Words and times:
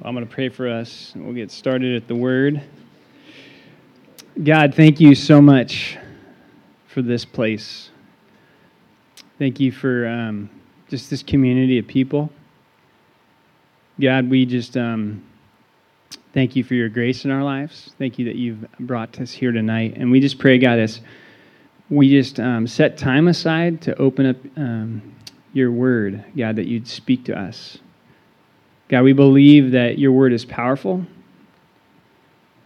I'm 0.00 0.14
going 0.14 0.26
to 0.26 0.32
pray 0.32 0.48
for 0.48 0.68
us. 0.68 1.12
We'll 1.16 1.34
get 1.34 1.50
started 1.50 1.96
at 1.96 2.06
the 2.06 2.14
word. 2.14 2.62
God, 4.44 4.74
thank 4.76 5.00
you 5.00 5.16
so 5.16 5.42
much 5.42 5.98
for 6.86 7.02
this 7.02 7.24
place. 7.24 7.90
Thank 9.40 9.58
you 9.58 9.72
for 9.72 10.06
um, 10.06 10.50
just 10.88 11.10
this 11.10 11.24
community 11.24 11.80
of 11.80 11.88
people. 11.88 12.30
God, 14.00 14.30
we 14.30 14.46
just 14.46 14.76
um, 14.76 15.24
thank 16.32 16.54
you 16.54 16.62
for 16.62 16.74
your 16.74 16.88
grace 16.88 17.24
in 17.24 17.32
our 17.32 17.42
lives. 17.42 17.92
Thank 17.98 18.20
you 18.20 18.24
that 18.26 18.36
you've 18.36 18.70
brought 18.78 19.20
us 19.20 19.32
here 19.32 19.50
tonight. 19.50 19.94
And 19.96 20.12
we 20.12 20.20
just 20.20 20.38
pray, 20.38 20.58
God, 20.58 20.78
as 20.78 21.00
we 21.90 22.08
just 22.08 22.38
um, 22.38 22.68
set 22.68 22.98
time 22.98 23.26
aside 23.26 23.82
to 23.82 23.96
open 23.98 24.26
up 24.26 24.36
um, 24.56 25.16
your 25.52 25.72
word, 25.72 26.24
God, 26.36 26.54
that 26.54 26.66
you'd 26.66 26.86
speak 26.86 27.24
to 27.24 27.36
us. 27.36 27.78
God, 28.88 29.02
we 29.02 29.12
believe 29.12 29.72
that 29.72 29.98
your 29.98 30.12
word 30.12 30.32
is 30.32 30.44
powerful. 30.44 31.04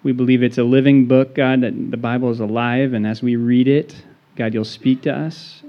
We 0.03 0.13
believe 0.13 0.43
it's 0.43 0.59
a 0.59 0.65
living 0.65 1.07
book, 1.07 1.35
God, 1.35 1.63
that 1.63 1.91
the 1.91 1.97
Bible 1.97 2.31
is 2.31 2.41
alive, 2.41 2.93
and 2.93 3.07
as 3.07 3.23
we 3.23 3.37
read 3.37 3.69
it, 3.69 3.95
God, 4.37 4.55
you'll 4.55 4.65
speak 4.65 5.03
to 5.03 5.15
us. 5.15 5.63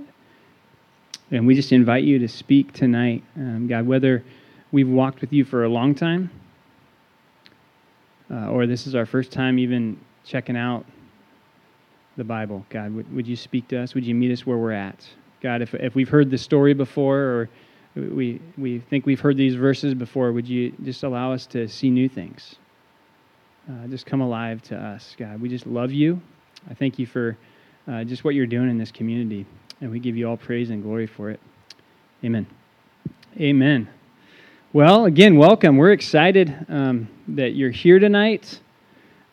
And 1.32 1.48
we 1.48 1.56
just 1.56 1.72
invite 1.72 2.04
you 2.04 2.20
to 2.20 2.28
speak 2.28 2.74
tonight, 2.74 3.24
um, 3.36 3.68
God, 3.68 3.88
whether 3.88 4.24
we've 4.72 4.90
walked 4.90 5.22
with 5.22 5.34
you 5.34 5.44
for 5.44 5.64
a 5.64 5.70
long 5.70 5.96
time 5.96 6.30
uh, 8.34 8.48
or 8.48 8.66
this 8.66 8.88
is 8.88 8.96
our 8.96 9.06
first 9.06 9.32
time 9.32 9.60
even 9.60 10.00
checking 10.26 10.58
out 10.58 10.86
the 12.18 12.24
Bible. 12.24 12.66
God, 12.70 12.94
would, 12.94 13.14
would 13.14 13.28
you 13.28 13.36
speak 13.36 13.68
to 13.70 13.80
us? 13.80 13.94
Would 13.94 14.06
you 14.06 14.16
meet 14.16 14.32
us 14.32 14.46
where 14.46 14.58
we're 14.58 14.72
at? 14.72 15.08
God, 15.42 15.62
if, 15.62 15.74
if 15.74 15.94
we've 15.96 16.10
heard 16.10 16.32
the 16.32 16.38
story 16.38 16.74
before 16.74 17.20
or 17.20 17.50
we, 17.96 18.42
we 18.58 18.80
think 18.80 19.06
we've 19.06 19.20
heard 19.20 19.38
these 19.38 19.56
verses 19.56 19.94
before. 19.94 20.32
Would 20.32 20.48
you 20.48 20.74
just 20.84 21.04
allow 21.04 21.32
us 21.32 21.46
to 21.48 21.68
see 21.68 21.90
new 21.90 22.10
things? 22.10 22.56
Uh, 23.70 23.88
just 23.88 24.06
come 24.06 24.22
alive 24.22 24.62
to 24.64 24.76
us, 24.76 25.16
God. 25.18 25.40
We 25.40 25.48
just 25.48 25.68
love 25.68 25.92
you. 25.92 26.22
I 26.70 26.74
thank 26.74 26.98
you 26.98 27.06
for 27.06 27.38
uh, 27.88 28.04
just 28.04 28.24
what 28.24 28.36
you're 28.36 28.48
doing 28.48 28.70
in 28.70 28.78
this 28.78 28.92
community, 28.92 29.46
and 29.80 29.92
we 29.92 30.00
give 30.00 30.18
you 30.18 30.28
all 30.28 30.38
praise 30.38 30.70
and 30.70 30.82
glory 30.82 31.08
for 31.08 31.30
it. 31.30 31.40
Amen. 32.24 32.48
Amen. 33.40 33.90
Well, 34.72 35.06
again, 35.06 35.38
welcome. 35.38 35.78
We're 35.78 35.92
excited 35.92 36.66
um, 36.68 37.08
that 37.28 37.50
you're 37.50 37.70
here 37.70 38.00
tonight. 38.00 38.60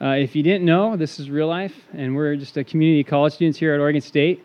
Uh, 0.01 0.17
if 0.19 0.37
you 0.37 0.43
didn't 0.43 0.65
know, 0.65 0.97
this 0.97 1.19
is 1.19 1.31
real 1.31 1.49
life, 1.49 1.75
and 1.93 2.15
we're 2.15 2.37
just 2.37 2.57
a 2.57 2.65
community 2.65 3.01
of 3.01 3.07
college 3.07 3.35
students 3.35 3.59
here 3.59 3.75
at 3.75 3.81
Oregon 3.81 4.01
State. 4.01 4.45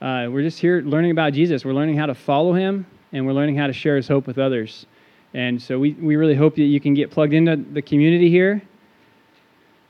Uh, 0.00 0.28
we're 0.30 0.42
just 0.42 0.58
here 0.58 0.80
learning 0.80 1.10
about 1.10 1.32
Jesus. 1.32 1.64
We're 1.64 1.74
learning 1.74 1.96
how 1.96 2.06
to 2.06 2.14
follow 2.14 2.54
him 2.54 2.86
and 3.12 3.26
we're 3.26 3.32
learning 3.32 3.56
how 3.56 3.66
to 3.66 3.72
share 3.72 3.96
his 3.96 4.08
hope 4.08 4.26
with 4.26 4.38
others. 4.38 4.86
And 5.34 5.60
so 5.60 5.78
we, 5.78 5.92
we 5.92 6.16
really 6.16 6.34
hope 6.34 6.56
that 6.56 6.62
you 6.62 6.80
can 6.80 6.94
get 6.94 7.10
plugged 7.10 7.32
into 7.32 7.56
the 7.56 7.82
community 7.82 8.28
here. 8.28 8.62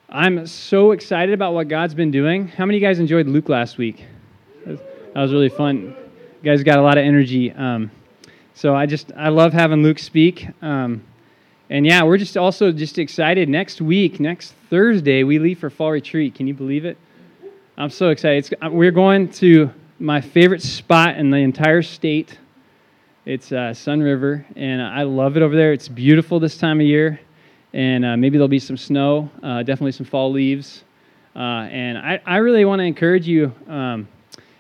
I'm 0.09 0.47
so 0.47 0.93
excited 0.93 1.33
about 1.33 1.55
what 1.55 1.69
God's 1.69 1.95
been 1.95 2.11
doing. 2.11 2.47
How 2.47 2.67
many 2.67 2.77
of 2.77 2.83
you 2.83 2.89
guys 2.89 2.99
enjoyed 2.99 3.27
Luke 3.27 3.49
last 3.49 3.79
week? 3.79 4.05
That 4.67 4.81
was 5.15 5.33
really 5.33 5.49
fun. 5.49 5.97
You 6.43 6.51
guys 6.51 6.63
got 6.63 6.79
a 6.79 6.83
lot 6.83 6.99
of 6.99 7.05
energy. 7.05 7.51
Um, 7.53 7.91
so 8.55 8.75
I 8.75 8.87
just 8.87 9.13
I 9.17 9.31
love 9.31 9.53
having 9.53 9.83
Luke 9.83 9.99
speak. 9.99 10.49
Um, 10.61 11.03
and 11.71 11.87
yeah, 11.87 12.03
we're 12.03 12.19
just 12.19 12.37
also 12.37 12.71
just 12.71 12.99
excited. 12.99 13.49
Next 13.49 13.81
week, 13.81 14.21
next 14.21 14.53
Thursday, 14.69 15.25
we 15.25 15.39
leave 15.39 15.59
for 15.59 15.71
fall 15.71 15.91
retreat. 15.91 16.35
Can 16.35 16.47
you 16.47 16.55
believe 16.55 16.85
it? 16.85 16.99
I'm 17.79 17.91
so 17.91 18.11
excited. 18.11 18.53
It's, 18.53 18.71
we're 18.71 18.91
going 18.91 19.31
to 19.33 19.71
my 19.99 20.21
favorite 20.21 20.63
spot 20.63 21.17
in 21.17 21.31
the 21.31 21.39
entire 21.39 21.81
state. 21.81 22.39
It's 23.25 23.53
uh, 23.53 23.73
Sunriver, 23.73 24.45
and 24.57 24.83
I 24.83 25.05
love 25.05 25.37
it 25.37 25.45
over 25.45 25.55
there. 25.55 25.73
It's 25.73 25.87
beautiful 25.87 26.41
this 26.41 26.59
time 26.59 26.81
of 26.81 26.87
year, 26.87 27.21
and 27.73 28.05
uh, 28.05 28.17
maybe 28.17 28.37
there'll 28.37 28.49
be 28.49 28.59
some 28.59 28.77
snow, 28.77 29.31
uh, 29.45 29.59
definitely 29.63 29.93
some 29.93 30.07
fall 30.07 30.33
leaves. 30.33 30.83
Uh, 31.37 31.69
and 31.71 31.99
I, 31.99 32.21
I 32.27 32.39
really 32.39 32.65
want 32.65 32.81
to 32.81 32.85
encourage 32.85 33.29
you 33.29 33.55
um, 33.69 34.09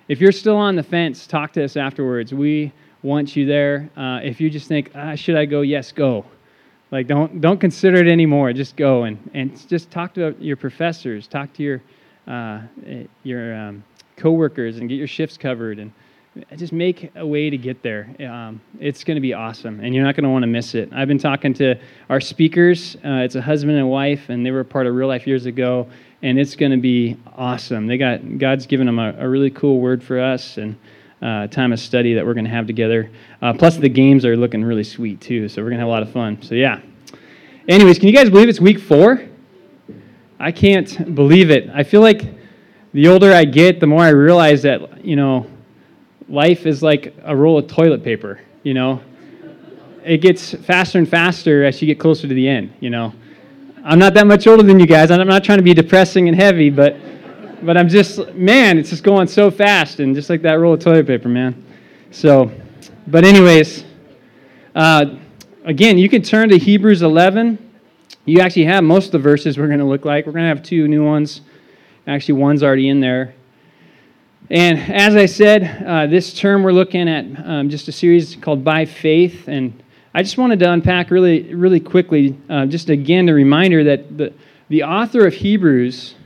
if 0.06 0.20
you're 0.20 0.30
still 0.30 0.56
on 0.56 0.76
the 0.76 0.82
fence, 0.84 1.26
talk 1.26 1.52
to 1.54 1.64
us 1.64 1.76
afterwards. 1.76 2.32
We 2.32 2.72
want 3.02 3.34
you 3.34 3.46
there. 3.46 3.90
Uh, 3.96 4.20
if 4.22 4.40
you 4.40 4.48
just 4.48 4.68
think, 4.68 4.92
ah, 4.94 5.16
should 5.16 5.34
I 5.34 5.44
go? 5.44 5.62
Yes, 5.62 5.90
go. 5.90 6.24
Like, 6.92 7.08
don't, 7.08 7.40
don't 7.40 7.58
consider 7.58 7.96
it 7.96 8.06
anymore. 8.06 8.52
Just 8.52 8.76
go 8.76 9.04
and, 9.04 9.28
and 9.34 9.68
just 9.68 9.90
talk 9.90 10.14
to 10.14 10.36
your 10.38 10.56
professors, 10.56 11.26
talk 11.26 11.52
to 11.54 11.64
your, 11.64 11.82
uh, 12.28 12.60
your 13.24 13.56
um, 13.56 13.82
coworkers, 14.16 14.78
and 14.78 14.88
get 14.88 14.96
your 14.96 15.08
shifts 15.08 15.36
covered. 15.36 15.80
And 15.80 15.92
just 16.56 16.72
make 16.72 17.12
a 17.14 17.26
way 17.26 17.50
to 17.50 17.58
get 17.58 17.82
there. 17.82 18.14
Um, 18.20 18.60
it's 18.80 19.04
going 19.04 19.16
to 19.16 19.20
be 19.20 19.34
awesome, 19.34 19.80
and 19.80 19.94
you're 19.94 20.04
not 20.04 20.16
going 20.16 20.24
to 20.24 20.30
want 20.30 20.44
to 20.44 20.46
miss 20.46 20.74
it. 20.74 20.90
I've 20.92 21.08
been 21.08 21.18
talking 21.18 21.52
to 21.54 21.74
our 22.08 22.20
speakers. 22.20 22.96
Uh, 22.96 23.20
it's 23.20 23.34
a 23.34 23.42
husband 23.42 23.76
and 23.76 23.90
wife, 23.90 24.30
and 24.30 24.44
they 24.44 24.50
were 24.50 24.64
part 24.64 24.86
of 24.86 24.94
Real 24.94 25.08
Life 25.08 25.26
years 25.26 25.44
ago, 25.44 25.86
and 26.22 26.38
it's 26.38 26.56
going 26.56 26.72
to 26.72 26.78
be 26.78 27.18
awesome. 27.36 27.86
They 27.86 27.98
got 27.98 28.38
God's 28.38 28.66
given 28.66 28.86
them 28.86 28.98
a, 28.98 29.14
a 29.18 29.28
really 29.28 29.50
cool 29.50 29.78
word 29.78 30.02
for 30.02 30.20
us, 30.20 30.56
and 30.56 30.76
uh, 31.20 31.48
time 31.48 31.72
of 31.72 31.78
study 31.78 32.14
that 32.14 32.24
we're 32.24 32.34
going 32.34 32.46
to 32.46 32.50
have 32.50 32.66
together. 32.66 33.10
Uh, 33.42 33.52
plus, 33.52 33.76
the 33.76 33.88
games 33.88 34.24
are 34.24 34.36
looking 34.36 34.64
really 34.64 34.84
sweet 34.84 35.20
too, 35.20 35.48
so 35.48 35.62
we're 35.62 35.68
going 35.68 35.78
to 35.78 35.82
have 35.82 35.88
a 35.88 35.92
lot 35.92 36.02
of 36.02 36.10
fun. 36.12 36.40
So 36.42 36.54
yeah. 36.54 36.80
Anyways, 37.68 37.98
can 37.98 38.08
you 38.08 38.14
guys 38.14 38.30
believe 38.30 38.48
it's 38.48 38.60
week 38.60 38.80
four? 38.80 39.28
I 40.40 40.50
can't 40.50 41.14
believe 41.14 41.50
it. 41.50 41.70
I 41.72 41.84
feel 41.84 42.00
like 42.00 42.24
the 42.92 43.06
older 43.08 43.32
I 43.32 43.44
get, 43.44 43.80
the 43.80 43.86
more 43.86 44.02
I 44.02 44.08
realize 44.08 44.62
that 44.62 45.04
you 45.04 45.14
know 45.14 45.46
life 46.28 46.66
is 46.66 46.82
like 46.82 47.14
a 47.24 47.34
roll 47.34 47.58
of 47.58 47.66
toilet 47.66 48.02
paper, 48.02 48.40
you 48.62 48.74
know? 48.74 49.00
It 50.04 50.18
gets 50.18 50.54
faster 50.54 50.98
and 50.98 51.08
faster 51.08 51.64
as 51.64 51.80
you 51.80 51.86
get 51.86 52.00
closer 52.00 52.26
to 52.26 52.34
the 52.34 52.48
end, 52.48 52.74
you 52.80 52.90
know? 52.90 53.12
I'm 53.84 53.98
not 53.98 54.14
that 54.14 54.26
much 54.26 54.46
older 54.46 54.62
than 54.62 54.78
you 54.78 54.86
guys. 54.86 55.10
I'm 55.10 55.26
not 55.26 55.42
trying 55.42 55.58
to 55.58 55.64
be 55.64 55.74
depressing 55.74 56.28
and 56.28 56.36
heavy, 56.36 56.70
but 56.70 56.96
but 57.62 57.76
I'm 57.76 57.88
just 57.88 58.34
man, 58.34 58.78
it's 58.78 58.90
just 58.90 59.02
going 59.02 59.26
so 59.26 59.50
fast 59.50 60.00
and 60.00 60.14
just 60.14 60.30
like 60.30 60.42
that 60.42 60.54
roll 60.54 60.74
of 60.74 60.80
toilet 60.80 61.06
paper, 61.06 61.28
man. 61.28 61.64
So, 62.10 62.50
but 63.06 63.24
anyways, 63.24 63.84
uh, 64.74 65.16
again, 65.64 65.98
you 65.98 66.08
can 66.08 66.22
turn 66.22 66.48
to 66.50 66.58
Hebrews 66.58 67.02
11. 67.02 67.70
You 68.24 68.40
actually 68.40 68.66
have 68.66 68.84
most 68.84 69.06
of 69.06 69.12
the 69.12 69.18
verses 69.18 69.58
we're 69.58 69.66
going 69.66 69.80
to 69.80 69.84
look 69.84 70.04
like. 70.04 70.26
We're 70.26 70.32
going 70.32 70.44
to 70.44 70.48
have 70.48 70.62
two 70.62 70.86
new 70.86 71.04
ones. 71.04 71.40
Actually, 72.06 72.34
one's 72.34 72.62
already 72.62 72.88
in 72.88 73.00
there. 73.00 73.34
And 74.50 74.78
as 74.92 75.14
I 75.14 75.26
said, 75.26 75.84
uh, 75.86 76.06
this 76.08 76.34
term 76.34 76.62
we're 76.62 76.72
looking 76.72 77.08
at 77.08 77.24
um, 77.46 77.70
just 77.70 77.88
a 77.88 77.92
series 77.92 78.36
called 78.36 78.64
By 78.64 78.84
Faith. 78.84 79.48
And 79.48 79.82
I 80.14 80.22
just 80.22 80.36
wanted 80.36 80.58
to 80.60 80.70
unpack 80.70 81.10
really, 81.10 81.54
really 81.54 81.80
quickly, 81.80 82.36
uh, 82.50 82.66
just 82.66 82.90
again, 82.90 83.28
a 83.28 83.34
reminder 83.34 83.84
that 83.84 84.18
the, 84.18 84.32
the 84.68 84.82
author 84.82 85.26
of 85.26 85.34
Hebrews, 85.34 86.16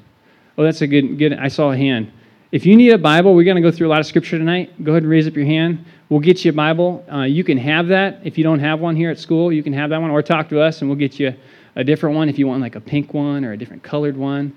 oh, 0.57 0.65
that's 0.65 0.81
a 0.81 0.87
good, 0.87 1.19
good, 1.19 1.35
I 1.35 1.49
saw 1.49 1.73
a 1.73 1.77
hand. 1.77 2.11
If 2.53 2.65
you 2.65 2.75
need 2.75 2.91
a 2.93 2.99
Bible, 2.99 3.35
we're 3.35 3.45
going 3.45 3.57
to 3.57 3.63
go 3.63 3.71
through 3.71 3.89
a 3.89 3.91
lot 3.91 4.01
of 4.01 4.07
scripture 4.07 4.39
tonight. 4.39 4.83
Go 4.83 4.93
ahead 4.93 5.03
and 5.03 5.11
raise 5.11 5.29
up 5.29 5.35
your 5.35 5.45
hand. 5.45 5.85
We'll 6.09 6.21
get 6.21 6.45
you 6.45 6.53
a 6.53 6.55
Bible. 6.55 7.05
Uh, 7.13 7.23
you 7.23 7.45
can 7.45 7.59
have 7.59 7.89
that. 7.89 8.21
If 8.25 8.39
you 8.39 8.45
don't 8.45 8.61
have 8.61 8.81
one 8.81 8.97
here 8.97 9.11
at 9.11 9.19
school, 9.19 9.53
you 9.53 9.63
can 9.63 9.75
have 9.75 9.91
that 9.91 10.01
one, 10.01 10.11
or 10.11 10.23
talk 10.23 10.49
to 10.49 10.61
us 10.61 10.81
and 10.81 10.89
we'll 10.89 10.99
get 10.99 11.21
you 11.21 11.35
a 11.75 11.85
different 11.85 12.17
one 12.17 12.31
if 12.31 12.39
you 12.39 12.47
want 12.47 12.63
like 12.63 12.77
a 12.77 12.81
pink 12.81 13.13
one 13.13 13.45
or 13.45 13.53
a 13.53 13.57
different 13.59 13.83
colored 13.83 14.17
one 14.17 14.57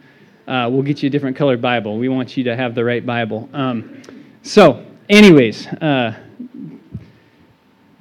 uh, 0.49 0.67
we'll 0.67 0.81
get 0.81 1.03
you 1.03 1.07
a 1.07 1.09
different 1.11 1.37
colored 1.37 1.61
Bible. 1.61 1.99
We 1.99 2.09
want 2.09 2.35
you 2.35 2.43
to 2.45 2.55
have 2.55 2.73
the 2.73 2.83
right 2.83 3.05
Bible. 3.05 3.47
Um, 3.53 4.01
so, 4.41 4.83
anyways, 5.07 5.67
uh, 5.67 6.15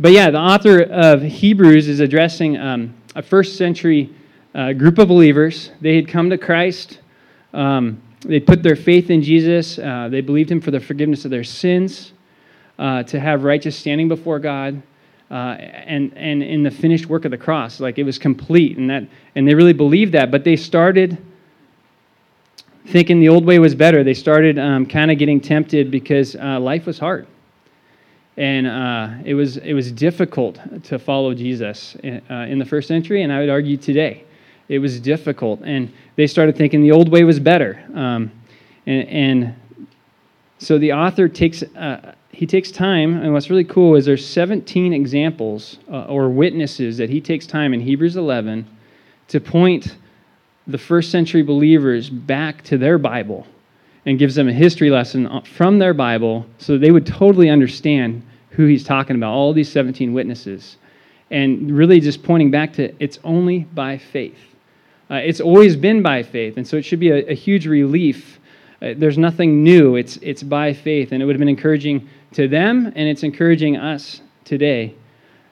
but 0.00 0.12
yeah, 0.12 0.30
the 0.30 0.38
author 0.38 0.80
of 0.80 1.20
Hebrews 1.20 1.88
is 1.88 2.00
addressing 2.00 2.56
um, 2.56 2.94
a 3.14 3.22
first 3.22 3.58
century 3.58 4.14
uh, 4.54 4.72
group 4.72 4.98
of 4.98 5.08
believers. 5.08 5.72
They 5.82 5.94
had 5.94 6.08
come 6.08 6.30
to 6.30 6.38
Christ. 6.38 7.00
Um, 7.52 8.00
they 8.22 8.40
put 8.40 8.62
their 8.62 8.76
faith 8.76 9.10
in 9.10 9.20
Jesus. 9.20 9.78
Uh, 9.78 10.08
they 10.10 10.22
believed 10.22 10.50
him 10.50 10.62
for 10.62 10.70
the 10.70 10.80
forgiveness 10.80 11.26
of 11.26 11.30
their 11.30 11.44
sins, 11.44 12.14
uh, 12.78 13.02
to 13.02 13.20
have 13.20 13.44
righteous 13.44 13.76
standing 13.76 14.08
before 14.08 14.38
God. 14.38 14.82
Uh, 15.30 15.56
and 15.60 16.16
and 16.16 16.42
in 16.42 16.62
the 16.62 16.70
finished 16.70 17.04
work 17.04 17.26
of 17.26 17.30
the 17.30 17.36
cross, 17.36 17.80
like 17.80 17.98
it 17.98 18.04
was 18.04 18.18
complete, 18.18 18.78
and 18.78 18.88
that 18.88 19.06
and 19.34 19.46
they 19.46 19.54
really 19.54 19.74
believed 19.74 20.12
that. 20.12 20.30
But 20.30 20.42
they 20.42 20.56
started 20.56 21.18
thinking 22.88 23.20
the 23.20 23.28
old 23.28 23.44
way 23.44 23.58
was 23.58 23.74
better. 23.74 24.02
They 24.02 24.14
started 24.14 24.58
um, 24.58 24.86
kind 24.86 25.10
of 25.10 25.18
getting 25.18 25.40
tempted 25.40 25.90
because 25.90 26.36
uh, 26.36 26.58
life 26.58 26.86
was 26.86 26.98
hard. 26.98 27.26
And 28.36 28.66
uh, 28.66 29.10
it, 29.24 29.34
was, 29.34 29.58
it 29.58 29.74
was 29.74 29.92
difficult 29.92 30.58
to 30.84 30.98
follow 30.98 31.34
Jesus 31.34 31.96
in, 31.96 32.22
uh, 32.30 32.46
in 32.48 32.58
the 32.58 32.64
first 32.64 32.88
century, 32.88 33.22
and 33.22 33.32
I 33.32 33.40
would 33.40 33.50
argue 33.50 33.76
today. 33.76 34.24
It 34.68 34.78
was 34.78 35.00
difficult. 35.00 35.60
And 35.64 35.92
they 36.16 36.26
started 36.26 36.56
thinking 36.56 36.82
the 36.82 36.92
old 36.92 37.10
way 37.10 37.24
was 37.24 37.40
better. 37.40 37.82
Um, 37.94 38.30
and, 38.86 39.08
and, 39.08 39.54
so 40.60 40.76
the 40.76 40.92
author 40.92 41.28
takes, 41.28 41.62
uh, 41.62 42.14
he 42.32 42.44
takes 42.44 42.72
time, 42.72 43.22
and 43.22 43.32
what's 43.32 43.48
really 43.48 43.62
cool 43.62 43.94
is 43.94 44.04
there's 44.04 44.26
17 44.26 44.92
examples 44.92 45.78
uh, 45.88 46.06
or 46.06 46.28
witnesses 46.30 46.96
that 46.96 47.08
he 47.08 47.20
takes 47.20 47.46
time 47.46 47.72
in 47.72 47.80
Hebrews 47.80 48.16
11 48.16 48.66
to 49.28 49.40
point 49.40 49.96
the 50.68 50.78
first 50.78 51.10
century 51.10 51.42
believers 51.42 52.10
back 52.10 52.62
to 52.62 52.78
their 52.78 52.98
Bible 52.98 53.46
and 54.06 54.18
gives 54.18 54.34
them 54.34 54.48
a 54.48 54.52
history 54.52 54.90
lesson 54.90 55.42
from 55.42 55.78
their 55.78 55.94
Bible 55.94 56.46
so 56.58 56.78
they 56.78 56.90
would 56.90 57.06
totally 57.06 57.50
understand 57.50 58.22
who 58.50 58.66
he's 58.66 58.84
talking 58.84 59.16
about, 59.16 59.32
all 59.32 59.52
these 59.52 59.70
17 59.70 60.12
witnesses. 60.12 60.76
and 61.30 61.70
really 61.76 62.00
just 62.00 62.22
pointing 62.22 62.50
back 62.50 62.72
to 62.72 62.94
it's 62.98 63.18
only 63.22 63.60
by 63.74 63.98
faith. 63.98 64.38
Uh, 65.10 65.16
it's 65.16 65.40
always 65.40 65.76
been 65.76 66.02
by 66.02 66.22
faith, 66.22 66.56
and 66.56 66.66
so 66.66 66.76
it 66.76 66.84
should 66.84 67.00
be 67.00 67.10
a, 67.10 67.30
a 67.30 67.34
huge 67.34 67.66
relief. 67.66 68.38
Uh, 68.80 68.94
there's 68.96 69.18
nothing 69.18 69.62
new. 69.62 69.96
It's 69.96 70.16
it's 70.18 70.42
by 70.42 70.72
faith, 70.72 71.12
and 71.12 71.22
it 71.22 71.26
would 71.26 71.34
have 71.34 71.38
been 71.38 71.48
encouraging 71.48 72.08
to 72.32 72.48
them, 72.48 72.86
and 72.86 73.08
it's 73.08 73.22
encouraging 73.22 73.76
us 73.76 74.22
today. 74.44 74.94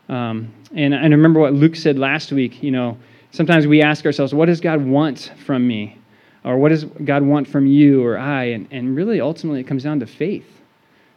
Um, 0.09 0.53
and 0.75 0.95
I 0.95 1.03
remember 1.03 1.41
what 1.41 1.53
Luke 1.55 1.77
said 1.77 1.99
last 1.99 2.33
week. 2.33 2.63
You 2.63 2.71
know, 2.71 2.99
sometimes 3.31 3.67
we 3.67 3.83
ask 3.83 4.05
ourselves, 4.07 4.35
what 4.35 4.47
does 4.47 4.61
God 4.61 4.85
want 4.85 5.33
from 5.45 5.67
me? 5.67 5.99
Or 6.45 6.59
what 6.59 6.69
does 6.69 6.85
God 6.85 7.23
want 7.23 7.49
from 7.49 7.67
you 7.67 8.05
or 8.05 8.19
I? 8.19 8.45
And, 8.45 8.69
and 8.71 8.95
really, 8.95 9.21
ultimately, 9.21 9.61
it 9.61 9.65
comes 9.65 9.83
down 9.83 10.01
to 10.01 10.07
faith. 10.07 10.47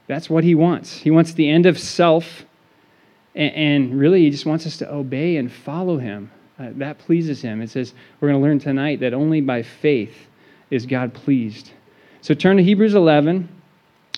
That's 0.07 0.29
what 0.29 0.43
He 0.43 0.55
wants. 0.55 0.97
He 0.97 1.11
wants 1.11 1.33
the 1.33 1.47
end 1.47 1.65
of 1.65 1.77
self, 1.77 2.45
and, 3.35 3.53
and 3.53 3.99
really, 3.99 4.21
He 4.21 4.31
just 4.31 4.45
wants 4.45 4.65
us 4.65 4.77
to 4.77 4.91
obey 4.91 5.37
and 5.37 5.51
follow 5.51 5.97
Him. 5.97 6.31
Uh, 6.57 6.69
that 6.75 6.97
pleases 6.97 7.41
Him. 7.41 7.61
It 7.61 7.69
says, 7.69 7.93
we're 8.19 8.29
going 8.29 8.41
to 8.41 8.47
learn 8.47 8.59
tonight 8.59 8.99
that 9.01 9.13
only 9.13 9.39
by 9.39 9.61
faith 9.61 10.27
is 10.71 10.85
God 10.85 11.13
pleased. 11.13 11.71
So 12.21 12.33
turn 12.33 12.57
to 12.57 12.63
Hebrews 12.63 12.95
11. 12.95 13.47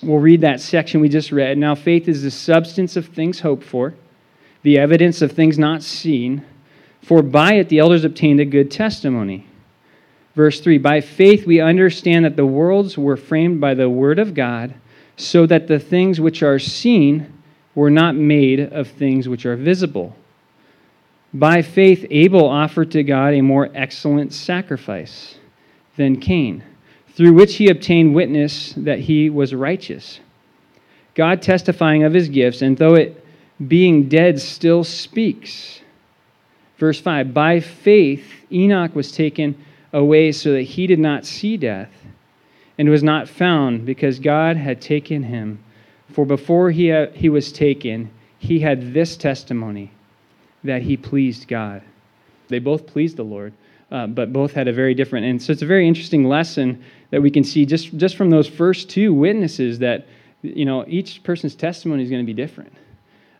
We'll 0.02 0.18
read 0.18 0.40
that 0.40 0.60
section 0.60 1.00
we 1.00 1.08
just 1.08 1.30
read. 1.30 1.58
Now, 1.58 1.74
faith 1.74 2.08
is 2.08 2.22
the 2.22 2.30
substance 2.30 2.96
of 2.96 3.06
things 3.06 3.40
hoped 3.40 3.62
for 3.62 3.94
the 4.62 4.78
evidence 4.78 5.22
of 5.22 5.32
things 5.32 5.58
not 5.58 5.82
seen, 5.82 6.44
for 7.02 7.22
by 7.22 7.54
it 7.54 7.68
the 7.68 7.78
elders 7.78 8.04
obtained 8.04 8.40
a 8.40 8.44
good 8.44 8.70
testimony. 8.70 9.46
Verse 10.34 10.60
3 10.60 10.78
By 10.78 11.00
faith 11.00 11.46
we 11.46 11.60
understand 11.60 12.24
that 12.24 12.36
the 12.36 12.46
worlds 12.46 12.96
were 12.96 13.16
framed 13.16 13.60
by 13.60 13.74
the 13.74 13.90
word 13.90 14.18
of 14.18 14.34
God, 14.34 14.74
so 15.16 15.46
that 15.46 15.66
the 15.66 15.78
things 15.78 16.20
which 16.20 16.42
are 16.42 16.58
seen 16.58 17.32
were 17.74 17.90
not 17.90 18.14
made 18.14 18.60
of 18.60 18.88
things 18.88 19.28
which 19.28 19.46
are 19.46 19.56
visible. 19.56 20.16
By 21.34 21.62
faith 21.62 22.06
Abel 22.10 22.46
offered 22.46 22.90
to 22.92 23.02
God 23.02 23.34
a 23.34 23.40
more 23.40 23.70
excellent 23.74 24.32
sacrifice 24.32 25.36
than 25.96 26.20
Cain, 26.20 26.62
through 27.14 27.32
which 27.32 27.56
he 27.56 27.68
obtained 27.68 28.14
witness 28.14 28.74
that 28.76 29.00
he 29.00 29.30
was 29.30 29.54
righteous. 29.54 30.20
God 31.14 31.42
testifying 31.42 32.04
of 32.04 32.14
his 32.14 32.28
gifts, 32.28 32.62
and 32.62 32.76
though 32.76 32.94
it 32.94 33.24
being 33.68 34.08
dead 34.08 34.40
still 34.40 34.82
speaks. 34.84 35.81
Verse 36.82 37.00
5 37.00 37.32
By 37.32 37.60
faith, 37.60 38.28
Enoch 38.50 38.96
was 38.96 39.12
taken 39.12 39.54
away 39.92 40.32
so 40.32 40.50
that 40.50 40.62
he 40.62 40.88
did 40.88 40.98
not 40.98 41.24
see 41.24 41.56
death, 41.56 41.92
and 42.76 42.88
was 42.88 43.04
not 43.04 43.28
found 43.28 43.86
because 43.86 44.18
God 44.18 44.56
had 44.56 44.80
taken 44.80 45.22
him. 45.22 45.62
For 46.10 46.26
before 46.26 46.72
he, 46.72 46.86
had, 46.86 47.14
he 47.14 47.28
was 47.28 47.52
taken, 47.52 48.10
he 48.36 48.58
had 48.58 48.92
this 48.92 49.16
testimony 49.16 49.92
that 50.64 50.82
he 50.82 50.96
pleased 50.96 51.46
God. 51.46 51.82
They 52.48 52.58
both 52.58 52.88
pleased 52.88 53.16
the 53.16 53.22
Lord, 53.22 53.52
uh, 53.92 54.08
but 54.08 54.32
both 54.32 54.52
had 54.52 54.66
a 54.66 54.72
very 54.72 54.92
different. 54.92 55.24
And 55.24 55.40
so 55.40 55.52
it's 55.52 55.62
a 55.62 55.66
very 55.66 55.86
interesting 55.86 56.24
lesson 56.24 56.82
that 57.10 57.22
we 57.22 57.30
can 57.30 57.44
see 57.44 57.64
just, 57.64 57.96
just 57.96 58.16
from 58.16 58.30
those 58.30 58.48
first 58.48 58.90
two 58.90 59.14
witnesses 59.14 59.78
that, 59.78 60.08
you 60.42 60.64
know, 60.64 60.84
each 60.88 61.22
person's 61.22 61.54
testimony 61.54 62.02
is 62.02 62.10
going 62.10 62.22
to 62.22 62.26
be 62.26 62.34
different. 62.34 62.72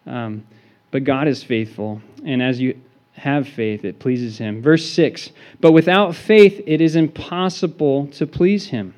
Um, 0.07 0.47
but 0.93 1.03
God 1.03 1.27
is 1.27 1.43
faithful, 1.43 2.01
and 2.25 2.41
as 2.41 2.61
you 2.61 2.81
have 3.15 3.49
faith, 3.49 3.85
it 3.85 3.99
pleases 3.99 4.39
Him. 4.39 4.63
Verse 4.63 4.89
6 4.91 5.31
But 5.61 5.73
without 5.73 6.15
faith, 6.15 6.63
it 6.67 6.81
is 6.81 6.97
impossible 6.97 8.07
to 8.09 8.27
please 8.27 8.69
Him. 8.69 8.95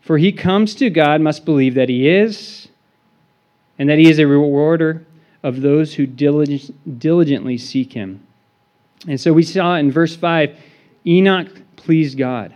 For 0.00 0.18
he 0.18 0.32
comes 0.32 0.74
to 0.76 0.90
God 0.90 1.20
must 1.20 1.44
believe 1.44 1.74
that 1.74 1.88
He 1.88 2.08
is, 2.08 2.68
and 3.78 3.88
that 3.88 3.98
He 3.98 4.08
is 4.08 4.18
a 4.18 4.26
rewarder 4.26 5.04
of 5.42 5.60
those 5.60 5.94
who 5.94 6.06
diligently 6.06 7.58
seek 7.58 7.92
Him. 7.92 8.26
And 9.06 9.20
so 9.20 9.32
we 9.32 9.42
saw 9.42 9.76
in 9.76 9.90
verse 9.90 10.16
5 10.16 10.56
Enoch 11.06 11.48
pleased 11.76 12.18
God. 12.18 12.54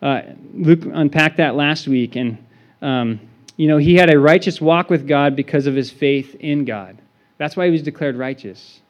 Uh, 0.00 0.22
Luke 0.54 0.84
unpacked 0.84 1.36
that 1.36 1.54
last 1.54 1.86
week, 1.88 2.16
and 2.16 2.38
um, 2.82 3.20
you 3.56 3.68
know, 3.68 3.78
he 3.78 3.94
had 3.94 4.12
a 4.12 4.18
righteous 4.18 4.60
walk 4.60 4.90
with 4.90 5.08
God 5.08 5.34
because 5.34 5.66
of 5.66 5.74
his 5.74 5.90
faith 5.90 6.34
in 6.40 6.64
God. 6.64 6.98
That's 7.38 7.56
why 7.56 7.66
he 7.66 7.70
was 7.70 7.82
declared 7.82 8.16
righteous, 8.16 8.80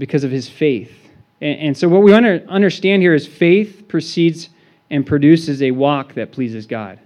because 0.00 0.24
of 0.24 0.30
his 0.30 0.48
faith. 0.48 1.10
And, 1.40 1.60
and 1.60 1.76
so, 1.76 1.88
what 1.88 2.02
we 2.02 2.10
want 2.10 2.24
to 2.24 2.44
understand 2.48 3.02
here 3.02 3.14
is 3.14 3.26
faith 3.26 3.86
precedes 3.86 4.48
and 4.88 5.06
produces 5.06 5.62
a 5.62 5.70
walk 5.70 6.14
that 6.14 6.32
pleases 6.32 6.66
God. 6.66 6.98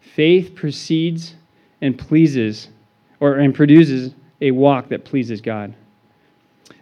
Faith 0.00 0.54
precedes 0.54 1.34
and 1.80 1.98
pleases, 1.98 2.68
or 3.18 3.36
and 3.36 3.52
produces 3.52 4.14
a 4.40 4.52
walk 4.52 4.90
that 4.90 5.04
pleases 5.04 5.40
God. 5.40 5.74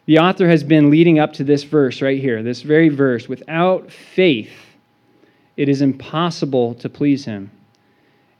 The 0.05 0.19
author 0.19 0.49
has 0.49 0.65
been 0.65 0.91
leading 0.91 1.19
up 1.19 1.33
to 1.35 1.45
this 1.45 1.63
verse 1.63 2.03
right 2.03 2.21
here, 2.21 2.43
this 2.43 2.63
very 2.63 2.89
verse. 2.89 3.29
Without 3.29 3.91
faith, 3.91 4.53
it 5.57 5.69
is 5.69 5.81
impossible 5.81 6.75
to 6.75 6.89
please 6.89 7.25
him. 7.25 7.51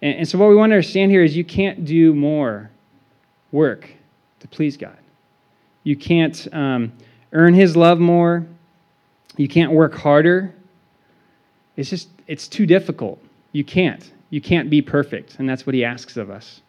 And, 0.03 0.19
and 0.19 0.29
so, 0.29 0.37
what 0.37 0.49
we 0.49 0.57
want 0.57 0.71
to 0.71 0.75
understand 0.75 1.13
here 1.13 1.23
is 1.23 1.37
you 1.37 1.45
can't 1.45 1.85
do 1.85 2.13
more 2.13 2.71
work 3.53 3.89
to 4.41 4.49
please 4.49 4.77
God. 4.77 4.97
You 5.85 5.97
can't 5.97 6.49
um, 6.53 6.93
earn 7.33 7.55
His 7.55 7.77
love 7.77 7.99
more. 7.99 8.47
You 9.37 9.49
can't 9.49 9.73
work 9.73 9.95
harder. 9.95 10.55
It's 11.77 11.91
just, 11.91 12.09
it's 12.27 12.49
too 12.49 12.67
difficult. 12.67 13.23
You 13.53 13.65
can't. 13.65 14.11
You 14.31 14.41
can't 14.41 14.71
be 14.71 14.83
perfect. 14.83 15.37
And 15.39 15.49
that's 15.49 15.67
what 15.67 15.75
He 15.75 15.85
asks 15.85 16.17
of 16.17 16.31
us. 16.31 16.61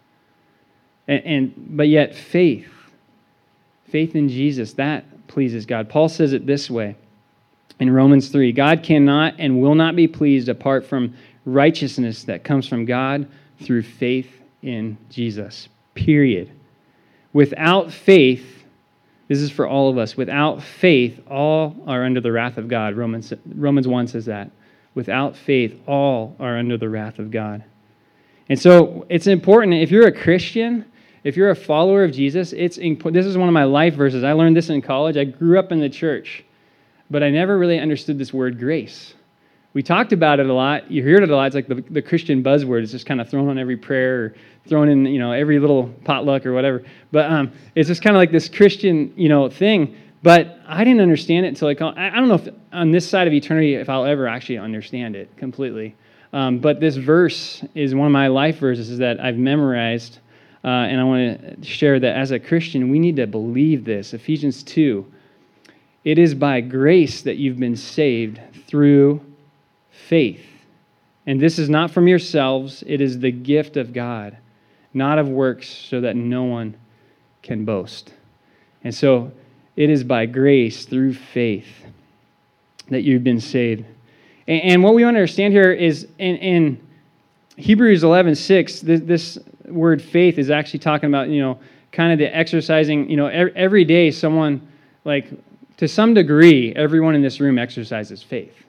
And, 1.07 1.25
and 1.25 1.77
but 1.77 1.88
yet, 1.88 2.15
faith, 2.15 2.68
faith 3.86 4.15
in 4.15 4.30
Jesus, 4.30 4.74
that 4.74 5.06
pleases 5.27 5.65
God. 5.65 5.89
Paul 5.89 6.10
says 6.10 6.33
it 6.33 6.45
this 6.45 6.69
way 6.69 6.95
in 7.80 7.89
Romans 7.92 8.30
3 8.30 8.51
God 8.51 8.83
cannot 8.83 9.36
and 9.39 9.62
will 9.62 9.75
not 9.75 9.95
be 9.95 10.07
pleased 10.07 10.50
apart 10.50 10.86
from 10.86 11.13
righteousness 11.45 12.24
that 12.24 12.44
comes 12.44 12.68
from 12.68 12.86
God 12.86 13.27
through 13.62 13.83
faith 13.83 14.42
in 14.62 14.98
Jesus. 15.10 15.68
Period. 15.95 16.51
Without 17.33 17.92
faith, 17.92 18.52
this 19.27 19.39
is 19.39 19.51
for 19.51 19.67
all 19.67 19.89
of 19.89 19.97
us. 19.97 20.17
Without 20.17 20.61
faith, 20.61 21.19
all 21.27 21.75
are 21.87 22.03
under 22.03 22.21
the 22.21 22.31
wrath 22.31 22.57
of 22.57 22.67
God. 22.67 22.95
Romans, 22.95 23.33
Romans 23.55 23.87
1 23.87 24.07
says 24.07 24.25
that. 24.25 24.51
Without 24.95 25.35
faith, 25.35 25.79
all 25.87 26.35
are 26.39 26.57
under 26.57 26.77
the 26.77 26.89
wrath 26.89 27.19
of 27.19 27.31
God. 27.31 27.63
And 28.49 28.59
so 28.59 29.05
it's 29.09 29.27
important 29.27 29.73
if 29.75 29.89
you're 29.89 30.07
a 30.07 30.11
Christian, 30.11 30.85
if 31.23 31.37
you're 31.37 31.49
a 31.49 31.55
follower 31.55 32.03
of 32.03 32.11
Jesus, 32.11 32.53
it's 32.53 32.75
this 32.77 33.25
is 33.25 33.37
one 33.37 33.47
of 33.47 33.53
my 33.53 33.63
life 33.63 33.95
verses. 33.95 34.23
I 34.23 34.33
learned 34.33 34.55
this 34.55 34.69
in 34.69 34.81
college. 34.81 35.17
I 35.17 35.23
grew 35.23 35.57
up 35.57 35.71
in 35.71 35.79
the 35.79 35.89
church, 35.89 36.43
but 37.09 37.23
I 37.23 37.29
never 37.29 37.57
really 37.57 37.79
understood 37.79 38.19
this 38.19 38.33
word 38.33 38.59
grace 38.59 39.13
we 39.74 39.82
talked 39.82 40.13
about 40.13 40.39
it 40.39 40.48
a 40.48 40.53
lot. 40.53 40.92
You 40.92 41.01
hear 41.01 41.18
it 41.18 41.30
a 41.30 41.36
lot. 41.36 41.48
It's 41.48 41.56
like 41.56 41.68
the, 41.68 41.84
the 41.89 42.01
Christian 42.01 42.44
buzzword. 42.44 42.84
It's 42.84 42.92
just 42.92 43.08
kind 43.08 43.20
of 43.20 43.27
thrown 43.27 43.50
on 43.50 43.58
every 43.58 43.77
prayer 43.77 44.24
or 44.24 44.36
thrown 44.68 44.88
in, 44.88 45.06
you 45.06 45.20
know, 45.20 45.32
every 45.32 45.60
little 45.60 45.88
potluck 46.06 46.46
or 46.46 46.53
whatever. 46.53 46.84
But 47.12 47.32
um, 47.32 47.51
it's 47.74 47.88
just 47.88 48.03
kind 48.03 48.15
of 48.15 48.20
like 48.20 48.32
this 48.32 48.48
Christian, 48.50 49.12
you 49.15 49.30
know, 49.30 49.50
thing. 49.50 49.98
But 50.22 50.60
I 50.68 50.84
didn't 50.84 51.01
understand 51.01 51.46
it 51.46 51.50
until 51.50 51.68
I, 51.70 51.75
call, 51.75 51.94
I 51.98 52.12
don't 52.12 52.27
know 52.27 52.36
if 52.36 52.48
on 52.72 52.92
this 52.92 53.10
side 53.10 53.27
of 53.27 53.34
eternity 53.34 53.74
if 53.75 53.89
I'll 53.89 54.06
ever 54.06 54.27
actually 54.27 54.60
understand 54.60 55.15
it 55.15 55.36
completely. 55.38 55.96
Um, 56.32 56.60
but 56.60 56.80
this 56.80 56.96
verse 56.96 57.63
is 57.74 57.96
one 57.96 58.08
of 58.08 58.13
my 58.13 58.27
life 58.27 58.60
verses 58.60 59.00
that 59.00 59.20
I've 59.20 59.38
memorized. 59.38 60.20
Uh, 60.63 60.68
and 60.68 61.01
I 61.01 61.03
want 61.03 61.62
to 61.62 61.68
share 61.68 62.00
that 62.00 62.15
as 62.15 62.32
a 62.32 62.39
Christian, 62.39 62.89
we 62.89 63.00
need 63.00 63.18
to 63.18 63.27
believe 63.27 63.86
this. 63.86 64.13
Ephesians 64.13 64.63
2. 64.63 65.06
It 66.06 66.20
is 66.20 66.36
by 66.36 66.62
grace 66.62 67.22
that 67.24 67.38
you've 67.38 67.60
been 67.60 67.75
saved 67.75 68.39
through 68.68 69.22
faith. 70.03 70.45
And 71.25 71.39
this 71.39 71.57
is 71.57 71.69
not 71.69 71.91
from 71.91 72.07
yourselves, 72.07 72.83
it 72.86 73.00
is 73.00 73.19
the 73.19 73.31
gift 73.31 73.77
of 73.77 73.93
God, 73.93 74.38
not 74.93 75.19
of 75.19 75.29
works, 75.29 75.69
so 75.69 76.01
that 76.01 76.15
no 76.15 76.43
one 76.43 76.75
can 77.41 77.63
boast. 77.65 78.13
And 78.83 78.93
so 78.93 79.31
it 79.75 79.89
is 79.89 80.03
by 80.03 80.25
grace 80.25 80.86
through 80.86 81.13
faith 81.13 81.86
that 82.89 83.01
you've 83.01 83.24
been 83.24 83.39
saved. 83.39 83.86
And, 84.45 84.83
what 84.83 84.93
we 84.93 85.05
understand 85.05 85.53
here 85.53 85.72
is 85.72 86.05
in, 86.19 86.36
in 86.36 86.88
Hebrews 87.55 88.03
11 88.03 88.36
6, 88.36 88.81
this, 88.81 89.01
this 89.01 89.39
word 89.65 90.01
faith 90.01 90.38
is 90.38 90.50
actually 90.50 90.79
talking 90.79 91.07
about, 91.07 91.29
you 91.29 91.39
know, 91.39 91.60
kind 91.93 92.12
of 92.12 92.19
the 92.19 92.36
exercising, 92.36 93.10
you 93.10 93.15
know, 93.15 93.27
every 93.27 93.86
day 93.86 94.12
someone, 94.12 94.67
like, 95.05 95.29
to 95.77 95.88
some 95.88 96.13
degree, 96.13 96.74
everyone 96.75 97.15
in 97.15 97.22
this 97.22 97.39
room 97.39 97.57
exercises 97.57 98.22
faith 98.22 98.62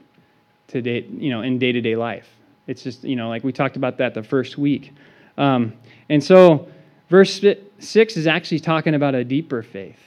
to 0.69 0.83
day, 0.83 1.07
you 1.11 1.31
know, 1.31 1.43
in 1.43 1.59
day 1.59 1.73
to 1.73 1.81
day 1.81 1.97
life. 1.97 2.29
It's 2.67 2.83
just, 2.83 3.05
you 3.05 3.17
know, 3.17 3.29
like 3.29 3.45
we 3.45 3.53
talked 3.53 3.77
about 3.77 3.99
that 3.99 4.15
the 4.15 4.23
first 4.23 4.57
week. 4.57 4.93
Um, 5.37 5.75
and 6.09 6.23
so, 6.23 6.69
verse 7.11 7.45
6 7.79 8.17
is 8.17 8.27
actually 8.27 8.61
talking 8.61 8.95
about 8.95 9.15
a 9.15 9.25
deeper 9.25 9.63
faith 9.63 9.99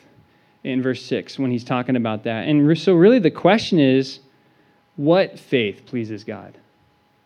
in 0.63 0.81
verse 0.81 1.03
6 1.05 1.37
when 1.37 1.51
he's 1.51 1.63
talking 1.63 1.95
about 1.95 2.23
that. 2.23 2.47
And 2.47 2.77
so, 2.77 2.93
really, 2.93 3.19
the 3.19 3.31
question 3.31 3.79
is 3.79 4.19
what 4.95 5.39
faith 5.39 5.85
pleases 5.85 6.23
God? 6.23 6.57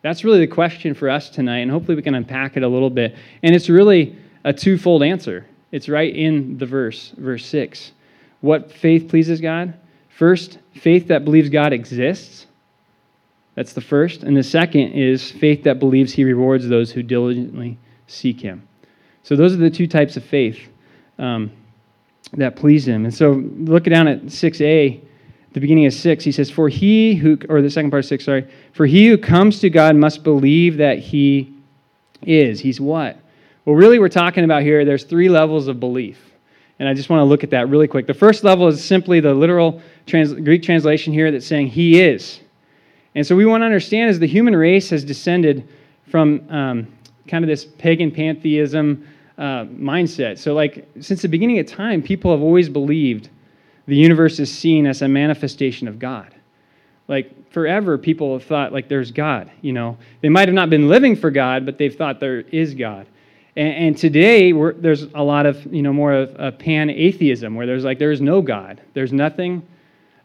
That's 0.01 0.23
really 0.23 0.39
the 0.39 0.47
question 0.47 0.93
for 0.93 1.09
us 1.09 1.29
tonight, 1.29 1.59
and 1.59 1.71
hopefully, 1.71 1.95
we 1.95 2.01
can 2.01 2.15
unpack 2.15 2.57
it 2.57 2.63
a 2.63 2.67
little 2.67 2.89
bit. 2.89 3.15
And 3.43 3.55
it's 3.55 3.69
really 3.69 4.17
a 4.43 4.51
twofold 4.51 5.03
answer. 5.03 5.45
It's 5.71 5.87
right 5.87 6.13
in 6.13 6.57
the 6.57 6.65
verse, 6.65 7.13
verse 7.17 7.45
6. 7.45 7.91
what 8.41 8.71
faith 8.71 9.07
pleases 9.07 9.39
God? 9.39 9.73
First, 10.09 10.57
faith 10.75 11.07
that 11.07 11.23
believes 11.23 11.49
God 11.49 11.73
exists. 11.73 12.47
That's 13.61 13.73
the 13.73 13.81
first. 13.81 14.23
And 14.23 14.35
the 14.35 14.41
second 14.41 14.93
is 14.93 15.29
faith 15.29 15.61
that 15.65 15.77
believes 15.77 16.11
he 16.11 16.23
rewards 16.23 16.67
those 16.67 16.91
who 16.91 17.03
diligently 17.03 17.77
seek 18.07 18.41
him. 18.41 18.67
So 19.21 19.35
those 19.35 19.53
are 19.53 19.57
the 19.57 19.69
two 19.69 19.85
types 19.85 20.17
of 20.17 20.23
faith 20.23 20.67
um, 21.19 21.51
that 22.33 22.55
please 22.55 22.87
him. 22.87 23.05
And 23.05 23.13
so 23.13 23.33
look 23.33 23.83
down 23.83 24.07
at 24.07 24.23
6a, 24.23 24.99
the 25.53 25.59
beginning 25.59 25.85
of 25.85 25.93
6, 25.93 26.23
he 26.23 26.31
says, 26.31 26.49
For 26.49 26.69
he 26.69 27.13
who, 27.13 27.37
or 27.49 27.61
the 27.61 27.69
second 27.69 27.91
part 27.91 28.03
of 28.03 28.07
6, 28.07 28.25
sorry, 28.25 28.51
for 28.73 28.87
he 28.87 29.07
who 29.07 29.15
comes 29.15 29.59
to 29.59 29.69
God 29.69 29.95
must 29.95 30.23
believe 30.23 30.77
that 30.77 30.97
he 30.97 31.53
is. 32.23 32.59
He's 32.59 32.81
what? 32.81 33.19
Well, 33.65 33.75
really, 33.75 33.99
we're 33.99 34.09
talking 34.09 34.43
about 34.43 34.63
here, 34.63 34.85
there's 34.85 35.03
three 35.03 35.29
levels 35.29 35.67
of 35.67 35.79
belief. 35.79 36.17
And 36.79 36.89
I 36.89 36.95
just 36.95 37.11
want 37.11 37.19
to 37.19 37.25
look 37.25 37.43
at 37.43 37.51
that 37.51 37.69
really 37.69 37.87
quick. 37.87 38.07
The 38.07 38.15
first 38.15 38.43
level 38.43 38.67
is 38.67 38.83
simply 38.83 39.19
the 39.19 39.35
literal 39.35 39.83
trans- 40.07 40.33
Greek 40.33 40.63
translation 40.63 41.13
here 41.13 41.31
that's 41.31 41.45
saying 41.45 41.67
he 41.67 42.01
is. 42.01 42.40
And 43.15 43.25
so 43.25 43.35
we 43.35 43.45
want 43.45 43.61
to 43.61 43.65
understand 43.65 44.09
as 44.09 44.19
the 44.19 44.27
human 44.27 44.55
race 44.55 44.89
has 44.91 45.03
descended 45.03 45.67
from 46.09 46.45
um, 46.49 46.87
kind 47.27 47.43
of 47.43 47.49
this 47.49 47.65
pagan 47.65 48.11
pantheism 48.11 49.07
uh, 49.37 49.65
mindset. 49.65 50.37
So, 50.37 50.53
like, 50.53 50.87
since 50.99 51.21
the 51.21 51.27
beginning 51.27 51.59
of 51.59 51.65
time, 51.65 52.01
people 52.01 52.31
have 52.31 52.41
always 52.41 52.69
believed 52.69 53.29
the 53.87 53.95
universe 53.95 54.39
is 54.39 54.51
seen 54.51 54.85
as 54.85 55.01
a 55.01 55.07
manifestation 55.07 55.87
of 55.87 55.99
God. 55.99 56.33
Like, 57.07 57.51
forever, 57.51 57.97
people 57.97 58.33
have 58.33 58.43
thought, 58.43 58.71
like, 58.71 58.87
there's 58.87 59.11
God. 59.11 59.51
You 59.61 59.73
know, 59.73 59.97
they 60.21 60.29
might 60.29 60.47
have 60.47 60.55
not 60.55 60.69
been 60.69 60.87
living 60.87 61.15
for 61.15 61.31
God, 61.31 61.65
but 61.65 61.77
they've 61.77 61.95
thought 61.95 62.19
there 62.19 62.41
is 62.41 62.73
God. 62.75 63.07
And, 63.55 63.73
and 63.73 63.97
today, 63.97 64.51
there's 64.51 65.03
a 65.13 65.23
lot 65.23 65.45
of, 65.45 65.65
you 65.73 65.81
know, 65.81 65.91
more 65.91 66.13
of 66.13 66.35
a 66.39 66.51
pan 66.51 66.89
atheism 66.89 67.55
where 67.55 67.65
there's 67.65 67.83
like, 67.83 67.99
there 67.99 68.11
is 68.11 68.21
no 68.21 68.41
God. 68.41 68.81
There's 68.93 69.11
nothing 69.11 69.67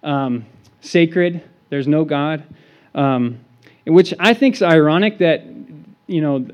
um, 0.03 0.45
sacred. 0.81 1.43
There's 1.71 1.89
no 1.89 2.05
God. 2.05 2.45
Um, 2.97 3.39
which 3.87 4.13
I 4.19 4.35
think 4.35 4.57
is 4.57 4.63
ironic 4.63 5.19
that, 5.19 5.45
you 6.09 6.21
know, 6.21 6.49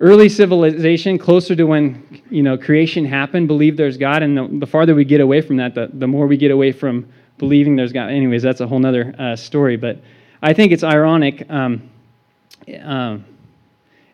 early 0.00 0.28
civilization, 0.28 1.18
closer 1.18 1.54
to 1.54 1.64
when, 1.64 2.22
you 2.30 2.42
know, 2.42 2.56
creation 2.56 3.04
happened, 3.04 3.46
believed 3.48 3.76
there's 3.76 3.98
God. 3.98 4.22
And 4.22 4.36
the, 4.36 4.48
the 4.60 4.66
farther 4.66 4.94
we 4.94 5.04
get 5.04 5.20
away 5.20 5.42
from 5.42 5.56
that, 5.58 5.74
the, 5.74 5.90
the 5.92 6.06
more 6.06 6.26
we 6.26 6.36
get 6.36 6.50
away 6.50 6.72
from 6.72 7.06
believing 7.36 7.76
there's 7.76 7.92
God. 7.92 8.10
Anyways, 8.10 8.42
that's 8.42 8.60
a 8.60 8.66
whole 8.66 8.84
other 8.86 9.14
uh, 9.18 9.36
story. 9.36 9.76
But 9.76 9.98
I 10.42 10.54
think 10.54 10.72
it's 10.72 10.84
ironic. 10.84 11.44
Um, 11.50 11.90
um, 12.82 13.24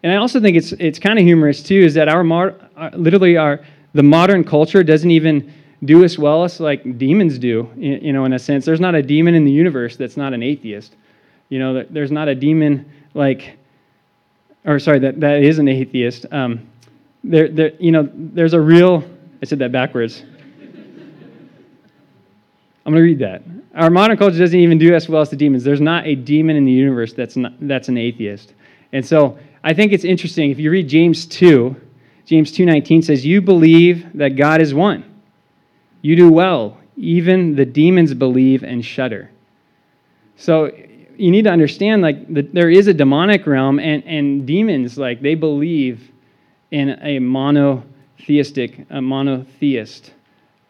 and 0.02 0.12
I 0.12 0.16
also 0.16 0.40
think 0.40 0.56
it's 0.56 0.72
it's 0.72 0.98
kind 0.98 1.18
of 1.18 1.24
humorous 1.24 1.62
too, 1.62 1.80
is 1.80 1.94
that 1.94 2.08
our, 2.08 2.26
our 2.32 2.90
literally 2.94 3.36
our 3.36 3.60
the 3.92 4.02
modern 4.02 4.44
culture 4.44 4.82
doesn't 4.82 5.10
even 5.10 5.52
do 5.84 6.04
as 6.04 6.18
well 6.18 6.44
as 6.44 6.60
like 6.60 6.98
demons 6.98 7.38
do. 7.38 7.68
You 7.76 8.12
know, 8.12 8.24
in 8.24 8.32
a 8.32 8.38
sense, 8.38 8.64
there's 8.64 8.80
not 8.80 8.94
a 8.94 9.02
demon 9.02 9.34
in 9.34 9.44
the 9.44 9.52
universe 9.52 9.96
that's 9.96 10.16
not 10.16 10.32
an 10.32 10.42
atheist. 10.42 10.96
You 11.50 11.58
know, 11.58 11.84
there's 11.90 12.10
not 12.10 12.28
a 12.28 12.34
demon 12.34 12.90
like, 13.12 13.58
or 14.64 14.78
sorry, 14.78 15.00
that 15.00 15.20
that 15.20 15.42
is 15.42 15.58
an 15.58 15.68
atheist. 15.68 16.24
Um, 16.30 16.66
there, 17.22 17.48
there, 17.48 17.72
you 17.78 17.92
know, 17.92 18.08
there's 18.14 18.54
a 18.54 18.60
real. 18.60 19.04
I 19.42 19.46
said 19.46 19.58
that 19.58 19.72
backwards. 19.72 20.22
I'm 22.86 22.94
going 22.94 22.96
to 22.96 23.02
read 23.02 23.18
that. 23.18 23.42
Our 23.74 23.90
modern 23.90 24.16
culture 24.16 24.38
doesn't 24.38 24.58
even 24.58 24.78
do 24.78 24.94
as 24.94 25.08
well 25.08 25.20
as 25.20 25.28
the 25.30 25.36
demons. 25.36 25.62
There's 25.62 25.80
not 25.80 26.06
a 26.06 26.14
demon 26.14 26.56
in 26.56 26.64
the 26.64 26.72
universe 26.72 27.12
that's 27.12 27.36
not, 27.36 27.52
that's 27.60 27.88
an 27.88 27.98
atheist. 27.98 28.54
And 28.92 29.04
so 29.04 29.38
I 29.62 29.74
think 29.74 29.92
it's 29.92 30.04
interesting 30.04 30.50
if 30.50 30.58
you 30.58 30.70
read 30.70 30.88
James 30.88 31.26
2, 31.26 31.76
James 32.26 32.52
2:19 32.52 33.02
says, 33.02 33.26
"You 33.26 33.40
believe 33.40 34.06
that 34.14 34.36
God 34.36 34.60
is 34.60 34.72
one. 34.72 35.02
You 36.00 36.14
do 36.16 36.30
well. 36.30 36.78
Even 36.96 37.56
the 37.56 37.64
demons 37.64 38.14
believe 38.14 38.62
and 38.62 38.84
shudder." 38.84 39.30
So 40.36 40.70
you 41.20 41.30
need 41.30 41.42
to 41.42 41.50
understand 41.50 42.02
like 42.02 42.32
the, 42.32 42.42
there 42.42 42.70
is 42.70 42.86
a 42.86 42.94
demonic 42.94 43.46
realm 43.46 43.78
and, 43.78 44.02
and 44.04 44.46
demons 44.46 44.98
like 44.98 45.20
they 45.20 45.34
believe 45.34 46.10
in 46.70 46.90
a 47.02 47.18
monotheistic 47.18 48.86
a 48.90 49.00
monotheist 49.00 50.12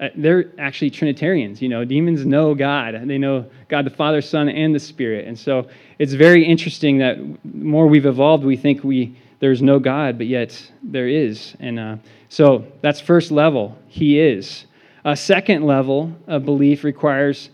uh, 0.01 0.09
they're 0.17 0.47
actually 0.59 0.89
Trinitarians. 0.89 1.61
You 1.61 1.69
know, 1.69 1.85
demons 1.85 2.25
know 2.25 2.55
God. 2.55 2.95
They 3.05 3.19
know 3.19 3.45
God 3.69 3.85
the 3.85 3.91
Father, 3.91 4.23
Son, 4.23 4.49
and 4.49 4.75
the 4.75 4.81
Spirit. 4.81 5.27
And 5.27 5.39
so 5.39 5.69
it's 5.99 6.15
very 6.15 6.43
interesting 6.43 6.99
that 6.99 7.19
more 7.45 7.87
we've 7.87 8.07
evolved, 8.07 8.43
we 8.43 8.57
think 8.57 8.83
we 8.83 9.15
there's 9.41 9.63
no 9.63 9.79
God, 9.79 10.19
but 10.19 10.27
yet 10.27 10.71
there 10.83 11.09
is. 11.09 11.55
And 11.61 11.79
uh, 11.79 11.97
so 12.29 12.67
that's 12.83 13.01
first 13.01 13.31
level. 13.31 13.79
He 13.89 14.19
is. 14.19 14.67
A 15.05 15.17
second 15.17 15.65
level 15.65 16.15
of 16.27 16.45
belief 16.45 16.85
requires 16.85 17.51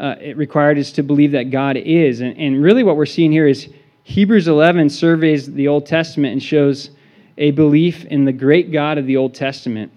uh, 0.00 0.14
it 0.20 0.36
required 0.36 0.78
is 0.78 0.92
to 0.92 1.02
believe 1.02 1.32
that 1.32 1.50
God 1.50 1.76
is. 1.76 2.20
And, 2.20 2.36
and 2.38 2.62
really, 2.62 2.82
what 2.82 2.96
we're 2.96 3.06
seeing 3.06 3.32
here 3.32 3.46
is 3.46 3.68
Hebrews 4.04 4.48
11 4.48 4.90
surveys 4.90 5.52
the 5.52 5.68
Old 5.68 5.86
Testament 5.86 6.32
and 6.32 6.42
shows 6.42 6.90
a 7.36 7.50
belief 7.52 8.04
in 8.06 8.24
the 8.24 8.32
great 8.32 8.72
God 8.72 8.98
of 8.98 9.06
the 9.06 9.16
Old 9.16 9.34
Testament 9.34 9.92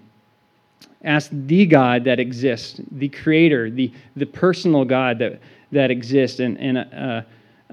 Ask 1.04 1.30
the 1.32 1.66
God 1.66 2.04
that 2.04 2.20
exists, 2.20 2.80
the 2.92 3.08
creator, 3.08 3.70
the, 3.70 3.92
the 4.14 4.26
personal 4.26 4.84
God 4.84 5.18
that, 5.18 5.40
that 5.72 5.90
exists, 5.90 6.38
and, 6.38 6.56
and 6.58 6.78
uh, 6.78 7.22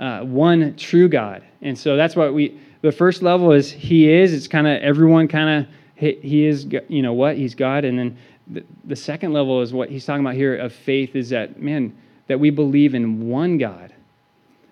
uh, 0.02 0.24
one 0.24 0.76
true 0.76 1.08
God. 1.08 1.44
And 1.62 1.78
so 1.78 1.96
that's 1.96 2.16
what 2.16 2.34
we, 2.34 2.60
the 2.82 2.92
first 2.92 3.22
level 3.22 3.52
is 3.52 3.72
He 3.72 4.12
is. 4.12 4.34
It's 4.34 4.48
kind 4.48 4.66
of 4.66 4.82
everyone 4.82 5.28
kind 5.28 5.64
of, 5.64 5.72
he, 5.96 6.14
he, 6.24 6.46
is, 6.46 6.66
you 6.88 7.04
know 7.04 7.14
what? 7.14 7.36
He's 7.36 7.54
God. 7.54 7.86
And 7.86 8.00
then 8.00 8.18
the, 8.48 8.64
the 8.86 8.96
second 8.96 9.32
level 9.32 9.62
is 9.62 9.74
what 9.74 9.90
he's 9.90 10.06
talking 10.06 10.22
about 10.22 10.34
here 10.34 10.56
of 10.56 10.74
faith 10.74 11.16
is 11.16 11.30
that, 11.30 11.62
man, 11.62 11.96
that 12.30 12.40
we 12.40 12.50
believe 12.50 12.96
in 12.96 13.28
one 13.28 13.58
God 13.58 13.94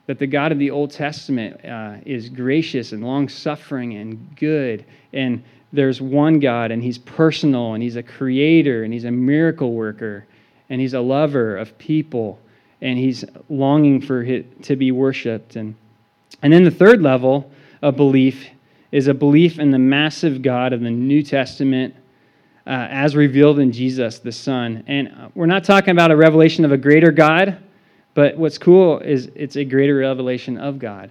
that 0.08 0.20
the 0.20 0.28
God 0.28 0.54
of 0.54 0.58
the 0.58 0.72
Old 0.72 0.92
Testament 0.92 1.64
uh, 1.66 1.98
is 2.06 2.30
gracious 2.30 2.94
and 2.94 3.04
long 3.04 3.28
suffering 3.28 3.96
and 3.98 4.36
good, 4.38 4.86
and 5.12 5.44
there's 5.74 6.02
one 6.02 6.40
God 6.40 6.72
and 6.72 6.82
he's 6.82 6.98
personal 6.98 7.74
and 7.74 7.84
he's 7.84 7.98
a 7.98 8.04
creator 8.04 8.84
and 8.84 8.94
he's 8.94 9.04
a 9.04 9.12
miracle 9.12 9.74
worker 9.74 10.26
and 10.70 10.80
he's 10.80 10.94
a 10.94 11.02
lover 11.02 11.58
of 11.58 11.78
people 11.78 12.40
and 12.82 12.98
he's 12.98 13.26
longing 13.50 14.00
for 14.00 14.24
it 14.24 14.64
to 14.64 14.78
be 14.78 14.92
worshiped 14.92 15.58
and 15.58 15.76
and 16.42 16.54
then 16.54 16.64
the 16.64 16.72
third 16.72 17.02
level 17.02 17.52
of 17.82 17.98
belief 17.98 18.48
is 18.94 19.08
a 19.08 19.14
belief 19.14 19.60
in 19.60 19.72
the 19.72 19.80
massive 19.80 20.42
God 20.42 20.72
of 20.72 20.80
the 20.80 20.90
New 20.90 21.22
Testament 21.22 21.94
uh, 22.68 22.88
as 22.90 23.16
revealed 23.16 23.60
in 23.60 23.72
Jesus 23.72 24.20
the 24.20 24.32
Son. 24.32 24.84
And 24.88 25.32
we're 25.36 25.46
not 25.46 25.64
talking 25.64 25.92
about 25.92 26.12
a 26.12 26.18
revelation 26.18 26.66
of 26.66 26.74
a 26.74 26.78
greater 26.78 27.12
God, 27.12 27.58
but 28.14 28.38
what's 28.38 28.58
cool 28.58 29.00
is 29.00 29.32
it's 29.36 29.56
a 29.56 29.64
greater 29.64 29.96
revelation 29.96 30.58
of 30.58 30.78
God. 30.78 31.10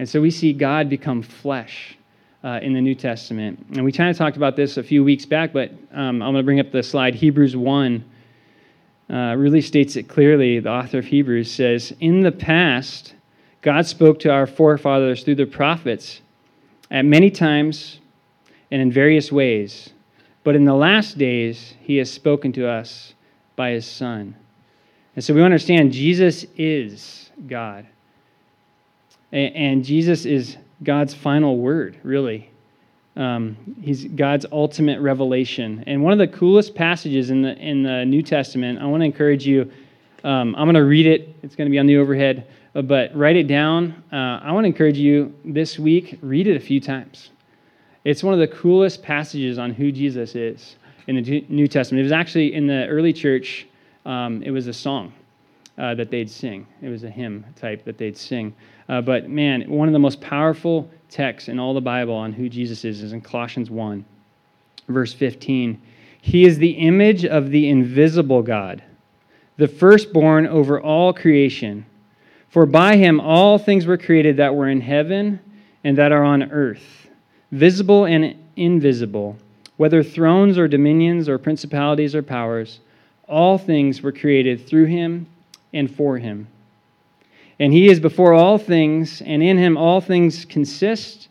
And 0.00 0.08
so 0.08 0.20
we 0.20 0.32
see 0.32 0.52
God 0.52 0.90
become 0.90 1.22
flesh 1.22 1.96
uh, 2.42 2.58
in 2.62 2.72
the 2.72 2.80
New 2.80 2.96
Testament. 2.96 3.64
And 3.74 3.84
we 3.84 3.92
kind 3.92 4.10
of 4.10 4.16
talked 4.16 4.36
about 4.36 4.56
this 4.56 4.76
a 4.76 4.82
few 4.82 5.04
weeks 5.04 5.24
back, 5.24 5.52
but 5.52 5.70
um, 5.92 6.20
I'm 6.20 6.32
going 6.32 6.34
to 6.34 6.42
bring 6.42 6.58
up 6.58 6.72
the 6.72 6.82
slide. 6.82 7.14
Hebrews 7.14 7.56
1 7.56 8.04
uh, 9.08 9.14
really 9.36 9.60
states 9.60 9.94
it 9.94 10.08
clearly. 10.08 10.58
The 10.58 10.70
author 10.70 10.98
of 10.98 11.06
Hebrews 11.06 11.50
says, 11.50 11.94
In 12.00 12.22
the 12.22 12.32
past, 12.32 13.14
God 13.62 13.86
spoke 13.86 14.18
to 14.20 14.30
our 14.30 14.48
forefathers 14.48 15.22
through 15.22 15.36
the 15.36 15.46
prophets 15.46 16.22
at 16.90 17.04
many 17.04 17.30
times 17.30 18.00
and 18.72 18.82
in 18.82 18.90
various 18.90 19.30
ways. 19.30 19.90
But 20.48 20.56
in 20.56 20.64
the 20.64 20.74
last 20.74 21.18
days, 21.18 21.74
he 21.78 21.98
has 21.98 22.10
spoken 22.10 22.52
to 22.52 22.66
us 22.66 23.12
by 23.54 23.72
his 23.72 23.84
Son. 23.84 24.34
And 25.14 25.22
so 25.22 25.34
we 25.34 25.42
understand 25.42 25.92
Jesus 25.92 26.46
is 26.56 27.28
God. 27.46 27.86
And 29.30 29.84
Jesus 29.84 30.24
is 30.24 30.56
God's 30.82 31.12
final 31.12 31.58
word, 31.58 31.98
really. 32.02 32.48
Um, 33.14 33.58
he's 33.82 34.06
God's 34.06 34.46
ultimate 34.50 35.02
revelation. 35.02 35.84
And 35.86 36.02
one 36.02 36.14
of 36.14 36.18
the 36.18 36.28
coolest 36.28 36.74
passages 36.74 37.28
in 37.28 37.42
the, 37.42 37.54
in 37.58 37.82
the 37.82 38.06
New 38.06 38.22
Testament, 38.22 38.78
I 38.78 38.86
want 38.86 39.02
to 39.02 39.04
encourage 39.04 39.46
you. 39.46 39.70
Um, 40.24 40.54
I'm 40.56 40.64
going 40.64 40.76
to 40.76 40.84
read 40.86 41.04
it, 41.04 41.36
it's 41.42 41.56
going 41.56 41.68
to 41.68 41.70
be 41.70 41.78
on 41.78 41.84
the 41.84 41.98
overhead, 41.98 42.46
but 42.72 43.14
write 43.14 43.36
it 43.36 43.48
down. 43.48 44.02
Uh, 44.10 44.40
I 44.42 44.52
want 44.52 44.64
to 44.64 44.68
encourage 44.68 44.96
you 44.96 45.34
this 45.44 45.78
week, 45.78 46.18
read 46.22 46.46
it 46.46 46.56
a 46.56 46.60
few 46.60 46.80
times. 46.80 47.32
It's 48.08 48.22
one 48.22 48.32
of 48.32 48.40
the 48.40 48.48
coolest 48.48 49.02
passages 49.02 49.58
on 49.58 49.70
who 49.70 49.92
Jesus 49.92 50.34
is 50.34 50.76
in 51.08 51.22
the 51.22 51.44
New 51.50 51.68
Testament. 51.68 52.00
It 52.00 52.04
was 52.04 52.12
actually 52.12 52.54
in 52.54 52.66
the 52.66 52.86
early 52.86 53.12
church, 53.12 53.66
um, 54.06 54.42
it 54.42 54.50
was 54.50 54.66
a 54.66 54.72
song 54.72 55.12
uh, 55.76 55.94
that 55.94 56.10
they'd 56.10 56.30
sing. 56.30 56.66
It 56.80 56.88
was 56.88 57.04
a 57.04 57.10
hymn 57.10 57.44
type 57.54 57.84
that 57.84 57.98
they'd 57.98 58.16
sing. 58.16 58.54
Uh, 58.88 59.02
but 59.02 59.28
man, 59.28 59.70
one 59.70 59.88
of 59.88 59.92
the 59.92 59.98
most 59.98 60.22
powerful 60.22 60.90
texts 61.10 61.50
in 61.50 61.58
all 61.58 61.74
the 61.74 61.82
Bible 61.82 62.14
on 62.14 62.32
who 62.32 62.48
Jesus 62.48 62.82
is 62.82 63.02
is 63.02 63.12
in 63.12 63.20
Colossians 63.20 63.70
1, 63.70 64.02
verse 64.88 65.12
15. 65.12 65.78
He 66.22 66.46
is 66.46 66.56
the 66.56 66.70
image 66.70 67.26
of 67.26 67.50
the 67.50 67.68
invisible 67.68 68.40
God, 68.40 68.82
the 69.58 69.68
firstborn 69.68 70.46
over 70.46 70.80
all 70.80 71.12
creation. 71.12 71.84
For 72.48 72.64
by 72.64 72.96
him 72.96 73.20
all 73.20 73.58
things 73.58 73.84
were 73.84 73.98
created 73.98 74.38
that 74.38 74.54
were 74.54 74.70
in 74.70 74.80
heaven 74.80 75.40
and 75.84 75.98
that 75.98 76.10
are 76.10 76.24
on 76.24 76.50
earth, 76.50 77.07
visible 77.50 78.04
and 78.04 78.36
invisible, 78.56 79.36
whether 79.76 80.02
thrones 80.02 80.58
or 80.58 80.68
dominions 80.68 81.28
or 81.28 81.38
principalities 81.38 82.14
or 82.14 82.22
powers 82.22 82.80
all 83.28 83.58
things 83.58 84.02
were 84.02 84.12
created 84.12 84.66
through 84.66 84.86
him 84.86 85.26
and 85.72 85.94
for 85.94 86.18
him. 86.18 86.48
And 87.60 87.72
he 87.72 87.88
is 87.88 88.00
before 88.00 88.32
all 88.32 88.56
things, 88.56 89.20
and 89.20 89.42
in 89.42 89.58
him 89.58 89.76
all 89.76 90.00
things 90.00 90.44
consist. 90.44 91.28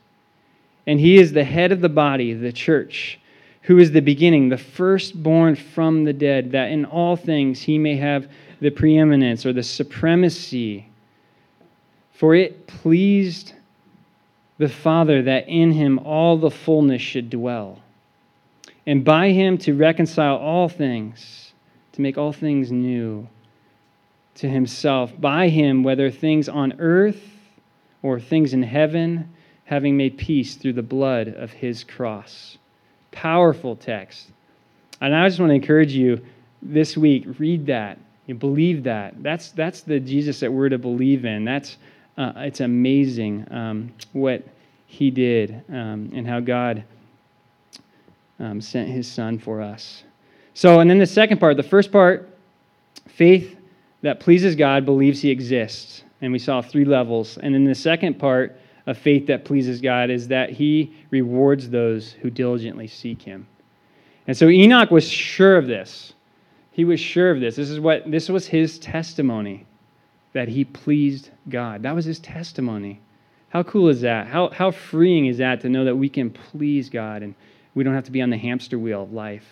And 0.86 1.00
he 1.00 1.18
is 1.18 1.34
the 1.34 1.44
head 1.44 1.72
of 1.72 1.82
the 1.82 1.90
body, 1.90 2.34
the 2.34 2.52
church, 2.52 3.20
who 3.64 3.80
is 3.80 3.92
the 3.92 4.02
beginning, 4.02 4.50
the 4.50 4.58
firstborn 4.58 5.56
from 5.56 6.04
the 6.04 6.14
dead, 6.14 6.52
that 6.52 6.70
in 6.70 6.86
all 6.86 7.16
things 7.16 7.62
he 7.62 7.78
may 7.78 7.96
have 7.96 8.30
the 8.60 8.70
preeminence 8.70 9.46
or 9.46 9.54
the 9.54 9.64
supremacy. 9.64 10.88
For 12.14 12.36
it 12.36 12.68
pleased 12.68 13.54
the 14.58 14.70
Father 14.70 15.22
that 15.24 15.48
in 15.48 15.72
him 15.72 16.00
all 16.00 16.38
the 16.38 16.52
fullness 16.52 17.02
should 17.02 17.30
dwell, 17.30 17.80
and 18.86 19.04
by 19.04 19.30
him 19.30 19.58
to 19.60 19.74
reconcile 19.74 20.38
all 20.38 20.70
things, 20.70 21.54
to 21.94 22.02
make 22.02 22.18
all 22.18 22.34
things 22.34 22.72
new 22.72 23.28
to 24.36 24.48
himself 24.48 25.12
by 25.20 25.50
him, 25.50 25.84
whether 25.84 26.12
things 26.12 26.48
on 26.48 26.74
earth 26.80 27.22
or 28.04 28.20
things 28.20 28.54
in 28.54 28.64
heaven, 28.64 29.34
having 29.66 29.98
made 29.98 30.18
peace 30.18 30.56
through 30.56 30.74
the 30.74 30.82
blood 30.84 31.28
of 31.28 31.52
his 31.52 31.84
cross. 31.84 32.58
Powerful 33.12 33.76
text. 33.76 34.28
And 35.02 35.16
I 35.16 35.28
just 35.28 35.40
want 35.40 35.50
to 35.50 35.56
encourage 35.56 35.92
you 35.92 36.24
this 36.62 36.96
week, 36.96 37.26
read 37.40 37.66
that. 37.66 37.98
You 38.28 38.36
believe 38.36 38.84
that. 38.84 39.22
That's, 39.24 39.52
that's 39.52 39.82
the 39.82 40.00
Jesus 40.00 40.40
that 40.42 40.52
we're 40.52 40.70
to 40.70 40.78
believe 40.78 41.26
in. 41.26 41.44
That's, 41.44 41.78
uh, 42.18 42.34
it's 42.38 42.62
amazing 42.62 43.46
um, 43.52 43.94
what 44.14 44.44
he 44.88 45.12
did 45.12 45.64
um, 45.70 46.12
and 46.14 46.28
how 46.28 46.40
God 46.40 46.84
um, 48.40 48.60
sent 48.60 48.90
his 48.90 49.08
son 49.08 49.38
for 49.38 49.62
us. 49.62 50.04
So, 50.54 50.80
and 50.80 50.90
then 50.90 50.98
the 50.98 51.06
second 51.06 51.40
part, 51.40 51.58
the 51.58 51.64
first 51.64 51.92
part, 51.92 52.30
faith 53.08 53.56
that 54.02 54.20
pleases 54.20 54.56
God 54.56 54.86
believes 54.86 55.22
he 55.22 55.30
exists. 55.30 56.04
And 56.22 56.32
we 56.32 56.40
saw 56.40 56.62
three 56.62 56.86
levels. 56.86 57.38
And 57.38 57.54
then 57.54 57.64
the 57.64 57.76
second 57.76 58.18
part 58.18 58.60
of 58.88 58.98
faith 58.98 59.28
that 59.28 59.46
pleases 59.46 59.82
God 59.82 60.10
is 60.10 60.28
that 60.30 60.50
he 60.50 60.96
rewards 61.12 61.70
those 61.70 62.14
who 62.14 62.32
diligently 62.32 62.88
seek 62.88 63.22
him. 63.22 63.46
And 64.26 64.36
so 64.36 64.50
Enoch 64.50 64.90
was 64.90 65.08
sure 65.08 65.58
of 65.58 65.68
this. 65.68 66.14
He 66.72 66.86
was 66.86 67.00
sure 67.00 67.30
of 67.30 67.40
this. 67.40 67.56
This 67.56 67.70
is 67.70 67.80
what 67.80 68.10
this 68.10 68.30
was 68.30 68.48
his 68.48 68.80
testimony 68.80 69.67
that 70.38 70.48
he 70.48 70.64
pleased 70.64 71.32
God. 71.50 71.82
That 71.82 71.96
was 71.96 72.06
his 72.06 72.20
testimony. 72.20 73.02
How 73.50 73.64
cool 73.64 73.90
is 73.90 74.02
that? 74.02 74.28
How, 74.28 74.50
how 74.50 74.70
freeing 74.70 75.26
is 75.26 75.40
that 75.40 75.62
to 75.62 75.70
know 75.70 75.84
that 75.84 75.96
we 75.96 76.10
can 76.10 76.30
please 76.30 76.90
God 76.92 77.24
and 77.24 77.34
we 77.74 77.84
don't 77.84 77.96
have 77.96 78.04
to 78.04 78.12
be 78.12 78.22
on 78.22 78.30
the 78.30 78.38
hamster 78.38 78.78
wheel 78.78 79.02
of 79.02 79.12
life? 79.12 79.48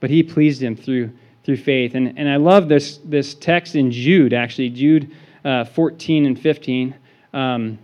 But 0.00 0.10
he 0.10 0.24
pleased 0.24 0.60
him 0.60 0.74
through 0.74 1.12
through 1.44 1.58
faith. 1.58 1.94
And, 1.94 2.18
and 2.18 2.28
I 2.28 2.38
love 2.38 2.68
this, 2.68 2.98
this 3.04 3.36
text 3.36 3.76
in 3.76 3.92
Jude, 3.92 4.32
actually, 4.32 4.68
Jude 4.68 5.12
uh, 5.44 5.64
14 5.64 6.26
and 6.26 6.36
15. 6.36 6.92
Um, 7.32 7.78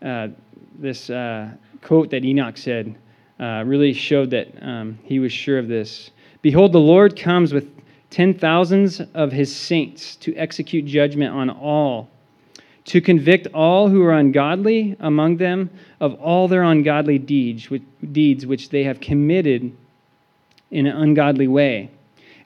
uh, 0.00 0.28
this 0.78 1.10
uh, 1.10 1.50
quote 1.82 2.10
that 2.10 2.24
Enoch 2.24 2.56
said 2.56 2.94
uh, 3.40 3.64
really 3.66 3.92
showed 3.92 4.30
that 4.30 4.46
um, 4.62 4.96
he 5.02 5.18
was 5.18 5.32
sure 5.32 5.58
of 5.58 5.66
this. 5.66 6.12
Behold, 6.40 6.72
the 6.72 6.78
Lord 6.78 7.18
comes 7.18 7.52
with 7.52 7.79
ten 8.10 8.34
thousands 8.34 9.00
of 9.14 9.32
his 9.32 9.54
saints 9.54 10.16
to 10.16 10.34
execute 10.36 10.84
judgment 10.84 11.34
on 11.34 11.48
all, 11.48 12.08
to 12.84 13.00
convict 13.00 13.46
all 13.54 13.88
who 13.88 14.02
are 14.04 14.12
ungodly 14.12 14.96
among 15.00 15.36
them 15.36 15.70
of 16.00 16.14
all 16.14 16.48
their 16.48 16.62
ungodly 16.62 17.18
deeds, 17.18 17.70
which, 17.70 17.82
deeds 18.12 18.44
which 18.44 18.70
they 18.70 18.84
have 18.84 19.00
committed 19.00 19.72
in 20.70 20.86
an 20.86 20.96
ungodly 20.96 21.48
way 21.48 21.90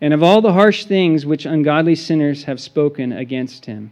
and 0.04 0.12
of 0.12 0.23
all 0.23 0.42
the 0.42 0.52
harsh 0.52 0.85
things 0.85 1.25
which 1.25 1.47
ungodly 1.47 1.94
sinners 1.94 2.44
have 2.44 2.61
spoken 2.61 3.11
against 3.12 3.64
him. 3.64 3.90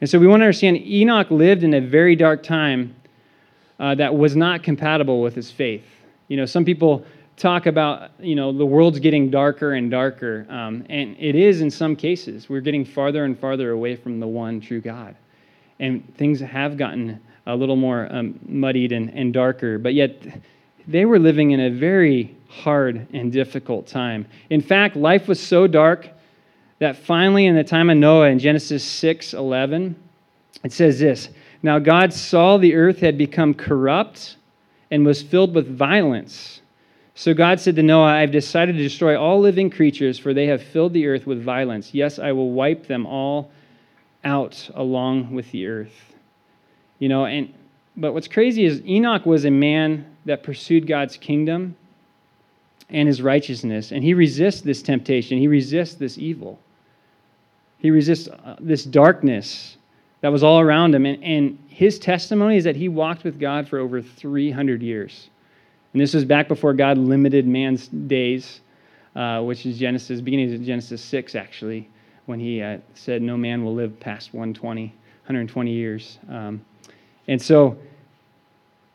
And 0.00 0.10
so 0.10 0.18
we 0.18 0.26
want 0.26 0.40
to 0.40 0.44
understand 0.44 0.76
Enoch 0.78 1.30
lived 1.30 1.62
in 1.62 1.72
a 1.72 1.80
very 1.80 2.16
dark 2.16 2.42
time 2.42 2.94
uh, 3.78 3.94
that 3.94 4.14
was 4.14 4.36
not 4.36 4.62
compatible 4.62 5.22
with 5.22 5.34
his 5.34 5.50
faith. 5.50 5.84
You 6.28 6.36
know, 6.36 6.44
some 6.44 6.66
people 6.66 7.06
talk 7.42 7.66
about, 7.66 8.12
you 8.20 8.36
know, 8.36 8.52
the 8.52 8.64
world's 8.64 9.00
getting 9.00 9.28
darker 9.28 9.72
and 9.72 9.90
darker. 9.90 10.46
Um, 10.48 10.86
and 10.88 11.16
it 11.18 11.34
is 11.34 11.60
in 11.60 11.70
some 11.70 11.96
cases. 11.96 12.48
We're 12.48 12.60
getting 12.60 12.84
farther 12.84 13.24
and 13.24 13.38
farther 13.38 13.72
away 13.72 13.96
from 13.96 14.20
the 14.20 14.28
one 14.28 14.60
true 14.60 14.80
God. 14.80 15.16
And 15.80 16.16
things 16.16 16.38
have 16.40 16.76
gotten 16.76 17.20
a 17.46 17.56
little 17.56 17.74
more 17.74 18.06
um, 18.10 18.38
muddied 18.46 18.92
and, 18.92 19.10
and 19.10 19.34
darker. 19.34 19.78
But 19.78 19.94
yet, 19.94 20.22
they 20.86 21.04
were 21.04 21.18
living 21.18 21.50
in 21.50 21.60
a 21.60 21.70
very 21.70 22.36
hard 22.48 23.06
and 23.12 23.32
difficult 23.32 23.88
time. 23.88 24.26
In 24.50 24.60
fact, 24.60 24.94
life 24.94 25.26
was 25.26 25.40
so 25.40 25.66
dark 25.66 26.08
that 26.78 26.96
finally, 26.96 27.46
in 27.46 27.56
the 27.56 27.64
time 27.64 27.90
of 27.90 27.96
Noah, 27.96 28.28
in 28.28 28.38
Genesis 28.38 28.84
6 28.84 29.34
11, 29.34 29.96
it 30.62 30.72
says 30.72 31.00
this 31.00 31.28
Now 31.62 31.80
God 31.80 32.12
saw 32.12 32.56
the 32.56 32.74
earth 32.74 33.00
had 33.00 33.18
become 33.18 33.52
corrupt 33.52 34.36
and 34.92 35.04
was 35.04 35.22
filled 35.22 35.54
with 35.54 35.76
violence. 35.76 36.61
So 37.14 37.34
God 37.34 37.60
said 37.60 37.76
to 37.76 37.82
Noah, 37.82 38.06
I 38.06 38.20
have 38.20 38.30
decided 38.30 38.76
to 38.76 38.82
destroy 38.82 39.20
all 39.20 39.40
living 39.40 39.68
creatures, 39.68 40.18
for 40.18 40.32
they 40.32 40.46
have 40.46 40.62
filled 40.62 40.94
the 40.94 41.06
earth 41.06 41.26
with 41.26 41.42
violence. 41.42 41.92
Yes, 41.92 42.18
I 42.18 42.32
will 42.32 42.50
wipe 42.50 42.86
them 42.86 43.06
all 43.06 43.50
out 44.24 44.70
along 44.74 45.32
with 45.34 45.50
the 45.50 45.66
earth. 45.66 46.14
You 46.98 47.08
know, 47.08 47.26
and 47.26 47.52
but 47.96 48.14
what's 48.14 48.28
crazy 48.28 48.64
is 48.64 48.80
Enoch 48.86 49.26
was 49.26 49.44
a 49.44 49.50
man 49.50 50.06
that 50.24 50.42
pursued 50.42 50.86
God's 50.86 51.16
kingdom 51.16 51.76
and 52.88 53.06
his 53.08 53.20
righteousness. 53.20 53.92
And 53.92 54.02
he 54.02 54.14
resists 54.14 54.62
this 54.62 54.82
temptation, 54.82 55.38
he 55.38 55.48
resists 55.48 55.94
this 55.96 56.16
evil. 56.18 56.58
He 57.78 57.90
resists 57.90 58.28
uh, 58.28 58.56
this 58.60 58.84
darkness 58.84 59.76
that 60.20 60.30
was 60.30 60.44
all 60.44 60.60
around 60.60 60.94
him. 60.94 61.04
And, 61.04 61.22
and 61.24 61.58
his 61.68 61.98
testimony 61.98 62.56
is 62.56 62.64
that 62.64 62.76
he 62.76 62.88
walked 62.88 63.24
with 63.24 63.40
God 63.40 63.68
for 63.68 63.80
over 63.80 64.00
300 64.00 64.80
years. 64.80 65.28
And 65.92 66.00
this 66.00 66.14
was 66.14 66.24
back 66.24 66.48
before 66.48 66.72
God 66.72 66.96
limited 66.98 67.46
man's 67.46 67.88
days, 67.88 68.60
uh, 69.14 69.42
which 69.42 69.66
is 69.66 69.78
Genesis, 69.78 70.20
beginning 70.20 70.54
of 70.54 70.62
Genesis 70.62 71.02
6, 71.02 71.34
actually, 71.34 71.88
when 72.26 72.40
he 72.40 72.62
uh, 72.62 72.78
said, 72.94 73.20
No 73.20 73.36
man 73.36 73.64
will 73.64 73.74
live 73.74 73.98
past 74.00 74.32
120, 74.32 74.86
120 74.86 75.70
years. 75.70 76.18
Um, 76.28 76.64
and 77.28 77.40
so, 77.40 77.76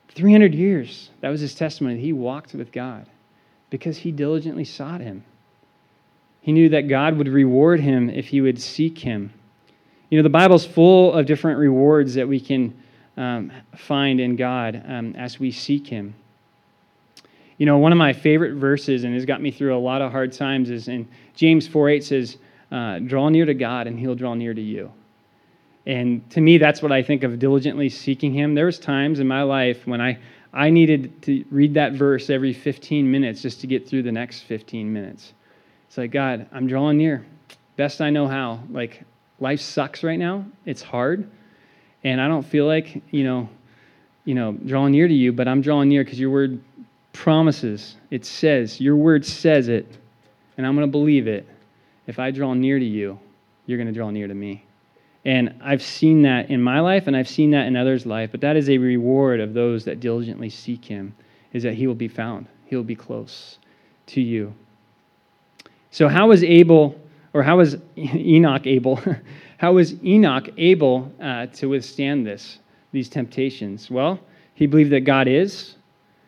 300 0.10 0.56
years, 0.56 1.12
that 1.22 1.30
was 1.30 1.42
his 1.42 1.54
testimony. 1.54 2.00
He 2.00 2.14
walked 2.14 2.54
with 2.54 2.72
God 2.72 3.06
because 3.70 3.98
he 3.98 4.12
diligently 4.12 4.64
sought 4.64 5.02
him. 5.02 5.24
He 6.42 6.52
knew 6.52 6.70
that 6.70 6.88
God 6.88 7.18
would 7.18 7.28
reward 7.28 7.80
him 7.80 8.10
if 8.10 8.28
he 8.28 8.42
would 8.42 8.60
seek 8.60 8.98
him. 8.98 9.32
You 10.10 10.18
know, 10.18 10.24
the 10.24 10.30
Bible's 10.30 10.66
full 10.66 11.14
of 11.14 11.26
different 11.26 11.60
rewards 11.60 12.14
that 12.16 12.28
we 12.28 12.40
can 12.40 12.82
um, 13.18 13.52
find 13.76 14.20
in 14.20 14.36
God 14.36 14.82
um, 14.88 15.14
as 15.16 15.40
we 15.40 15.52
seek 15.52 15.88
him. 15.88 16.16
You 17.58 17.66
know, 17.66 17.78
one 17.78 17.92
of 17.92 17.98
my 17.98 18.14
favorite 18.14 18.56
verses, 18.56 19.04
and 19.04 19.14
has 19.14 19.26
got 19.26 19.42
me 19.42 19.52
through 19.52 19.76
a 19.76 19.80
lot 19.80 20.02
of 20.02 20.12
hard 20.12 20.32
times, 20.32 20.70
is 20.70 20.88
in 20.88 21.08
James 21.36 21.68
4 21.68 21.90
8 21.90 22.04
says, 22.04 22.38
uh, 22.72 23.00
Draw 23.00 23.30
near 23.30 23.46
to 23.46 23.54
God, 23.54 23.88
and 23.88 24.00
he'll 24.00 24.16
draw 24.16 24.34
near 24.34 24.54
to 24.54 24.62
you. 24.62 24.92
And 25.86 26.30
to 26.32 26.42
me, 26.42 26.58
that's 26.58 26.82
what 26.82 26.92
I 26.92 27.02
think 27.02 27.24
of 27.24 27.40
diligently 27.40 27.90
seeking 27.90 28.34
him. 28.34 28.54
There's 28.54 28.78
times 28.78 29.20
in 29.20 29.28
my 29.28 29.44
life 29.44 29.88
when 29.88 30.02
I 30.02 30.20
I 30.54 30.70
needed 30.70 31.22
to 31.24 31.46
read 31.52 31.76
that 31.76 31.94
verse 31.94 32.30
every 32.30 32.54
15 32.54 33.10
minutes 33.10 33.42
just 33.42 33.62
to 33.62 33.68
get 33.68 33.88
through 33.88 34.04
the 34.04 34.12
next 34.12 34.42
15 34.42 34.92
minutes. 34.92 35.34
It's 35.88 35.98
like, 35.98 36.12
God, 36.12 36.48
I'm 36.52 36.68
drawing 36.68 36.98
near. 36.98 37.26
Best 37.76 38.02
I 38.02 38.10
know 38.10 38.28
how. 38.28 38.64
Like, 38.72 39.04
life 39.40 39.62
sucks 39.62 40.04
right 40.04 40.18
now. 40.18 40.46
It's 40.66 40.82
hard. 40.82 41.30
And 42.04 42.20
I 42.20 42.28
don't 42.28 42.46
feel 42.46 42.66
like, 42.66 43.04
you 43.12 43.24
know, 43.24 43.50
you 44.26 44.34
know, 44.34 44.52
drawing 44.52 44.92
near 44.94 45.08
to 45.08 45.14
you, 45.14 45.32
but 45.32 45.48
I'm 45.48 45.62
drawing 45.62 45.90
near 45.90 46.04
because 46.04 46.20
your 46.20 46.32
word 46.32 46.60
promises. 47.18 47.96
It 48.12 48.26
says, 48.26 48.80
your 48.80 48.96
word 48.96 49.26
says 49.26 49.70
it, 49.70 49.88
and 50.56 50.66
I'm 50.66 50.76
going 50.76 50.88
to 50.88 50.92
believe 50.92 51.28
it. 51.28 51.48
If 52.06 52.20
I 52.20 52.30
draw 52.30 52.54
near 52.54 52.78
to 52.78 52.86
you, 52.86 53.20
you're 53.66 53.80
going 53.80 53.88
to 53.88 53.94
draw 53.94 54.12
near 54.12 54.28
to 54.28 54.34
me. 54.36 54.64
And 55.26 55.56
I've 55.62 55.82
seen 55.82 56.22
that 56.22 56.52
in 56.52 56.62
my 56.62 56.80
life 56.80 57.08
and 57.08 57.18
I've 57.18 57.28
seen 57.28 57.52
that 57.52 57.66
in 57.66 57.76
others' 57.76 58.06
life, 58.06 58.30
but 58.32 58.40
that 58.42 58.56
is 58.56 58.70
a 58.70 58.78
reward 58.78 59.40
of 59.40 59.56
those 59.56 59.84
that 59.86 60.00
diligently 60.00 60.50
seek 60.50 60.86
him, 60.86 61.14
is 61.54 61.64
that 61.64 61.74
he 61.74 61.88
will 61.88 61.96
be 61.96 62.08
found. 62.08 62.46
He'll 62.66 62.84
be 62.84 62.96
close 62.96 63.58
to 64.08 64.22
you. 64.22 64.54
So 65.90 66.08
how 66.08 66.28
was 66.28 66.44
Abel, 66.44 66.96
or 67.34 67.42
how 67.42 67.58
was 67.58 67.78
Enoch 67.98 68.68
able, 68.68 69.02
how 69.58 69.74
was 69.74 70.02
Enoch 70.04 70.50
able 70.56 71.12
uh, 71.20 71.48
to 71.48 71.70
withstand 71.70 72.28
this, 72.28 72.60
these 72.92 73.10
temptations? 73.10 73.90
Well, 73.90 74.20
he 74.54 74.68
believed 74.68 74.92
that 74.92 75.02
God 75.02 75.28
is, 75.28 75.77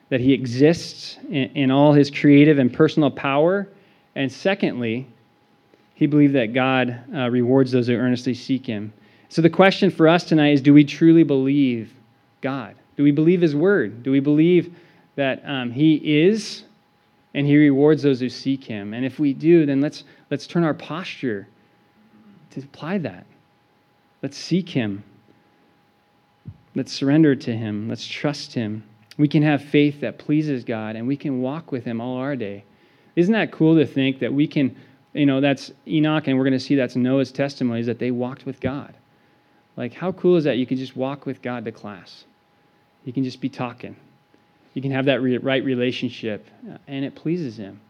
that 0.09 0.19
he 0.19 0.33
exists 0.33 1.17
in, 1.29 1.49
in 1.55 1.71
all 1.71 1.93
his 1.93 2.09
creative 2.09 2.59
and 2.59 2.73
personal 2.73 3.11
power. 3.11 3.67
And 4.15 4.31
secondly, 4.31 5.07
he 5.93 6.07
believed 6.07 6.35
that 6.35 6.53
God 6.53 6.99
uh, 7.13 7.29
rewards 7.29 7.71
those 7.71 7.87
who 7.87 7.93
earnestly 7.93 8.33
seek 8.33 8.65
him. 8.65 8.93
So 9.29 9.41
the 9.41 9.49
question 9.49 9.91
for 9.91 10.07
us 10.07 10.23
tonight 10.23 10.53
is 10.53 10.61
do 10.61 10.73
we 10.73 10.83
truly 10.83 11.23
believe 11.23 11.93
God? 12.41 12.75
Do 12.97 13.03
we 13.03 13.11
believe 13.11 13.41
his 13.41 13.55
word? 13.55 14.03
Do 14.03 14.11
we 14.11 14.19
believe 14.19 14.75
that 15.15 15.43
um, 15.45 15.71
he 15.71 15.95
is 15.95 16.63
and 17.33 17.45
he 17.45 17.57
rewards 17.57 18.03
those 18.03 18.19
who 18.19 18.29
seek 18.29 18.63
him. 18.63 18.93
And 18.93 19.05
if 19.05 19.19
we 19.19 19.33
do, 19.33 19.65
then 19.65 19.81
let's, 19.81 20.03
let's 20.31 20.47
turn 20.47 20.63
our 20.63 20.73
posture 20.73 21.47
to 22.51 22.59
apply 22.59 22.97
that. 22.99 23.25
Let's 24.21 24.37
seek 24.37 24.69
him. 24.69 25.03
Let's 26.75 26.91
surrender 26.91 27.35
to 27.35 27.55
him. 27.55 27.87
Let's 27.87 28.05
trust 28.05 28.53
him. 28.53 28.83
We 29.19 29.27
can 29.27 29.43
have 29.43 29.61
faith 29.61 29.99
that 29.99 30.17
pleases 30.17 30.63
God, 30.63 30.95
and 30.95 31.05
we 31.05 31.17
can 31.17 31.41
walk 31.41 31.73
with 31.73 31.83
him 31.83 31.99
all 31.99 32.17
our 32.17 32.37
day. 32.37 32.63
Isn't 33.17 33.33
that 33.33 33.51
cool 33.51 33.75
to 33.75 33.85
think 33.85 34.19
that 34.19 34.33
we 34.33 34.47
can, 34.47 34.77
you 35.13 35.25
know, 35.25 35.41
that's 35.41 35.73
Enoch, 35.85 36.27
and 36.27 36.37
we're 36.37 36.45
going 36.45 36.53
to 36.53 36.59
see 36.59 36.75
that's 36.75 36.95
Noah's 36.95 37.33
testimonies 37.33 37.85
that 37.87 37.99
they 37.99 38.11
walked 38.11 38.45
with 38.45 38.61
God. 38.61 38.93
Like, 39.75 39.93
how 39.93 40.13
cool 40.13 40.37
is 40.37 40.45
that? 40.45 40.57
You 40.57 40.65
can 40.65 40.77
just 40.77 40.95
walk 40.95 41.25
with 41.25 41.41
God 41.41 41.65
to 41.65 41.71
class. 41.73 42.23
You 43.03 43.11
can 43.11 43.25
just 43.25 43.41
be 43.41 43.49
talking. 43.49 43.97
You 44.73 44.81
can 44.81 44.91
have 44.91 45.05
that 45.05 45.21
right 45.43 45.65
relationship, 45.65 46.47
uh, 46.71 46.77
and 46.87 47.03
it 47.03 47.13
pleases 47.13 47.57
Him. 47.57 47.81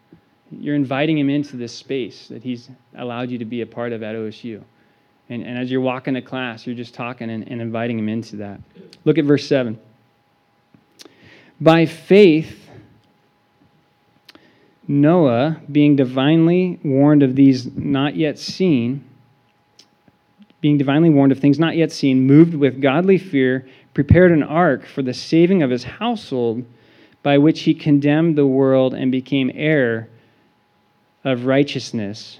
You're 0.49 0.75
inviting 0.75 1.19
Him 1.19 1.29
into 1.29 1.57
this 1.57 1.75
space 1.75 2.27
that 2.29 2.41
He's 2.41 2.71
allowed 2.97 3.29
you 3.29 3.37
to 3.37 3.45
be 3.45 3.61
a 3.61 3.67
part 3.67 3.93
of 3.93 4.01
at 4.01 4.15
OSU. 4.15 4.63
And, 5.29 5.43
and 5.43 5.59
as 5.59 5.69
you're 5.69 5.79
walking 5.79 6.15
to 6.15 6.23
class, 6.23 6.65
you're 6.65 6.75
just 6.75 6.95
talking 6.95 7.29
and, 7.29 7.47
and 7.47 7.61
inviting 7.61 7.99
Him 7.99 8.09
into 8.09 8.37
that. 8.37 8.59
Look 9.05 9.19
at 9.19 9.25
verse 9.25 9.47
7. 9.47 9.79
By 11.61 11.85
faith, 11.85 12.69
Noah, 14.87 15.61
being 15.71 15.95
divinely 15.95 16.79
warned 16.83 17.21
of 17.21 17.35
these 17.35 17.65
not 17.75 18.15
yet 18.15 18.39
seen, 18.39 19.03
being 20.61 20.77
divinely 20.77 21.09
warned 21.09 21.31
of 21.31 21.39
things 21.39 21.59
not 21.59 21.75
yet 21.75 21.91
seen, 21.91 22.25
moved 22.25 22.53
with 22.53 22.81
godly 22.81 23.17
fear, 23.17 23.67
prepared 23.93 24.31
an 24.31 24.43
ark 24.43 24.85
for 24.85 25.01
the 25.01 25.13
saving 25.13 25.61
of 25.61 25.69
his 25.69 25.83
household, 25.83 26.65
by 27.21 27.37
which 27.37 27.61
he 27.61 27.73
condemned 27.73 28.37
the 28.37 28.47
world 28.47 28.93
and 28.93 29.11
became 29.11 29.51
heir 29.53 30.07
of 31.25 31.45
righteousness, 31.45 32.39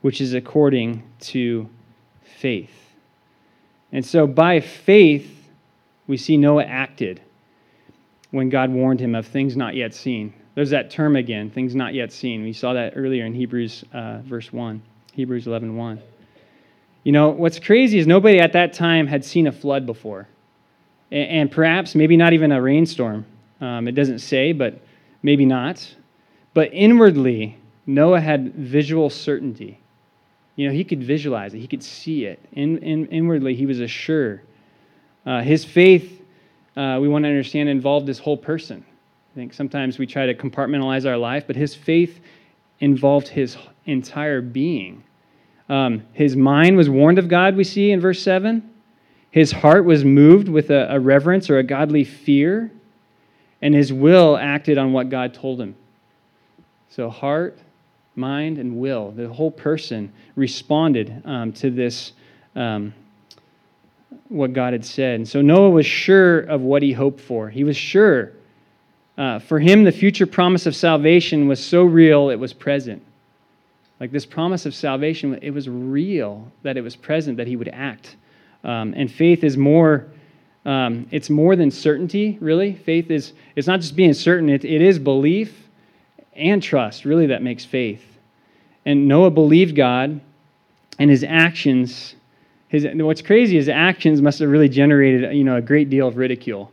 which 0.00 0.20
is 0.20 0.32
according 0.32 1.02
to 1.18 1.68
faith. 2.22 2.92
And 3.90 4.06
so, 4.06 4.26
by 4.26 4.60
faith, 4.60 5.48
we 6.06 6.16
see 6.16 6.36
Noah 6.36 6.64
acted 6.64 7.20
when 8.34 8.48
God 8.48 8.70
warned 8.70 8.98
him 8.98 9.14
of 9.14 9.26
things 9.26 9.56
not 9.56 9.76
yet 9.76 9.94
seen. 9.94 10.34
There's 10.56 10.70
that 10.70 10.90
term 10.90 11.14
again, 11.14 11.50
things 11.50 11.74
not 11.74 11.94
yet 11.94 12.12
seen. 12.12 12.42
We 12.42 12.52
saw 12.52 12.72
that 12.72 12.94
earlier 12.96 13.24
in 13.24 13.32
Hebrews 13.32 13.84
uh, 13.92 14.18
verse 14.18 14.52
1, 14.52 14.82
Hebrews 15.12 15.46
11 15.46 15.76
1. 15.76 16.02
You 17.04 17.12
know, 17.12 17.28
what's 17.28 17.60
crazy 17.60 17.98
is 17.98 18.08
nobody 18.08 18.40
at 18.40 18.52
that 18.54 18.72
time 18.72 19.06
had 19.06 19.24
seen 19.24 19.46
a 19.46 19.52
flood 19.52 19.86
before. 19.86 20.26
And, 21.12 21.30
and 21.30 21.50
perhaps, 21.50 21.94
maybe 21.94 22.16
not 22.16 22.32
even 22.32 22.50
a 22.50 22.60
rainstorm. 22.60 23.24
Um, 23.60 23.86
it 23.86 23.92
doesn't 23.92 24.18
say, 24.18 24.52
but 24.52 24.80
maybe 25.22 25.44
not. 25.44 25.94
But 26.54 26.70
inwardly, 26.72 27.58
Noah 27.86 28.20
had 28.20 28.54
visual 28.54 29.10
certainty. 29.10 29.80
You 30.56 30.68
know, 30.68 30.74
he 30.74 30.82
could 30.82 31.04
visualize 31.04 31.54
it, 31.54 31.60
he 31.60 31.68
could 31.68 31.84
see 31.84 32.24
it. 32.24 32.40
In, 32.52 32.78
in, 32.78 33.06
inwardly, 33.06 33.54
he 33.54 33.66
was 33.66 33.80
assured. 33.80 34.40
Uh, 35.24 35.42
his 35.42 35.64
faith, 35.64 36.13
uh, 36.76 36.98
we 37.00 37.08
want 37.08 37.24
to 37.24 37.28
understand, 37.28 37.68
involved 37.68 38.06
this 38.06 38.18
whole 38.18 38.36
person. 38.36 38.84
I 39.32 39.34
think 39.34 39.52
sometimes 39.52 39.98
we 39.98 40.06
try 40.06 40.26
to 40.26 40.34
compartmentalize 40.34 41.08
our 41.08 41.16
life, 41.16 41.44
but 41.46 41.56
his 41.56 41.74
faith 41.74 42.20
involved 42.80 43.28
his 43.28 43.56
entire 43.86 44.40
being. 44.40 45.02
Um, 45.68 46.02
his 46.12 46.36
mind 46.36 46.76
was 46.76 46.90
warned 46.90 47.18
of 47.18 47.28
God, 47.28 47.56
we 47.56 47.64
see 47.64 47.90
in 47.90 48.00
verse 48.00 48.20
7. 48.22 48.70
His 49.30 49.50
heart 49.50 49.84
was 49.84 50.04
moved 50.04 50.48
with 50.48 50.70
a, 50.70 50.94
a 50.94 51.00
reverence 51.00 51.50
or 51.50 51.58
a 51.58 51.62
godly 51.62 52.04
fear, 52.04 52.70
and 53.60 53.74
his 53.74 53.92
will 53.92 54.36
acted 54.36 54.78
on 54.78 54.92
what 54.92 55.08
God 55.08 55.34
told 55.34 55.60
him. 55.60 55.74
So, 56.90 57.10
heart, 57.10 57.58
mind, 58.14 58.58
and 58.58 58.76
will, 58.76 59.10
the 59.10 59.28
whole 59.28 59.50
person 59.50 60.12
responded 60.36 61.22
um, 61.24 61.52
to 61.54 61.70
this, 61.70 62.12
um, 62.54 62.94
what 64.28 64.52
God 64.52 64.72
had 64.72 64.84
said. 64.84 65.16
And 65.16 65.28
so, 65.28 65.42
Noah 65.42 65.70
was 65.70 65.86
sure 65.86 66.40
of 66.40 66.62
what 66.62 66.82
he 66.82 66.92
hoped 66.92 67.20
for. 67.20 67.50
He 67.50 67.64
was 67.64 67.76
sure. 67.76 68.32
Uh, 69.16 69.38
for 69.38 69.60
him, 69.60 69.84
the 69.84 69.92
future 69.92 70.26
promise 70.26 70.66
of 70.66 70.74
salvation 70.74 71.46
was 71.46 71.64
so 71.64 71.84
real, 71.84 72.30
it 72.30 72.36
was 72.36 72.52
present. 72.52 73.02
Like 74.00 74.10
this 74.10 74.26
promise 74.26 74.66
of 74.66 74.74
salvation, 74.74 75.38
it 75.40 75.52
was 75.52 75.68
real 75.68 76.50
that 76.62 76.76
it 76.76 76.80
was 76.80 76.96
present, 76.96 77.36
that 77.36 77.46
he 77.46 77.56
would 77.56 77.68
act. 77.68 78.16
Um, 78.64 78.92
and 78.96 79.10
faith 79.10 79.44
is 79.44 79.56
more, 79.56 80.06
um, 80.64 81.06
it's 81.10 81.30
more 81.30 81.54
than 81.54 81.70
certainty, 81.70 82.36
really. 82.40 82.74
Faith 82.74 83.10
is, 83.10 83.34
it's 83.54 83.68
not 83.68 83.80
just 83.80 83.94
being 83.94 84.14
certain, 84.14 84.48
it, 84.48 84.64
it 84.64 84.82
is 84.82 84.98
belief 84.98 85.68
and 86.34 86.60
trust, 86.62 87.04
really, 87.04 87.26
that 87.26 87.42
makes 87.42 87.64
faith. 87.64 88.04
And 88.84 89.06
Noah 89.06 89.30
believed 89.30 89.76
God, 89.76 90.20
and 90.98 91.10
his 91.10 91.24
actions, 91.24 92.14
his, 92.74 92.86
what's 92.94 93.22
crazy, 93.22 93.56
is 93.56 93.68
actions 93.68 94.20
must 94.20 94.38
have 94.40 94.48
really 94.48 94.68
generated, 94.68 95.34
you 95.34 95.44
know, 95.44 95.56
a 95.56 95.62
great 95.62 95.88
deal 95.90 96.08
of 96.08 96.16
ridicule. 96.16 96.70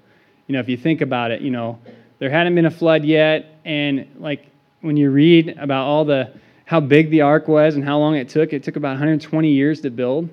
You 0.47 0.53
know, 0.53 0.59
if 0.59 0.67
you 0.67 0.77
think 0.77 1.01
about 1.01 1.31
it, 1.31 1.41
you 1.41 1.51
know, 1.51 1.79
there 2.19 2.29
hadn't 2.29 2.55
been 2.55 2.65
a 2.65 2.71
flood 2.71 3.05
yet, 3.05 3.59
and 3.65 4.07
like 4.17 4.47
when 4.81 4.97
you 4.97 5.09
read 5.11 5.57
about 5.57 5.85
all 5.85 6.05
the 6.05 6.33
how 6.65 6.79
big 6.79 7.09
the 7.09 7.19
ark 7.19 7.49
was 7.49 7.75
and 7.75 7.83
how 7.83 7.97
long 7.97 8.15
it 8.15 8.29
took. 8.29 8.53
It 8.53 8.63
took 8.63 8.77
about 8.77 8.91
120 8.91 9.51
years 9.51 9.81
to 9.81 9.89
build. 9.89 10.29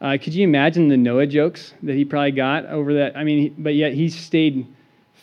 Uh, 0.00 0.18
could 0.20 0.34
you 0.34 0.42
imagine 0.42 0.88
the 0.88 0.96
Noah 0.96 1.26
jokes 1.26 1.72
that 1.84 1.94
he 1.94 2.04
probably 2.04 2.32
got 2.32 2.66
over 2.66 2.94
that? 2.94 3.16
I 3.16 3.22
mean, 3.22 3.54
but 3.58 3.74
yet 3.74 3.92
he 3.92 4.08
stayed 4.08 4.66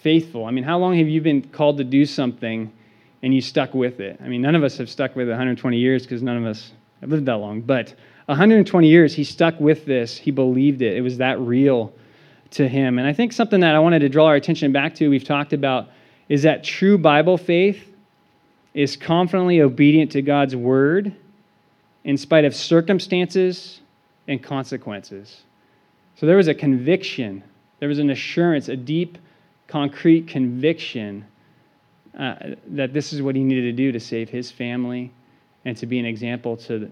faithful. 0.01 0.45
I 0.45 0.51
mean, 0.51 0.63
how 0.63 0.77
long 0.77 0.97
have 0.97 1.09
you 1.09 1.19
been 1.19 1.41
called 1.41 1.77
to 1.79 1.83
do 1.83 2.05
something 2.05 2.71
and 3.21 3.33
you 3.33 3.41
stuck 3.41 3.73
with 3.73 3.99
it? 3.99 4.17
I 4.23 4.29
mean, 4.29 4.41
none 4.41 4.55
of 4.55 4.63
us 4.63 4.77
have 4.77 4.89
stuck 4.89 5.15
with 5.15 5.27
it 5.27 5.31
120 5.31 5.77
years 5.77 6.03
because 6.03 6.21
none 6.23 6.37
of 6.37 6.45
us 6.45 6.71
have 7.01 7.09
lived 7.09 7.25
that 7.25 7.35
long. 7.35 7.59
But 7.59 7.93
120 8.27 8.87
years, 8.87 9.13
he 9.13 9.23
stuck 9.23 9.59
with 9.59 9.85
this. 9.85 10.17
He 10.17 10.31
believed 10.31 10.81
it. 10.81 10.97
It 10.97 11.01
was 11.01 11.17
that 11.17 11.39
real 11.39 11.93
to 12.51 12.67
him. 12.67 12.97
And 12.97 13.07
I 13.07 13.13
think 13.13 13.33
something 13.33 13.59
that 13.59 13.75
I 13.75 13.79
wanted 13.79 13.99
to 13.99 14.09
draw 14.09 14.25
our 14.27 14.35
attention 14.35 14.71
back 14.71 14.95
to, 14.95 15.09
we've 15.09 15.23
talked 15.23 15.53
about, 15.53 15.89
is 16.29 16.43
that 16.43 16.63
true 16.63 16.97
Bible 16.97 17.37
faith 17.37 17.93
is 18.73 18.95
confidently 18.97 19.61
obedient 19.61 20.11
to 20.11 20.21
God's 20.21 20.55
word 20.55 21.13
in 22.03 22.17
spite 22.17 22.45
of 22.45 22.55
circumstances 22.55 23.81
and 24.27 24.41
consequences. 24.41 25.41
So 26.15 26.25
there 26.25 26.37
was 26.37 26.47
a 26.47 26.53
conviction, 26.53 27.43
there 27.79 27.89
was 27.89 27.99
an 27.99 28.09
assurance, 28.09 28.69
a 28.69 28.75
deep, 28.75 29.17
concrete 29.67 30.27
conviction 30.27 31.25
uh, 32.17 32.35
that 32.67 32.93
this 32.93 33.11
is 33.11 33.21
what 33.21 33.35
he 33.35 33.43
needed 33.43 33.63
to 33.63 33.71
do 33.71 33.91
to 33.91 33.99
save 33.99 34.29
his 34.29 34.49
family 34.49 35.11
and 35.65 35.75
to 35.77 35.85
be 35.85 35.99
an 35.99 36.05
example 36.05 36.55
to 36.55 36.79
the, 36.79 36.91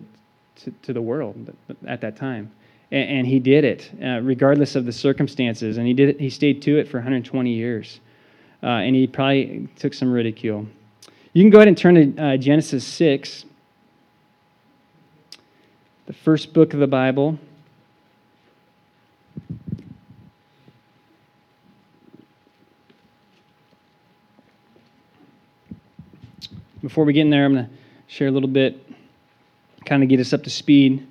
to, 0.57 0.71
to 0.83 0.93
the 0.93 1.01
world 1.01 1.53
at 1.87 2.01
that 2.01 2.17
time. 2.17 2.51
And, 2.91 3.09
and 3.09 3.27
he 3.27 3.39
did 3.39 3.63
it, 3.63 3.91
uh, 4.03 4.21
regardless 4.21 4.75
of 4.75 4.85
the 4.85 4.91
circumstances. 4.91 5.77
And 5.77 5.87
he 5.87 5.93
did 5.93 6.09
it, 6.09 6.19
he 6.19 6.29
stayed 6.29 6.61
to 6.63 6.77
it 6.77 6.87
for 6.87 6.97
120 6.97 7.51
years. 7.51 7.99
Uh, 8.61 8.67
and 8.67 8.95
he 8.95 9.07
probably 9.07 9.67
took 9.75 9.93
some 9.93 10.11
ridicule. 10.11 10.65
You 11.33 11.43
can 11.43 11.49
go 11.49 11.57
ahead 11.57 11.67
and 11.67 11.77
turn 11.77 12.15
to 12.15 12.23
uh, 12.23 12.37
Genesis 12.37 12.85
6, 12.85 13.45
the 16.05 16.13
first 16.13 16.53
book 16.53 16.73
of 16.73 16.79
the 16.79 16.87
Bible. 16.87 17.39
Before 26.83 27.05
we 27.05 27.13
get 27.13 27.21
in 27.21 27.29
there, 27.29 27.45
I'm 27.45 27.53
going 27.53 27.65
to 27.65 27.71
share 28.07 28.27
a 28.27 28.31
little 28.31 28.49
bit, 28.49 28.82
kind 29.85 30.03
of 30.03 30.09
get 30.09 30.19
us 30.19 30.33
up 30.33 30.43
to 30.43 30.49
speed. 30.49 31.07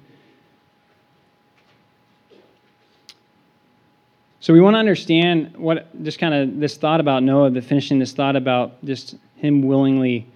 So 4.40 4.52
we 4.52 4.60
want 4.60 4.74
to 4.74 4.78
understand 4.78 5.56
what 5.56 6.02
just 6.02 6.18
kind 6.18 6.34
of 6.34 6.58
this 6.58 6.76
thought 6.76 6.98
about 6.98 7.22
Noah, 7.22 7.50
the 7.50 7.62
finishing 7.62 8.00
this 8.00 8.12
thought 8.12 8.34
about 8.34 8.84
just 8.84 9.14
him 9.36 9.62
willingly 9.62 10.26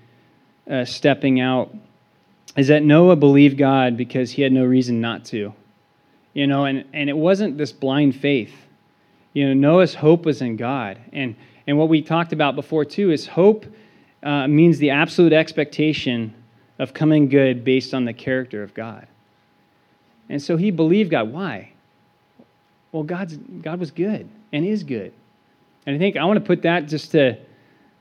uh, 0.71 0.85
stepping 0.85 1.41
out 1.41 1.75
is 2.57 2.69
that 2.69 2.83
Noah 2.83 3.17
believed 3.17 3.59
God 3.59 3.97
because 3.97 4.31
he 4.31 4.43
had 4.43 4.53
no 4.53 4.65
reason 4.65 5.01
not 5.01 5.25
to. 5.27 5.53
You 6.35 6.47
know, 6.47 6.67
and, 6.67 6.85
and 6.93 7.11
it 7.11 7.17
wasn't 7.17 7.59
this 7.59 7.73
blind 7.73 8.15
faith. 8.15 8.53
You 9.33 9.49
know, 9.49 9.55
Noah's 9.55 9.95
hope 9.95 10.25
was 10.25 10.41
in 10.41 10.57
God. 10.57 10.99
And, 11.13 11.35
and 11.67 11.77
what 11.77 11.89
we 11.89 12.01
talked 12.01 12.33
about 12.33 12.55
before, 12.55 12.85
too, 12.85 13.11
is 13.11 13.27
hope 13.27 13.67
uh, 14.23 14.47
means 14.47 14.79
the 14.79 14.91
absolute 14.91 15.33
expectation 15.33 16.33
of 16.79 16.95
coming 16.95 17.29
good 17.29 17.65
based 17.65 17.95
on 17.95 18.05
the 18.05 18.13
character 18.13 18.63
of 18.63 18.75
God. 18.75 19.07
And 20.29 20.43
so 20.43 20.57
he 20.57 20.71
believed 20.71 21.11
God. 21.11 21.33
Why? 21.33 21.73
Well, 22.93 23.03
God's, 23.03 23.37
God 23.37 23.79
was 23.79 23.91
good 23.91 24.29
and 24.53 24.65
is 24.65 24.83
good. 24.83 25.13
And 25.87 25.95
I 25.95 25.99
think 25.99 26.17
I 26.17 26.25
want 26.25 26.39
to 26.39 26.45
put 26.45 26.63
that 26.63 26.89
just 26.89 27.13
to 27.13 27.39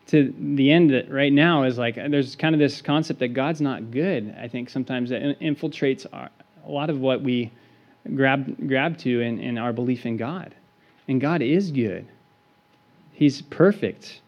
to 0.08 0.34
the 0.38 0.72
end 0.72 0.92
that 0.92 1.10
right 1.10 1.34
now 1.34 1.64
is 1.64 1.78
like 1.78 1.96
there's 1.96 2.36
kind 2.36 2.54
of 2.54 2.60
this 2.60 2.82
concept 2.82 3.20
that 3.20 3.30
God's 3.30 3.62
not 3.62 3.92
good. 3.92 4.36
I 4.40 4.48
think 4.48 4.70
sometimes 4.70 5.10
that 5.10 5.40
infiltrates 5.40 6.06
our, 6.14 6.30
a 6.66 6.70
lot 6.70 6.90
of 6.90 7.00
what 7.00 7.22
we 7.22 7.52
grab 8.16 8.68
grab 8.68 8.98
to 9.00 9.22
in, 9.22 9.40
in 9.40 9.58
our 9.58 9.74
belief 9.74 10.06
in 10.06 10.18
God. 10.18 10.54
And 11.08 11.20
God 11.20 11.42
is 11.42 11.72
good. 11.72 12.08
He's 13.14 13.42
perfect. 13.42 14.22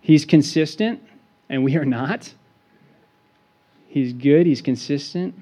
He's 0.00 0.24
consistent 0.24 1.02
and 1.48 1.64
we 1.64 1.76
are 1.76 1.84
not. 1.84 2.32
He's 3.92 4.14
good, 4.14 4.46
he's 4.46 4.62
consistent, 4.62 5.34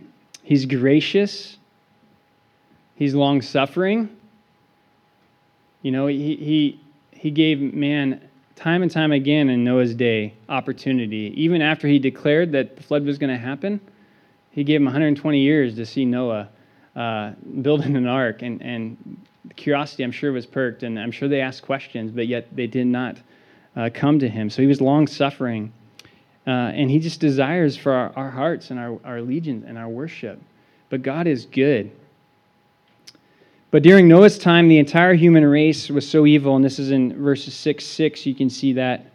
he's 0.42 0.66
gracious, 0.66 1.56
he's 2.96 3.14
long 3.14 3.42
suffering. 3.42 4.08
You 5.82 5.92
know, 5.92 6.08
he, 6.08 6.34
he, 6.34 6.80
he 7.12 7.30
gave 7.30 7.60
man 7.60 8.20
time 8.56 8.82
and 8.82 8.90
time 8.90 9.12
again 9.12 9.50
in 9.50 9.62
Noah's 9.62 9.94
day 9.94 10.34
opportunity. 10.48 11.32
Even 11.36 11.62
after 11.62 11.86
he 11.86 12.00
declared 12.00 12.50
that 12.50 12.74
the 12.74 12.82
flood 12.82 13.04
was 13.04 13.18
going 13.18 13.30
to 13.30 13.38
happen, 13.38 13.80
he 14.50 14.64
gave 14.64 14.80
him 14.80 14.86
120 14.86 15.38
years 15.38 15.76
to 15.76 15.86
see 15.86 16.04
Noah 16.04 16.48
uh, 16.96 17.30
building 17.62 17.94
an 17.94 18.08
ark. 18.08 18.42
And, 18.42 18.60
and 18.62 19.16
curiosity, 19.54 20.02
I'm 20.02 20.10
sure, 20.10 20.32
was 20.32 20.44
perked. 20.44 20.82
And 20.82 20.98
I'm 20.98 21.12
sure 21.12 21.28
they 21.28 21.40
asked 21.40 21.62
questions, 21.62 22.10
but 22.10 22.26
yet 22.26 22.48
they 22.56 22.66
did 22.66 22.88
not 22.88 23.16
uh, 23.76 23.90
come 23.94 24.18
to 24.18 24.28
him. 24.28 24.50
So 24.50 24.60
he 24.60 24.66
was 24.66 24.80
long 24.80 25.06
suffering. 25.06 25.72
Uh, 26.46 26.50
and 26.50 26.90
he 26.90 26.98
just 26.98 27.20
desires 27.20 27.76
for 27.76 27.92
our, 27.92 28.12
our 28.16 28.30
hearts 28.30 28.70
and 28.70 28.80
our, 28.80 28.98
our 29.04 29.18
allegiance 29.18 29.64
and 29.66 29.76
our 29.76 29.88
worship. 29.88 30.40
But 30.88 31.02
God 31.02 31.26
is 31.26 31.46
good. 31.46 31.90
But 33.70 33.82
during 33.82 34.08
Noah's 34.08 34.38
time, 34.38 34.68
the 34.68 34.78
entire 34.78 35.14
human 35.14 35.44
race 35.44 35.88
was 35.88 36.08
so 36.08 36.26
evil, 36.26 36.56
and 36.56 36.64
this 36.64 36.78
is 36.78 36.90
in 36.90 37.22
verses 37.22 37.54
6 37.54 37.84
6, 37.84 38.26
you 38.26 38.34
can 38.34 38.50
see 38.50 38.72
that. 38.72 39.06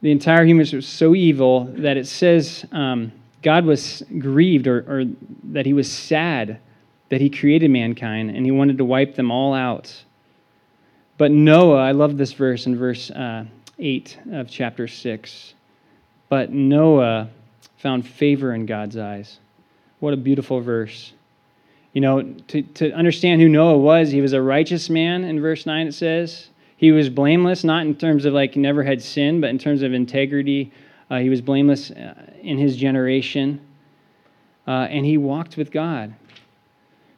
The 0.00 0.10
entire 0.10 0.44
human 0.44 0.60
race 0.60 0.72
was 0.72 0.86
so 0.86 1.14
evil 1.14 1.64
that 1.78 1.96
it 1.96 2.06
says 2.06 2.64
um, 2.72 3.12
God 3.42 3.64
was 3.64 4.02
grieved 4.18 4.66
or, 4.66 4.78
or 4.88 5.04
that 5.52 5.66
he 5.66 5.72
was 5.72 5.90
sad 5.90 6.60
that 7.08 7.20
he 7.20 7.30
created 7.30 7.70
mankind 7.70 8.30
and 8.30 8.44
he 8.44 8.50
wanted 8.50 8.78
to 8.78 8.84
wipe 8.84 9.14
them 9.14 9.30
all 9.30 9.54
out. 9.54 10.04
But 11.18 11.30
Noah, 11.30 11.82
I 11.82 11.92
love 11.92 12.16
this 12.16 12.32
verse 12.32 12.66
in 12.66 12.76
verse 12.76 13.10
uh, 13.10 13.44
8 13.78 14.18
of 14.32 14.48
chapter 14.48 14.88
6. 14.88 15.54
But 16.28 16.50
Noah 16.50 17.28
found 17.76 18.06
favor 18.06 18.54
in 18.54 18.66
God's 18.66 18.96
eyes. 18.96 19.38
What 20.00 20.14
a 20.14 20.16
beautiful 20.16 20.60
verse. 20.60 21.12
You 21.92 22.00
know, 22.00 22.22
to, 22.48 22.62
to 22.62 22.92
understand 22.92 23.40
who 23.40 23.48
Noah 23.48 23.78
was, 23.78 24.10
he 24.10 24.20
was 24.20 24.32
a 24.32 24.42
righteous 24.42 24.90
man, 24.90 25.24
in 25.24 25.40
verse 25.40 25.66
9 25.66 25.86
it 25.86 25.94
says. 25.94 26.48
He 26.76 26.92
was 26.92 27.08
blameless, 27.08 27.64
not 27.64 27.86
in 27.86 27.94
terms 27.94 28.24
of 28.24 28.34
like 28.34 28.56
never 28.56 28.82
had 28.82 29.02
sin, 29.02 29.40
but 29.40 29.50
in 29.50 29.58
terms 29.58 29.82
of 29.82 29.94
integrity. 29.94 30.72
Uh, 31.10 31.18
he 31.18 31.30
was 31.30 31.40
blameless 31.40 31.90
uh, 31.90 32.14
in 32.42 32.58
his 32.58 32.76
generation. 32.76 33.60
Uh, 34.66 34.88
and 34.90 35.06
he 35.06 35.16
walked 35.16 35.56
with 35.56 35.70
God. 35.70 36.14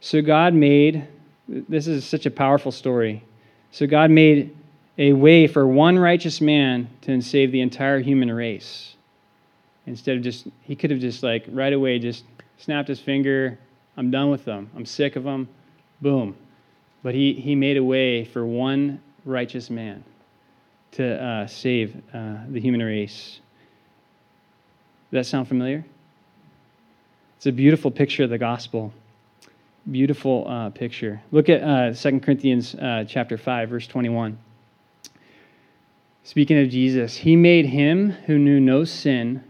So 0.01 0.23
God 0.23 0.55
made, 0.55 1.09
this 1.49 1.87
is 1.87 2.05
such 2.05 2.27
a 2.27 2.31
powerful 2.31 2.71
story. 2.71 3.25
So 3.73 3.87
God 3.87 4.11
made 4.11 4.57
a 4.99 5.13
way 5.13 5.47
for 5.47 5.67
one 5.67 5.99
righteous 5.99 6.41
man 6.41 6.91
to 7.03 7.21
save 7.21 7.53
the 7.53 7.61
entire 7.61 8.01
human 8.01 8.31
race. 8.33 8.97
Instead 9.87 10.17
of 10.17 10.23
just, 10.23 10.49
he 10.63 10.75
could 10.75 10.91
have 10.91 11.01
just 11.01 11.23
like 11.23 11.47
right 11.49 11.73
away 11.73 11.99
just 11.99 12.25
snapped 12.59 12.89
his 12.89 13.01
finger, 13.01 13.59
I'm 13.97 14.11
done 14.11 14.31
with 14.31 14.45
them. 14.45 14.71
I'm 14.77 14.85
sick 14.85 15.17
of 15.17 15.25
them. 15.25 15.49
Boom. 16.01 16.37
But 17.03 17.15
he, 17.15 17.33
he 17.33 17.55
made 17.55 17.77
a 17.77 17.85
way 17.85 18.25
for 18.25 18.45
one 18.45 19.01
righteous 19.25 19.71
man 19.71 20.05
to 20.93 21.23
uh, 21.23 21.47
save 21.47 21.97
uh, 22.13 22.39
the 22.49 22.61
human 22.61 22.83
race. 22.83 23.41
Does 25.11 25.25
that 25.25 25.27
sound 25.27 25.49
familiar? 25.49 25.85
It's 27.37 27.47
a 27.47 27.53
beautiful 27.53 27.91
picture 27.91 28.25
of 28.25 28.31
the 28.31 28.39
gospel. 28.39 28.93
Beautiful 29.91 30.47
uh, 30.49 30.71
picture. 30.71 31.21
Look 31.31 31.49
at 31.49 31.63
uh, 31.63 31.95
2 31.95 32.21
Corinthians 32.21 32.75
uh, 32.75 33.05
chapter 33.07 33.39
5, 33.39 33.69
verse 33.71 33.87
21. 33.87 34.37
Speaking 36.29 36.59
of 36.59 36.69
Jesus, 36.69 37.17
he 37.17 37.37
made 37.37 37.65
him 37.65 38.11
who 38.11 38.39
knew 38.39 38.61
no 38.61 38.85
sin 38.85 39.43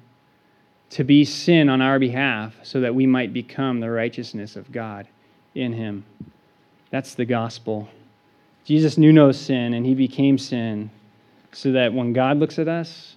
to 0.91 1.03
be 1.03 1.25
sin 1.25 1.69
on 1.69 1.83
our 1.83 1.99
behalf 1.99 2.55
so 2.63 2.83
that 2.83 2.95
we 2.95 3.05
might 3.05 3.33
become 3.33 3.81
the 3.81 3.91
righteousness 3.91 4.55
of 4.55 4.71
God 4.71 5.09
in 5.57 5.73
him. 5.73 6.05
That's 6.91 7.17
the 7.17 7.25
gospel. 7.25 7.89
Jesus 8.65 8.97
knew 8.97 9.13
no 9.13 9.33
sin 9.33 9.75
and 9.75 9.85
he 9.85 9.97
became 9.97 10.39
sin 10.39 10.89
so 11.51 11.73
that 11.73 11.93
when 11.93 12.13
God 12.13 12.37
looks 12.37 12.61
at 12.61 12.69
us, 12.69 13.17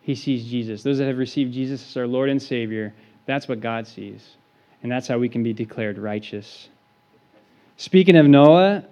he 0.00 0.14
sees 0.14 0.46
Jesus. 0.48 0.82
Those 0.82 0.96
that 0.96 1.06
have 1.06 1.18
received 1.18 1.52
Jesus 1.52 1.86
as 1.86 1.98
our 1.98 2.06
Lord 2.06 2.30
and 2.30 2.40
Savior, 2.40 2.94
that's 3.26 3.46
what 3.46 3.60
God 3.60 3.86
sees. 3.86 4.36
And 4.82 4.90
that's 4.90 5.06
how 5.06 5.18
we 5.18 5.28
can 5.28 5.42
be 5.42 5.52
declared 5.52 5.98
righteous. 5.98 6.70
Speaking 7.76 8.16
of 8.16 8.26
Noah, 8.26 8.84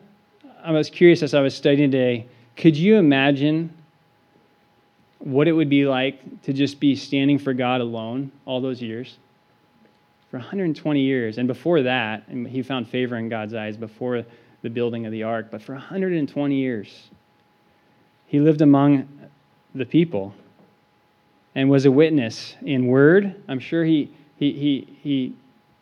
I 0.62 0.72
was 0.72 0.90
curious 0.90 1.22
as 1.22 1.32
I 1.32 1.40
was 1.40 1.54
studying 1.54 1.90
today. 1.90 2.28
Could 2.54 2.76
you 2.76 2.96
imagine 2.96 3.72
what 5.24 5.48
it 5.48 5.52
would 5.52 5.70
be 5.70 5.86
like 5.86 6.42
to 6.42 6.52
just 6.52 6.78
be 6.78 6.94
standing 6.94 7.38
for 7.38 7.54
God 7.54 7.80
alone 7.80 8.30
all 8.44 8.60
those 8.60 8.82
years. 8.82 9.16
For 10.30 10.38
120 10.38 11.00
years. 11.00 11.38
And 11.38 11.48
before 11.48 11.82
that, 11.82 12.28
and 12.28 12.46
he 12.46 12.62
found 12.62 12.88
favor 12.88 13.16
in 13.16 13.30
God's 13.30 13.54
eyes 13.54 13.76
before 13.76 14.22
the 14.60 14.68
building 14.68 15.06
of 15.06 15.12
the 15.12 15.22
ark, 15.22 15.48
but 15.50 15.62
for 15.62 15.72
120 15.72 16.54
years, 16.54 17.08
he 18.26 18.38
lived 18.38 18.60
among 18.60 19.08
the 19.74 19.86
people 19.86 20.34
and 21.54 21.70
was 21.70 21.86
a 21.86 21.90
witness 21.90 22.56
in 22.62 22.86
word. 22.86 23.34
I'm 23.48 23.60
sure 23.60 23.84
he, 23.84 24.12
he, 24.36 24.52
he, 24.52 24.98
he 25.02 25.36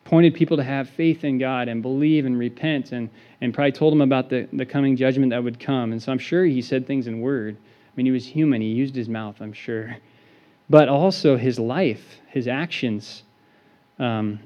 pointed 0.04 0.34
people 0.34 0.56
to 0.56 0.64
have 0.64 0.88
faith 0.88 1.24
in 1.24 1.38
God 1.38 1.66
and 1.66 1.82
believe 1.82 2.26
and 2.26 2.38
repent 2.38 2.92
and, 2.92 3.10
and 3.40 3.52
probably 3.52 3.72
told 3.72 3.92
them 3.92 4.02
about 4.02 4.28
the, 4.28 4.48
the 4.52 4.66
coming 4.66 4.96
judgment 4.96 5.30
that 5.30 5.42
would 5.42 5.58
come. 5.58 5.90
And 5.90 6.00
so 6.00 6.12
I'm 6.12 6.18
sure 6.18 6.44
he 6.44 6.62
said 6.62 6.86
things 6.86 7.08
in 7.08 7.20
word. 7.20 7.56
I 7.92 7.96
mean, 7.96 8.06
he 8.06 8.12
was 8.12 8.26
human. 8.26 8.62
He 8.62 8.68
used 8.68 8.94
his 8.94 9.08
mouth, 9.08 9.40
I'm 9.40 9.52
sure. 9.52 9.96
But 10.70 10.88
also 10.88 11.36
his 11.36 11.58
life, 11.58 12.20
his 12.28 12.48
actions, 12.48 13.22
um, 13.98 14.40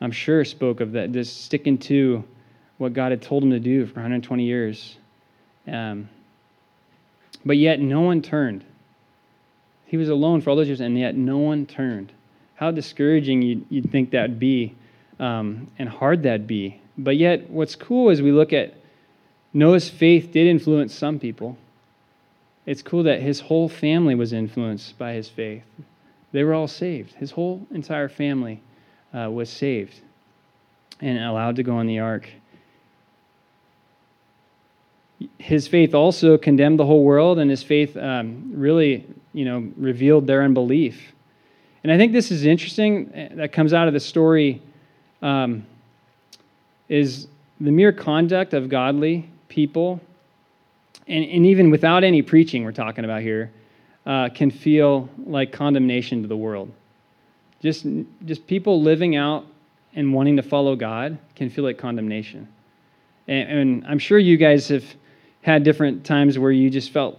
I'm 0.00 0.12
sure 0.12 0.44
spoke 0.44 0.80
of 0.80 0.92
that, 0.92 1.12
just 1.12 1.44
sticking 1.44 1.78
to 1.78 2.24
what 2.76 2.92
God 2.92 3.12
had 3.12 3.22
told 3.22 3.42
him 3.42 3.50
to 3.50 3.60
do 3.60 3.86
for 3.86 3.94
120 3.94 4.44
years. 4.44 4.98
Um, 5.66 6.10
but 7.44 7.56
yet 7.56 7.80
no 7.80 8.02
one 8.02 8.20
turned. 8.20 8.64
He 9.86 9.96
was 9.96 10.10
alone 10.10 10.42
for 10.42 10.50
all 10.50 10.56
those 10.56 10.66
years, 10.66 10.80
and 10.80 10.98
yet 10.98 11.16
no 11.16 11.38
one 11.38 11.64
turned. 11.64 12.12
How 12.56 12.70
discouraging 12.70 13.40
you'd, 13.40 13.64
you'd 13.70 13.90
think 13.90 14.10
that'd 14.10 14.38
be, 14.38 14.74
um, 15.18 15.70
and 15.78 15.88
hard 15.88 16.22
that'd 16.24 16.46
be. 16.46 16.80
But 16.98 17.16
yet, 17.16 17.48
what's 17.48 17.76
cool 17.76 18.10
is 18.10 18.20
we 18.20 18.32
look 18.32 18.52
at 18.52 18.74
Noah's 19.54 19.88
faith 19.88 20.32
did 20.32 20.46
influence 20.46 20.94
some 20.94 21.18
people 21.18 21.56
it's 22.66 22.82
cool 22.82 23.02
that 23.02 23.20
his 23.20 23.40
whole 23.40 23.68
family 23.68 24.14
was 24.14 24.32
influenced 24.32 24.98
by 24.98 25.12
his 25.12 25.28
faith. 25.28 25.64
They 26.32 26.42
were 26.44 26.54
all 26.54 26.68
saved. 26.68 27.12
His 27.14 27.30
whole 27.30 27.66
entire 27.70 28.08
family 28.08 28.62
uh, 29.12 29.30
was 29.30 29.50
saved 29.50 30.00
and 31.00 31.18
allowed 31.18 31.56
to 31.56 31.62
go 31.62 31.76
on 31.76 31.86
the 31.86 31.98
ark. 31.98 32.28
His 35.38 35.68
faith 35.68 35.94
also 35.94 36.36
condemned 36.38 36.78
the 36.78 36.86
whole 36.86 37.04
world, 37.04 37.38
and 37.38 37.50
his 37.50 37.62
faith 37.62 37.96
um, 37.96 38.52
really, 38.54 39.06
you 39.32 39.44
know, 39.44 39.70
revealed 39.76 40.26
their 40.26 40.42
unbelief. 40.42 41.12
And 41.82 41.92
I 41.92 41.98
think 41.98 42.12
this 42.12 42.30
is 42.30 42.46
interesting 42.46 43.12
uh, 43.14 43.36
that 43.36 43.52
comes 43.52 43.72
out 43.72 43.86
of 43.86 43.94
the 43.94 44.00
story 44.00 44.62
um, 45.22 45.66
is 46.88 47.28
the 47.60 47.70
mere 47.70 47.92
conduct 47.92 48.54
of 48.54 48.68
godly 48.68 49.28
people 49.48 50.00
and, 51.06 51.24
and 51.24 51.46
even 51.46 51.70
without 51.70 52.04
any 52.04 52.22
preaching, 52.22 52.64
we're 52.64 52.72
talking 52.72 53.04
about 53.04 53.22
here, 53.22 53.52
uh, 54.06 54.28
can 54.34 54.50
feel 54.50 55.08
like 55.24 55.52
condemnation 55.52 56.22
to 56.22 56.28
the 56.28 56.36
world. 56.36 56.72
Just, 57.60 57.86
just 58.24 58.46
people 58.46 58.82
living 58.82 59.16
out 59.16 59.46
and 59.94 60.12
wanting 60.12 60.36
to 60.36 60.42
follow 60.42 60.76
God 60.76 61.18
can 61.34 61.48
feel 61.48 61.64
like 61.64 61.78
condemnation. 61.78 62.48
And, 63.28 63.50
and 63.50 63.86
I'm 63.86 63.98
sure 63.98 64.18
you 64.18 64.36
guys 64.36 64.68
have 64.68 64.84
had 65.42 65.62
different 65.62 66.04
times 66.04 66.38
where 66.38 66.50
you 66.50 66.70
just 66.70 66.90
felt, 66.90 67.18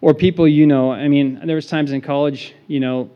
or 0.00 0.14
people 0.14 0.46
you 0.46 0.66
know. 0.66 0.92
I 0.92 1.08
mean, 1.08 1.40
there 1.44 1.56
was 1.56 1.66
times 1.66 1.92
in 1.92 2.00
college, 2.00 2.54
you 2.68 2.80
know, 2.80 3.10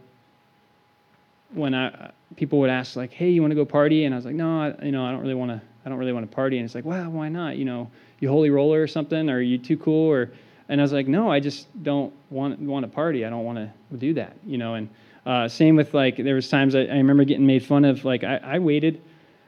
when 1.52 1.74
I 1.74 2.10
people 2.36 2.58
would 2.58 2.70
ask 2.70 2.96
like, 2.96 3.12
"Hey, 3.12 3.30
you 3.30 3.40
want 3.40 3.52
to 3.52 3.54
go 3.54 3.64
party?" 3.64 4.04
And 4.04 4.14
I 4.14 4.18
was 4.18 4.24
like, 4.24 4.34
"No, 4.34 4.60
I, 4.60 4.84
you 4.84 4.92
know, 4.92 5.04
I 5.04 5.12
don't 5.12 5.20
really 5.20 5.34
want 5.34 5.50
to. 5.52 5.60
I 5.84 5.88
don't 5.88 5.98
really 5.98 6.12
want 6.12 6.28
to 6.28 6.34
party." 6.34 6.58
And 6.58 6.64
it's 6.64 6.74
like, 6.74 6.84
"Well, 6.84 7.10
why 7.10 7.28
not? 7.28 7.56
You 7.56 7.64
know, 7.64 7.90
you 8.20 8.28
holy 8.28 8.50
roller 8.50 8.82
or 8.82 8.86
something? 8.86 9.28
Or 9.28 9.36
are 9.36 9.40
you 9.40 9.58
too 9.58 9.76
cool? 9.76 10.10
Or 10.10 10.32
and 10.68 10.80
I 10.80 10.84
was 10.84 10.92
like, 10.92 11.06
no, 11.06 11.30
I 11.30 11.40
just 11.40 11.66
don't 11.82 12.12
want 12.30 12.58
want 12.60 12.84
to 12.84 12.90
party. 12.90 13.24
I 13.24 13.30
don't 13.30 13.44
want 13.44 13.58
to 13.58 13.96
do 13.96 14.14
that, 14.14 14.36
you 14.46 14.58
know. 14.58 14.74
And 14.74 14.88
uh, 15.26 15.48
same 15.48 15.76
with 15.76 15.92
like 15.94 16.16
there 16.16 16.34
was 16.34 16.48
times 16.48 16.74
I, 16.74 16.80
I, 16.80 16.96
remember 16.96 17.24
getting 17.24 17.46
made 17.46 17.64
fun 17.64 17.84
of. 17.84 18.04
Like 18.04 18.24
I, 18.24 18.36
I 18.36 18.58
waited, 18.58 19.02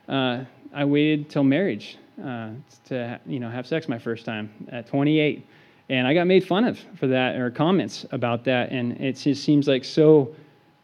uh, 0.08 0.44
I 0.74 0.84
waited 0.84 1.30
till 1.30 1.44
marriage 1.44 1.96
uh, 2.22 2.50
to 2.86 3.18
you 3.26 3.40
know 3.40 3.50
have 3.50 3.66
sex 3.66 3.88
my 3.88 3.98
first 3.98 4.24
time 4.24 4.50
at 4.70 4.86
28, 4.86 5.46
and 5.88 6.06
I 6.06 6.12
got 6.12 6.26
made 6.26 6.46
fun 6.46 6.64
of 6.64 6.78
for 6.96 7.06
that 7.06 7.36
or 7.36 7.50
comments 7.50 8.04
about 8.12 8.44
that. 8.44 8.70
And 8.70 8.92
it 9.00 9.14
just 9.14 9.42
seems 9.42 9.68
like 9.68 9.84
so 9.84 10.34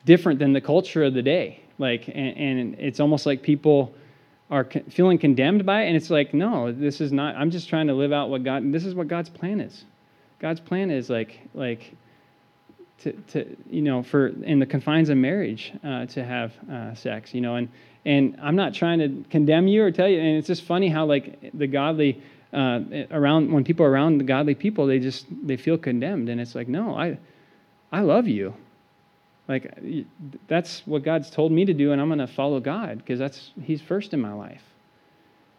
different 0.07 0.39
than 0.39 0.53
the 0.53 0.61
culture 0.61 1.05
of 1.05 1.13
the 1.15 1.23
day. 1.23 1.61
Like 1.79 2.09
and, 2.09 2.39
and 2.39 2.75
it's 2.79 3.01
almost 3.01 3.27
like 3.27 3.43
people 3.43 3.95
are 4.53 4.69
feeling 4.91 5.19
condemned 5.19 5.65
by 5.65 5.83
it 5.83 5.87
and 5.89 5.97
it's 5.97 6.11
like 6.11 6.35
no 6.35 6.71
this 6.71 7.01
is 7.01 7.11
not 7.11 7.35
i'm 7.37 7.51
just 7.51 7.71
trying 7.71 7.87
to 7.87 7.95
live 7.95 8.13
out 8.13 8.29
what 8.29 8.45
god 8.45 8.71
this 8.71 8.85
is 8.85 8.95
what 8.95 9.09
god's 9.09 9.31
plan 9.31 9.61
is. 9.61 9.85
God's 10.41 10.61
plan 10.61 10.91
is 10.91 11.09
like 11.09 11.41
like 11.55 11.95
to, 12.99 13.13
to 13.13 13.57
you 13.71 13.81
know 13.81 14.03
for 14.03 14.27
in 14.27 14.59
the 14.59 14.67
confines 14.67 15.09
of 15.09 15.17
marriage 15.17 15.73
uh, 15.83 16.05
to 16.07 16.23
have 16.23 16.53
uh, 16.71 16.95
sex 16.95 17.33
you 17.33 17.41
know 17.41 17.55
and 17.55 17.69
and 18.05 18.37
i'm 18.43 18.57
not 18.57 18.75
trying 18.75 18.99
to 18.99 19.25
condemn 19.31 19.67
you 19.69 19.83
or 19.83 19.91
tell 19.91 20.09
you 20.09 20.19
and 20.19 20.37
it's 20.37 20.49
just 20.49 20.65
funny 20.65 20.89
how 20.89 21.07
like 21.07 21.51
the 21.55 21.67
godly 21.67 22.23
uh, 22.53 22.81
around 23.11 23.51
when 23.51 23.65
people 23.65 23.87
are 23.87 23.91
around 23.91 24.19
the 24.19 24.25
godly 24.25 24.55
people 24.55 24.87
they 24.87 24.99
just 24.99 25.27
they 25.47 25.57
feel 25.57 25.79
condemned 25.79 26.29
and 26.29 26.41
it's 26.41 26.55
like 26.55 26.69
no 26.69 26.95
i 26.95 27.17
i 27.91 28.01
love 28.01 28.29
you 28.29 28.53
like 29.53 30.07
that's 30.49 30.83
what 30.87 31.03
god's 31.03 31.31
told 31.31 31.53
me 31.53 31.65
to 31.65 31.75
do 31.75 31.93
and 31.93 32.01
i'm 32.01 32.09
going 32.09 32.19
to 32.19 32.27
follow 32.27 32.61
god 32.61 32.99
because 32.99 33.19
that's 33.19 33.51
he's 33.63 33.81
first 33.81 34.13
in 34.13 34.21
my 34.21 34.33
life 34.33 34.63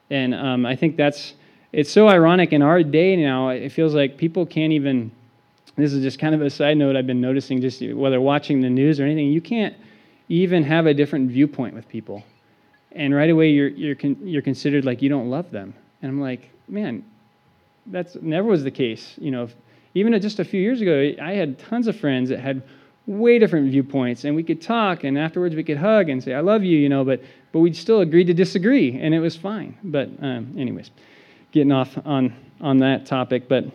and 0.10 0.34
um, 0.34 0.66
i 0.66 0.76
think 0.76 0.98
that's 0.98 1.34
it's 1.72 1.92
so 1.92 2.08
ironic 2.08 2.54
in 2.54 2.62
our 2.62 2.84
day 2.84 3.16
now 3.16 3.50
it 3.50 3.70
feels 3.72 3.94
like 3.94 4.18
people 4.18 4.46
can't 4.46 4.74
even 4.74 5.12
this 5.76 5.94
is 5.94 6.04
just 6.04 6.20
kind 6.20 6.36
of 6.36 6.42
a 6.42 6.50
side 6.50 6.78
note 6.78 6.96
I've 6.96 7.08
been 7.08 7.22
noticing, 7.22 7.60
just 7.60 7.82
whether 7.82 8.22
watching 8.22 8.62
the 8.62 8.70
news 8.70 9.00
or 9.00 9.06
anything, 9.06 9.32
you 9.32 9.42
can't 9.42 9.76
even 10.30 10.64
have 10.64 10.86
a 10.86 10.94
different 10.94 11.32
viewpoint 11.32 11.74
with 11.74 11.88
people. 11.90 12.24
And 12.92 13.14
right 13.14 13.30
away, 13.30 13.50
you're, 13.50 13.70
you're, 13.70 13.96
con- 13.96 14.20
you're 14.24 14.44
considered 14.44 14.86
like 14.86 15.02
you 15.02 15.10
don't 15.10 15.30
love 15.30 15.50
them. 15.50 15.74
And 16.02 16.12
I'm 16.12 16.22
like, 16.22 16.50
man, 16.68 17.04
that's 17.88 18.16
never 18.22 18.48
was 18.48 18.64
the 18.64 18.72
case. 18.72 19.16
You 19.18 19.32
know, 19.32 19.50
even 19.96 20.20
just 20.22 20.40
a 20.40 20.46
few 20.46 20.62
years 20.62 20.80
ago, 20.80 21.14
I 21.20 21.34
had 21.34 21.58
tons 21.58 21.88
of 21.88 22.00
friends 22.00 22.30
that 22.30 22.40
had 22.40 22.62
way 23.06 23.40
different 23.40 23.70
viewpoints, 23.72 24.24
and 24.24 24.36
we 24.36 24.44
could 24.44 24.62
talk, 24.62 25.04
and 25.04 25.18
afterwards 25.18 25.56
we 25.56 25.64
could 25.64 25.78
hug 25.78 26.10
and 26.10 26.24
say, 26.24 26.34
I 26.34 26.40
love 26.40 26.64
you, 26.64 26.78
you 26.78 26.90
know, 26.90 27.04
but, 27.04 27.22
but 27.52 27.60
we'd 27.60 27.76
still 27.76 28.00
agree 28.00 28.24
to 28.24 28.34
disagree, 28.34 28.98
and 29.00 29.14
it 29.14 29.20
was 29.20 29.36
fine. 29.36 29.78
But, 29.84 30.10
um, 30.22 30.56
anyways, 30.58 30.92
getting 31.52 31.72
off 31.72 31.98
on, 32.06 32.34
on 32.62 32.78
that 32.80 33.06
topic. 33.06 33.48
But 33.50 33.66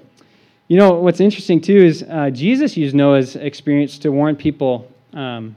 you 0.68 0.76
know, 0.76 0.94
what's 0.94 1.20
interesting 1.20 1.62
too 1.62 1.78
is 1.78 2.02
uh, 2.02 2.28
Jesus 2.28 2.76
used 2.76 2.94
Noah's 2.94 3.36
experience 3.36 3.98
to 4.00 4.12
warn 4.12 4.36
people 4.36 4.86
um, 5.14 5.56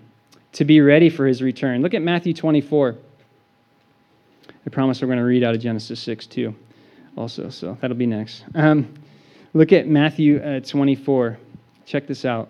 to 0.54 0.64
be 0.64 0.80
ready 0.80 1.10
for 1.10 1.28
his 1.28 1.42
return. 1.42 1.82
Look 1.82 1.94
at 1.94 2.02
Matthew 2.02 2.34
24. 2.34 2.96
I 4.66 4.70
promise 4.70 5.02
we're 5.02 5.08
going 5.08 5.18
to 5.18 5.26
read 5.26 5.44
out 5.44 5.54
of 5.54 5.60
Genesis 5.60 6.00
6 6.00 6.28
too, 6.28 6.56
also, 7.18 7.50
so 7.50 7.78
that'll 7.82 7.98
be 7.98 8.06
next. 8.06 8.46
Um, 8.56 8.94
look 9.54 9.74
at 9.74 9.86
Matthew 9.86 10.42
uh, 10.42 10.62
24. 10.62 11.38
Check 11.86 12.08
this 12.08 12.24
out. 12.24 12.50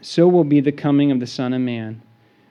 so 0.00 0.28
will 0.28 0.44
be 0.44 0.60
the 0.60 0.72
coming 0.72 1.10
of 1.10 1.20
the 1.20 1.26
Son 1.26 1.52
of 1.52 1.60
Man. 1.60 2.02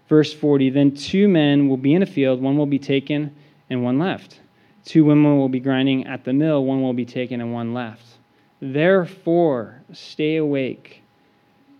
Verse 0.08 0.34
40 0.34 0.70
Then 0.70 0.96
two 0.96 1.28
men 1.28 1.68
will 1.68 1.78
be 1.78 1.94
in 1.94 2.02
a 2.02 2.06
field, 2.06 2.42
one 2.42 2.58
will 2.58 2.66
be 2.66 2.80
taken 2.80 3.36
and 3.70 3.84
one 3.84 4.00
left. 4.00 4.40
Two 4.86 5.04
women 5.04 5.38
will 5.38 5.50
be 5.50 5.60
grinding 5.60 6.08
at 6.08 6.24
the 6.24 6.34
mill, 6.34 6.64
one 6.64 6.82
will 6.82 6.94
be 6.94 7.06
taken 7.06 7.42
and 7.42 7.54
one 7.54 7.74
left. 7.74 8.06
Therefore, 8.62 9.82
stay 9.92 10.38
awake, 10.38 11.04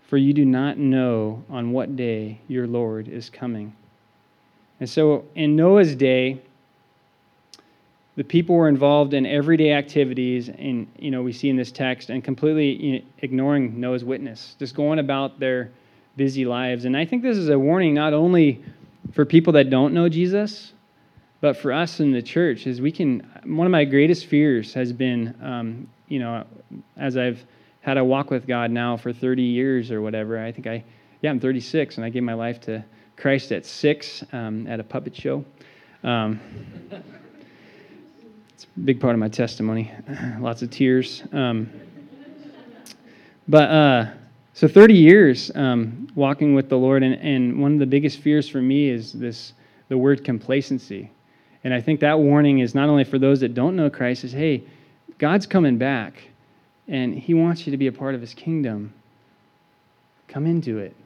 for 0.06 0.16
you 0.16 0.32
do 0.32 0.44
not 0.44 0.78
know 0.78 1.42
on 1.48 1.72
what 1.72 1.96
day 1.96 2.40
your 2.46 2.66
Lord 2.66 3.08
is 3.08 3.30
coming. 3.30 3.74
And 4.78 4.88
so, 4.88 5.24
in 5.34 5.56
Noah's 5.56 5.96
day, 5.96 6.40
the 8.18 8.24
people 8.24 8.56
were 8.56 8.68
involved 8.68 9.14
in 9.14 9.24
everyday 9.24 9.72
activities, 9.72 10.48
and 10.48 10.88
you 10.98 11.08
know 11.08 11.22
we 11.22 11.32
see 11.32 11.48
in 11.48 11.54
this 11.54 11.70
text, 11.70 12.10
and 12.10 12.24
completely 12.24 13.06
ignoring 13.18 13.78
Noah's 13.78 14.04
witness, 14.04 14.56
just 14.58 14.74
going 14.74 14.98
about 14.98 15.38
their 15.38 15.70
busy 16.16 16.44
lives. 16.44 16.84
And 16.84 16.96
I 16.96 17.04
think 17.04 17.22
this 17.22 17.38
is 17.38 17.48
a 17.48 17.56
warning 17.56 17.94
not 17.94 18.12
only 18.12 18.60
for 19.12 19.24
people 19.24 19.52
that 19.52 19.70
don't 19.70 19.94
know 19.94 20.08
Jesus, 20.08 20.72
but 21.40 21.56
for 21.56 21.72
us 21.72 22.00
in 22.00 22.10
the 22.10 22.20
church. 22.20 22.66
Is 22.66 22.80
we 22.80 22.90
can. 22.90 23.20
One 23.44 23.68
of 23.68 23.70
my 23.70 23.84
greatest 23.84 24.26
fears 24.26 24.74
has 24.74 24.92
been 24.92 25.32
um, 25.40 25.88
you 26.08 26.18
know, 26.18 26.44
as 26.96 27.16
I've 27.16 27.44
had 27.82 27.98
a 27.98 28.04
walk 28.04 28.32
with 28.32 28.48
God 28.48 28.72
now 28.72 28.96
for 28.96 29.12
30 29.12 29.44
years 29.44 29.92
or 29.92 30.02
whatever, 30.02 30.42
I 30.44 30.50
think 30.50 30.66
I, 30.66 30.82
yeah, 31.22 31.30
I'm 31.30 31.38
36, 31.38 31.98
and 31.98 32.04
I 32.04 32.08
gave 32.08 32.24
my 32.24 32.34
life 32.34 32.60
to 32.62 32.84
Christ 33.16 33.52
at 33.52 33.64
six 33.64 34.24
um, 34.32 34.66
at 34.66 34.80
a 34.80 34.84
puppet 34.84 35.14
show. 35.14 35.44
Um, 36.02 36.40
it's 38.58 38.66
a 38.76 38.80
big 38.80 39.00
part 39.00 39.14
of 39.14 39.20
my 39.20 39.28
testimony. 39.28 39.88
Lots 40.40 40.62
of 40.62 40.70
tears. 40.70 41.22
Um, 41.32 41.70
but 43.46 43.70
uh, 43.70 44.10
so 44.52 44.66
30 44.66 44.94
years 44.94 45.52
um, 45.54 46.08
walking 46.16 46.56
with 46.56 46.68
the 46.68 46.76
Lord, 46.76 47.04
and, 47.04 47.14
and 47.20 47.62
one 47.62 47.74
of 47.74 47.78
the 47.78 47.86
biggest 47.86 48.18
fears 48.18 48.48
for 48.48 48.60
me 48.60 48.88
is 48.88 49.12
this 49.12 49.52
the 49.86 49.96
word 49.96 50.24
complacency. 50.24 51.08
And 51.62 51.72
I 51.72 51.80
think 51.80 52.00
that 52.00 52.18
warning 52.18 52.58
is 52.58 52.74
not 52.74 52.88
only 52.88 53.04
for 53.04 53.16
those 53.16 53.38
that 53.40 53.54
don't 53.54 53.76
know 53.76 53.88
Christ, 53.88 54.24
is 54.24 54.32
hey, 54.32 54.64
God's 55.18 55.46
coming 55.46 55.78
back, 55.78 56.20
and 56.88 57.14
He 57.14 57.34
wants 57.34 57.64
you 57.64 57.70
to 57.70 57.76
be 57.76 57.86
a 57.86 57.92
part 57.92 58.16
of 58.16 58.20
His 58.20 58.34
kingdom. 58.34 58.92
Come 60.26 60.46
into 60.46 60.78
it. 60.78 60.96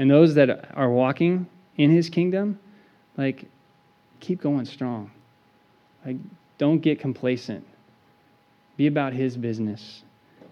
And 0.00 0.10
those 0.10 0.34
that 0.34 0.74
are 0.76 0.90
walking 0.90 1.46
in 1.76 1.92
His 1.92 2.10
kingdom, 2.10 2.58
like, 3.16 3.44
keep 4.18 4.40
going 4.40 4.64
strong. 4.64 5.12
Like, 6.04 6.16
don't 6.58 6.80
get 6.80 7.00
complacent. 7.00 7.64
Be 8.76 8.86
about 8.86 9.12
His 9.12 9.36
business. 9.36 10.02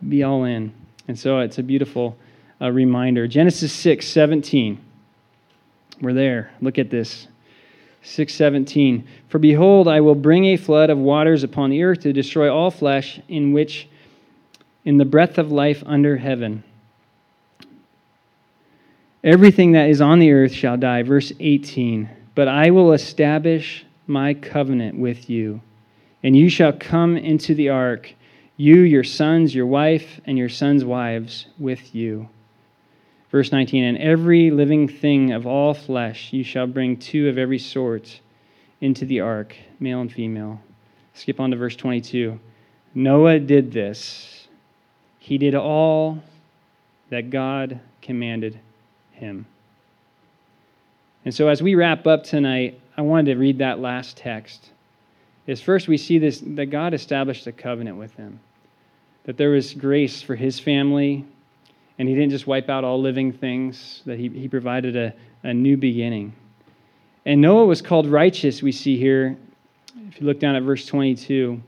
Be 0.08 0.22
all 0.22 0.44
in. 0.44 0.72
And 1.08 1.18
so 1.18 1.40
it's 1.40 1.58
a 1.58 1.62
beautiful 1.62 2.16
uh, 2.60 2.70
reminder. 2.70 3.28
Genesis 3.28 3.72
6 3.72 4.06
17. 4.06 4.80
We're 6.00 6.12
there. 6.12 6.50
Look 6.60 6.78
at 6.78 6.90
this. 6.90 7.28
6:17 8.06 9.02
For 9.28 9.38
behold 9.38 9.88
I 9.88 10.00
will 10.00 10.14
bring 10.14 10.46
a 10.46 10.56
flood 10.56 10.90
of 10.90 10.98
waters 10.98 11.42
upon 11.42 11.70
the 11.70 11.82
earth 11.82 12.00
to 12.00 12.12
destroy 12.12 12.52
all 12.52 12.70
flesh 12.70 13.20
in 13.28 13.52
which 13.52 13.88
in 14.84 14.96
the 14.96 15.04
breath 15.04 15.38
of 15.38 15.50
life 15.50 15.82
under 15.84 16.16
heaven 16.16 16.62
everything 19.24 19.72
that 19.72 19.90
is 19.90 20.00
on 20.00 20.20
the 20.20 20.30
earth 20.30 20.52
shall 20.52 20.76
die 20.76 21.02
verse 21.02 21.32
18 21.40 22.08
but 22.36 22.46
I 22.46 22.70
will 22.70 22.92
establish 22.92 23.84
my 24.06 24.34
covenant 24.34 24.96
with 24.98 25.28
you 25.28 25.60
and 26.26 26.36
you 26.36 26.48
shall 26.50 26.72
come 26.72 27.16
into 27.16 27.54
the 27.54 27.68
ark 27.68 28.12
you 28.56 28.80
your 28.80 29.04
sons 29.04 29.54
your 29.54 29.66
wife 29.66 30.20
and 30.26 30.36
your 30.36 30.48
sons 30.48 30.84
wives 30.84 31.46
with 31.58 31.94
you 31.94 32.28
Verse 33.30 33.52
19 33.52 33.84
And 33.84 33.98
every 33.98 34.50
living 34.50 34.88
thing 34.88 35.32
of 35.32 35.46
all 35.46 35.74
flesh 35.74 36.32
you 36.32 36.42
shall 36.42 36.66
bring 36.66 36.96
two 36.96 37.28
of 37.28 37.38
every 37.38 37.58
sort 37.58 38.20
into 38.80 39.04
the 39.04 39.20
ark, 39.20 39.54
male 39.80 40.00
and 40.00 40.12
female. 40.12 40.60
Skip 41.14 41.40
on 41.40 41.50
to 41.50 41.56
verse 41.56 41.76
22. 41.76 42.38
Noah 42.94 43.38
did 43.38 43.72
this, 43.72 44.48
he 45.18 45.36
did 45.36 45.54
all 45.54 46.22
that 47.10 47.28
God 47.28 47.80
commanded 48.00 48.58
him. 49.12 49.46
And 51.24 51.34
so, 51.34 51.48
as 51.48 51.62
we 51.62 51.74
wrap 51.74 52.06
up 52.06 52.24
tonight, 52.24 52.80
I 52.96 53.02
wanted 53.02 53.34
to 53.34 53.38
read 53.38 53.58
that 53.58 53.80
last 53.80 54.16
text. 54.16 54.70
Is 55.46 55.60
first 55.60 55.86
we 55.86 55.96
see 55.96 56.18
this 56.18 56.40
that 56.40 56.66
God 56.66 56.92
established 56.92 57.46
a 57.46 57.52
covenant 57.52 57.96
with 57.96 58.14
him, 58.14 58.40
that 59.24 59.36
there 59.36 59.50
was 59.50 59.74
grace 59.74 60.20
for 60.22 60.34
his 60.34 60.58
family, 60.58 61.24
and 61.98 62.08
he 62.08 62.14
didn't 62.14 62.30
just 62.30 62.46
wipe 62.46 62.68
out 62.68 62.84
all 62.84 63.00
living 63.00 63.32
things, 63.32 64.02
that 64.06 64.18
he, 64.18 64.28
he 64.28 64.48
provided 64.48 64.96
a, 64.96 65.14
a 65.42 65.54
new 65.54 65.76
beginning. 65.76 66.32
And 67.24 67.40
Noah 67.40 67.66
was 67.66 67.82
called 67.82 68.06
righteous, 68.06 68.62
we 68.62 68.72
see 68.72 68.96
here, 68.96 69.36
if 70.08 70.20
you 70.20 70.26
look 70.26 70.38
down 70.38 70.56
at 70.56 70.62
verse 70.62 70.86
22, 70.86 71.60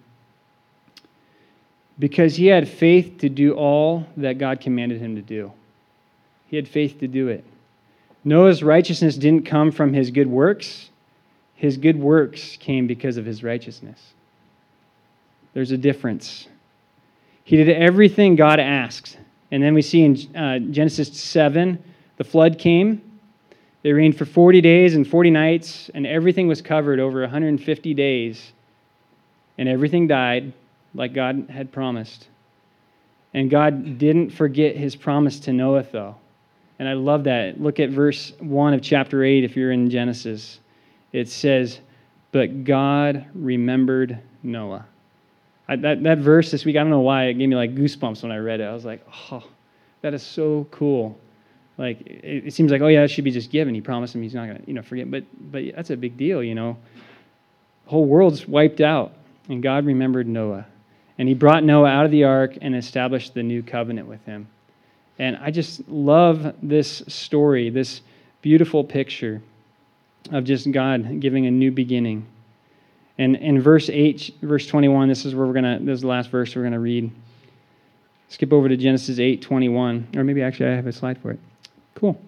because 1.98 2.36
he 2.36 2.46
had 2.46 2.68
faith 2.68 3.18
to 3.18 3.28
do 3.28 3.54
all 3.54 4.06
that 4.16 4.38
God 4.38 4.60
commanded 4.60 5.00
him 5.00 5.16
to 5.16 5.22
do. 5.22 5.52
He 6.46 6.56
had 6.56 6.68
faith 6.68 7.00
to 7.00 7.08
do 7.08 7.28
it. 7.28 7.44
Noah's 8.24 8.62
righteousness 8.62 9.16
didn't 9.16 9.46
come 9.46 9.72
from 9.72 9.92
his 9.92 10.10
good 10.10 10.28
works, 10.28 10.90
his 11.58 11.76
good 11.76 11.98
works 11.98 12.56
came 12.56 12.86
because 12.86 13.16
of 13.16 13.26
his 13.26 13.42
righteousness. 13.42 14.00
There's 15.54 15.72
a 15.72 15.76
difference. 15.76 16.46
He 17.42 17.56
did 17.56 17.68
everything 17.68 18.36
God 18.36 18.60
asked. 18.60 19.18
And 19.50 19.60
then 19.60 19.74
we 19.74 19.82
see 19.82 20.04
in 20.04 20.36
uh, 20.36 20.60
Genesis 20.60 21.20
7, 21.20 21.82
the 22.16 22.22
flood 22.22 22.60
came. 22.60 23.02
It 23.82 23.90
rained 23.90 24.16
for 24.16 24.24
40 24.24 24.60
days 24.60 24.94
and 24.94 25.04
40 25.04 25.30
nights, 25.30 25.90
and 25.94 26.06
everything 26.06 26.46
was 26.46 26.62
covered 26.62 27.00
over 27.00 27.22
150 27.22 27.92
days. 27.92 28.52
And 29.58 29.68
everything 29.68 30.06
died 30.06 30.52
like 30.94 31.12
God 31.12 31.48
had 31.50 31.72
promised. 31.72 32.28
And 33.34 33.50
God 33.50 33.98
didn't 33.98 34.30
forget 34.30 34.76
his 34.76 34.94
promise 34.94 35.40
to 35.40 35.52
Noah, 35.52 35.84
though. 35.90 36.14
And 36.78 36.88
I 36.88 36.92
love 36.92 37.24
that. 37.24 37.60
Look 37.60 37.80
at 37.80 37.90
verse 37.90 38.32
1 38.38 38.74
of 38.74 38.80
chapter 38.80 39.24
8 39.24 39.42
if 39.42 39.56
you're 39.56 39.72
in 39.72 39.90
Genesis. 39.90 40.60
It 41.12 41.28
says, 41.28 41.80
But 42.32 42.64
God 42.64 43.26
remembered 43.34 44.18
Noah. 44.42 44.86
I, 45.68 45.76
that, 45.76 46.02
that 46.02 46.18
verse 46.18 46.50
this 46.50 46.64
week, 46.64 46.76
I 46.76 46.80
don't 46.80 46.90
know 46.90 47.00
why, 47.00 47.24
it 47.24 47.34
gave 47.34 47.48
me 47.48 47.54
like 47.54 47.74
goosebumps 47.74 48.22
when 48.22 48.32
I 48.32 48.38
read 48.38 48.60
it. 48.60 48.64
I 48.64 48.72
was 48.72 48.86
like, 48.86 49.06
oh, 49.30 49.44
that 50.00 50.14
is 50.14 50.22
so 50.22 50.66
cool. 50.70 51.18
Like, 51.76 52.00
it, 52.00 52.46
it 52.46 52.54
seems 52.54 52.72
like, 52.72 52.80
oh, 52.80 52.88
yeah, 52.88 53.02
that 53.02 53.10
should 53.10 53.24
be 53.24 53.30
just 53.30 53.50
given. 53.50 53.74
He 53.74 53.80
promised 53.80 54.14
him 54.14 54.22
he's 54.22 54.34
not 54.34 54.46
going 54.46 54.58
to, 54.58 54.66
you 54.66 54.74
know, 54.74 54.82
forget. 54.82 55.10
But, 55.10 55.24
but 55.52 55.62
that's 55.76 55.90
a 55.90 55.96
big 55.96 56.16
deal, 56.16 56.42
you 56.42 56.54
know. 56.54 56.76
The 57.84 57.90
whole 57.90 58.06
world's 58.06 58.48
wiped 58.48 58.80
out, 58.80 59.12
and 59.48 59.62
God 59.62 59.84
remembered 59.84 60.26
Noah. 60.26 60.66
And 61.18 61.28
he 61.28 61.34
brought 61.34 61.64
Noah 61.64 61.88
out 61.88 62.04
of 62.06 62.10
the 62.10 62.24
ark 62.24 62.56
and 62.60 62.74
established 62.74 63.34
the 63.34 63.42
new 63.42 63.62
covenant 63.62 64.08
with 64.08 64.24
him. 64.24 64.48
And 65.18 65.36
I 65.36 65.50
just 65.50 65.86
love 65.88 66.54
this 66.62 67.02
story, 67.08 67.70
this 67.70 68.00
beautiful 68.40 68.84
picture 68.84 69.42
of 70.32 70.44
just 70.44 70.70
God 70.70 71.20
giving 71.20 71.46
a 71.46 71.50
new 71.50 71.70
beginning. 71.70 72.26
And 73.18 73.36
in 73.36 73.60
verse 73.60 73.90
8, 73.90 74.36
verse 74.42 74.66
21, 74.66 75.08
this 75.08 75.24
is 75.24 75.34
where 75.34 75.46
we're 75.46 75.52
going 75.52 75.78
to, 75.78 75.84
this 75.84 75.94
is 75.94 76.00
the 76.02 76.08
last 76.08 76.30
verse 76.30 76.54
we're 76.54 76.62
going 76.62 76.72
to 76.72 76.78
read. 76.78 77.10
Skip 78.28 78.52
over 78.52 78.68
to 78.68 78.76
Genesis 78.76 79.18
8, 79.18 79.42
21. 79.42 80.08
Or 80.16 80.24
maybe 80.24 80.42
actually 80.42 80.70
I 80.70 80.76
have 80.76 80.86
a 80.86 80.92
slide 80.92 81.18
for 81.18 81.32
it. 81.32 81.40
Cool. 81.94 82.20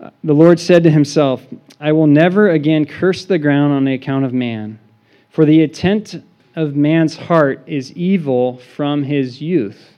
Uh, 0.00 0.10
the 0.24 0.32
Lord 0.34 0.60
said 0.60 0.82
to 0.84 0.90
himself, 0.90 1.46
I 1.78 1.92
will 1.92 2.06
never 2.06 2.50
again 2.50 2.84
curse 2.84 3.24
the 3.24 3.38
ground 3.38 3.72
on 3.72 3.84
the 3.84 3.94
account 3.94 4.24
of 4.24 4.32
man, 4.32 4.78
for 5.30 5.44
the 5.44 5.62
intent 5.62 6.22
of 6.56 6.74
man's 6.74 7.16
heart 7.16 7.62
is 7.66 7.92
evil 7.92 8.58
from 8.58 9.02
his 9.02 9.40
youth. 9.40 9.90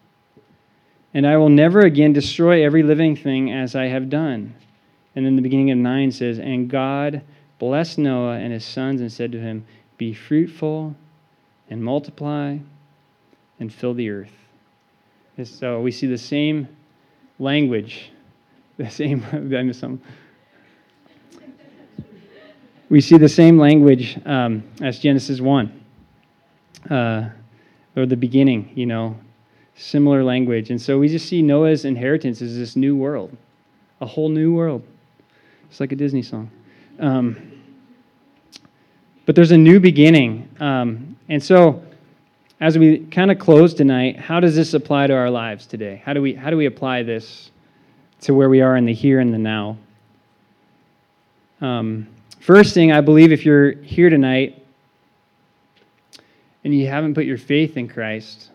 And 1.14 1.26
I 1.26 1.36
will 1.36 1.48
never 1.48 1.80
again 1.80 2.12
destroy 2.12 2.64
every 2.64 2.82
living 2.82 3.16
thing 3.16 3.52
as 3.52 3.74
I 3.74 3.84
have 3.84 4.08
done. 4.08 4.54
And 5.14 5.26
then 5.26 5.36
the 5.36 5.42
beginning 5.42 5.70
of 5.70 5.78
9 5.78 6.12
says, 6.12 6.38
And 6.38 6.70
God 6.70 7.22
blessed 7.58 7.98
Noah 7.98 8.36
and 8.38 8.52
his 8.52 8.64
sons 8.64 9.00
and 9.00 9.12
said 9.12 9.32
to 9.32 9.40
him, 9.40 9.66
Be 9.98 10.14
fruitful 10.14 10.96
and 11.68 11.82
multiply 11.82 12.58
and 13.60 13.72
fill 13.72 13.94
the 13.94 14.10
earth. 14.10 14.32
And 15.36 15.46
so 15.46 15.80
we 15.80 15.90
see 15.90 16.06
the 16.06 16.18
same 16.18 16.68
language, 17.38 18.10
the 18.76 18.90
same, 18.90 19.72
some, 19.72 20.00
we 22.88 23.00
see 23.00 23.16
the 23.16 23.28
same 23.28 23.58
language 23.58 24.18
um, 24.26 24.64
as 24.82 24.98
Genesis 24.98 25.40
1, 25.40 25.84
uh, 26.90 27.28
or 27.96 28.06
the 28.06 28.16
beginning, 28.16 28.70
you 28.74 28.86
know, 28.86 29.16
similar 29.74 30.22
language. 30.22 30.70
And 30.70 30.80
so 30.80 30.98
we 30.98 31.08
just 31.08 31.26
see 31.26 31.40
Noah's 31.40 31.84
inheritance 31.84 32.42
as 32.42 32.56
this 32.56 32.76
new 32.76 32.94
world, 32.94 33.34
a 34.00 34.06
whole 34.06 34.28
new 34.28 34.52
world. 34.54 34.82
It's 35.72 35.80
like 35.80 35.90
a 35.92 35.96
Disney 35.96 36.20
song. 36.20 36.50
Um, 37.00 37.62
but 39.24 39.34
there's 39.34 39.52
a 39.52 39.56
new 39.56 39.80
beginning. 39.80 40.46
Um, 40.60 41.16
and 41.30 41.42
so, 41.42 41.82
as 42.60 42.76
we 42.76 43.06
kind 43.06 43.30
of 43.30 43.38
close 43.38 43.72
tonight, 43.72 44.20
how 44.20 44.38
does 44.38 44.54
this 44.54 44.74
apply 44.74 45.06
to 45.06 45.14
our 45.14 45.30
lives 45.30 45.64
today? 45.64 46.02
How 46.04 46.12
do 46.12 46.20
we, 46.20 46.34
how 46.34 46.50
do 46.50 46.58
we 46.58 46.66
apply 46.66 47.04
this 47.04 47.52
to 48.20 48.34
where 48.34 48.50
we 48.50 48.60
are 48.60 48.76
in 48.76 48.84
the 48.84 48.92
here 48.92 49.20
and 49.20 49.32
the 49.32 49.38
now? 49.38 49.78
Um, 51.62 52.06
first 52.40 52.74
thing, 52.74 52.92
I 52.92 53.00
believe 53.00 53.32
if 53.32 53.46
you're 53.46 53.72
here 53.72 54.10
tonight 54.10 54.62
and 56.64 56.74
you 56.74 56.86
haven't 56.86 57.14
put 57.14 57.24
your 57.24 57.38
faith 57.38 57.78
in 57.78 57.88
Christ, 57.88 58.50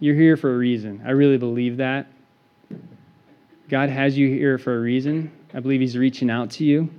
you're 0.00 0.16
here 0.16 0.38
for 0.38 0.54
a 0.54 0.56
reason. 0.56 1.02
I 1.04 1.10
really 1.10 1.36
believe 1.36 1.76
that. 1.76 2.06
God 3.68 3.88
has 3.88 4.16
you 4.16 4.28
here 4.28 4.58
for 4.58 4.76
a 4.76 4.80
reason. 4.80 5.30
I 5.52 5.60
believe 5.60 5.80
He's 5.80 5.96
reaching 5.96 6.30
out 6.30 6.50
to 6.52 6.64
you. 6.64 6.90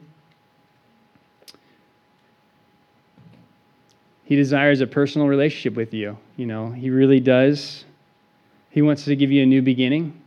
He 4.24 4.36
desires 4.36 4.82
a 4.82 4.88
personal 4.88 5.28
relationship 5.28 5.76
with 5.76 5.94
you. 5.94 6.18
You 6.36 6.48
know, 6.48 6.72
He 6.72 6.90
really 6.90 7.20
does. 7.20 7.86
He 8.72 8.82
wants 8.82 9.06
to 9.06 9.16
give 9.16 9.32
you 9.32 9.44
a 9.44 9.46
new 9.46 9.62
beginning. 9.62 10.20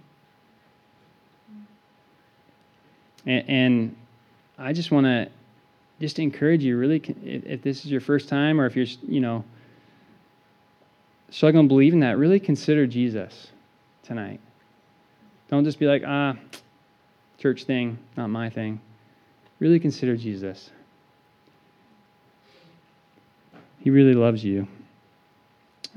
And, 3.26 3.44
and 3.48 3.96
I 4.56 4.72
just 4.72 4.90
want 4.90 5.06
to 5.06 5.28
just 6.00 6.18
encourage 6.18 6.62
you 6.62 6.78
really 6.78 7.02
if 7.24 7.62
this 7.62 7.84
is 7.84 7.90
your 7.90 8.00
first 8.00 8.28
time 8.28 8.60
or 8.60 8.66
if 8.66 8.76
you're 8.76 8.86
you 9.06 9.20
know 9.20 9.44
struggling 11.30 11.66
to 11.66 11.68
believe 11.68 11.92
in 11.92 12.00
that, 12.00 12.16
really 12.16 12.40
consider 12.40 12.86
Jesus 12.86 13.48
tonight. 14.02 14.40
Don't 15.48 15.64
just 15.64 15.78
be 15.78 15.86
like, 15.86 16.02
ah, 16.06 16.36
church 17.38 17.64
thing, 17.64 17.98
not 18.16 18.28
my 18.28 18.50
thing. 18.50 18.80
Really 19.58 19.80
consider 19.80 20.16
Jesus. 20.16 20.70
He 23.80 23.90
really 23.90 24.14
loves 24.14 24.44
you. 24.44 24.68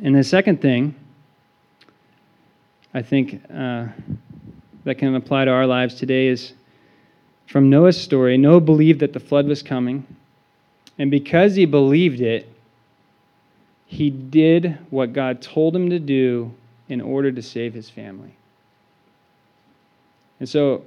And 0.04 0.16
the 0.16 0.24
second 0.24 0.62
thing, 0.62 0.96
I 2.94 3.02
think, 3.02 3.42
uh, 3.54 3.88
that 4.84 4.96
can 4.96 5.16
apply 5.16 5.46
to 5.46 5.52
our 5.52 5.68
lives 5.68 5.96
today 5.96 6.28
is 6.28 6.54
from 7.48 7.70
Noah's 7.70 8.00
story, 8.00 8.38
Noah 8.38 8.62
believed 8.62 9.02
that 9.02 9.12
the 9.12 9.20
flood 9.20 9.46
was 9.46 9.62
coming. 9.62 10.08
And 10.98 11.12
because 11.12 11.56
he 11.56 11.66
believed 11.66 12.22
it, 12.22 12.48
he 13.86 14.10
did 14.10 14.78
what 14.90 15.12
God 15.12 15.42
told 15.42 15.76
him 15.76 15.90
to 15.90 16.00
do 16.00 16.54
in 16.88 17.02
order 17.02 17.32
to 17.32 17.42
save 17.42 17.74
his 17.74 17.90
family. 17.90 18.34
And 20.42 20.50
so, 20.50 20.82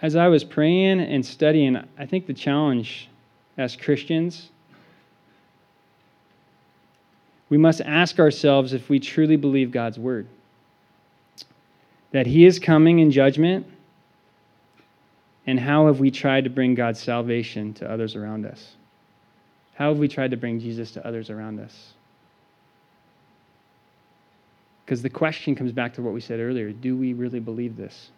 as 0.00 0.16
I 0.16 0.28
was 0.28 0.44
praying 0.44 1.00
and 1.00 1.24
studying, 1.24 1.76
I 1.98 2.06
think 2.06 2.26
the 2.26 2.32
challenge 2.32 3.10
as 3.58 3.76
Christians, 3.76 4.48
we 7.50 7.58
must 7.58 7.82
ask 7.82 8.18
ourselves 8.18 8.72
if 8.72 8.88
we 8.88 8.98
truly 8.98 9.36
believe 9.36 9.72
God's 9.72 9.98
word. 9.98 10.26
That 12.12 12.26
he 12.26 12.46
is 12.46 12.58
coming 12.58 13.00
in 13.00 13.10
judgment, 13.10 13.66
and 15.46 15.60
how 15.60 15.88
have 15.88 16.00
we 16.00 16.10
tried 16.10 16.44
to 16.44 16.50
bring 16.50 16.74
God's 16.74 16.98
salvation 16.98 17.74
to 17.74 17.90
others 17.90 18.16
around 18.16 18.46
us? 18.46 18.72
How 19.74 19.90
have 19.90 19.98
we 19.98 20.08
tried 20.08 20.30
to 20.30 20.38
bring 20.38 20.60
Jesus 20.60 20.92
to 20.92 21.06
others 21.06 21.28
around 21.28 21.60
us? 21.60 21.92
Because 24.86 25.02
the 25.02 25.10
question 25.10 25.54
comes 25.54 25.72
back 25.72 25.92
to 25.92 26.02
what 26.02 26.14
we 26.14 26.22
said 26.22 26.40
earlier 26.40 26.72
do 26.72 26.96
we 26.96 27.12
really 27.12 27.40
believe 27.40 27.76
this? 27.76 28.12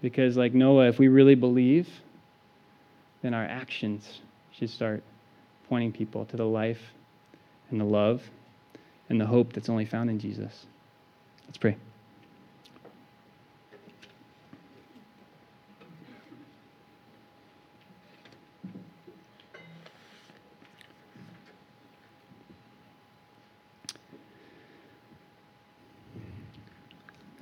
Because, 0.00 0.36
like 0.36 0.54
Noah, 0.54 0.88
if 0.88 0.98
we 0.98 1.08
really 1.08 1.34
believe, 1.34 1.88
then 3.22 3.34
our 3.34 3.44
actions 3.44 4.20
should 4.52 4.70
start 4.70 5.02
pointing 5.68 5.92
people 5.92 6.24
to 6.26 6.36
the 6.36 6.44
life 6.44 6.80
and 7.70 7.80
the 7.80 7.84
love 7.84 8.22
and 9.08 9.20
the 9.20 9.26
hope 9.26 9.52
that's 9.52 9.68
only 9.68 9.84
found 9.84 10.10
in 10.10 10.18
Jesus. 10.18 10.66
Let's 11.46 11.58
pray. 11.58 11.76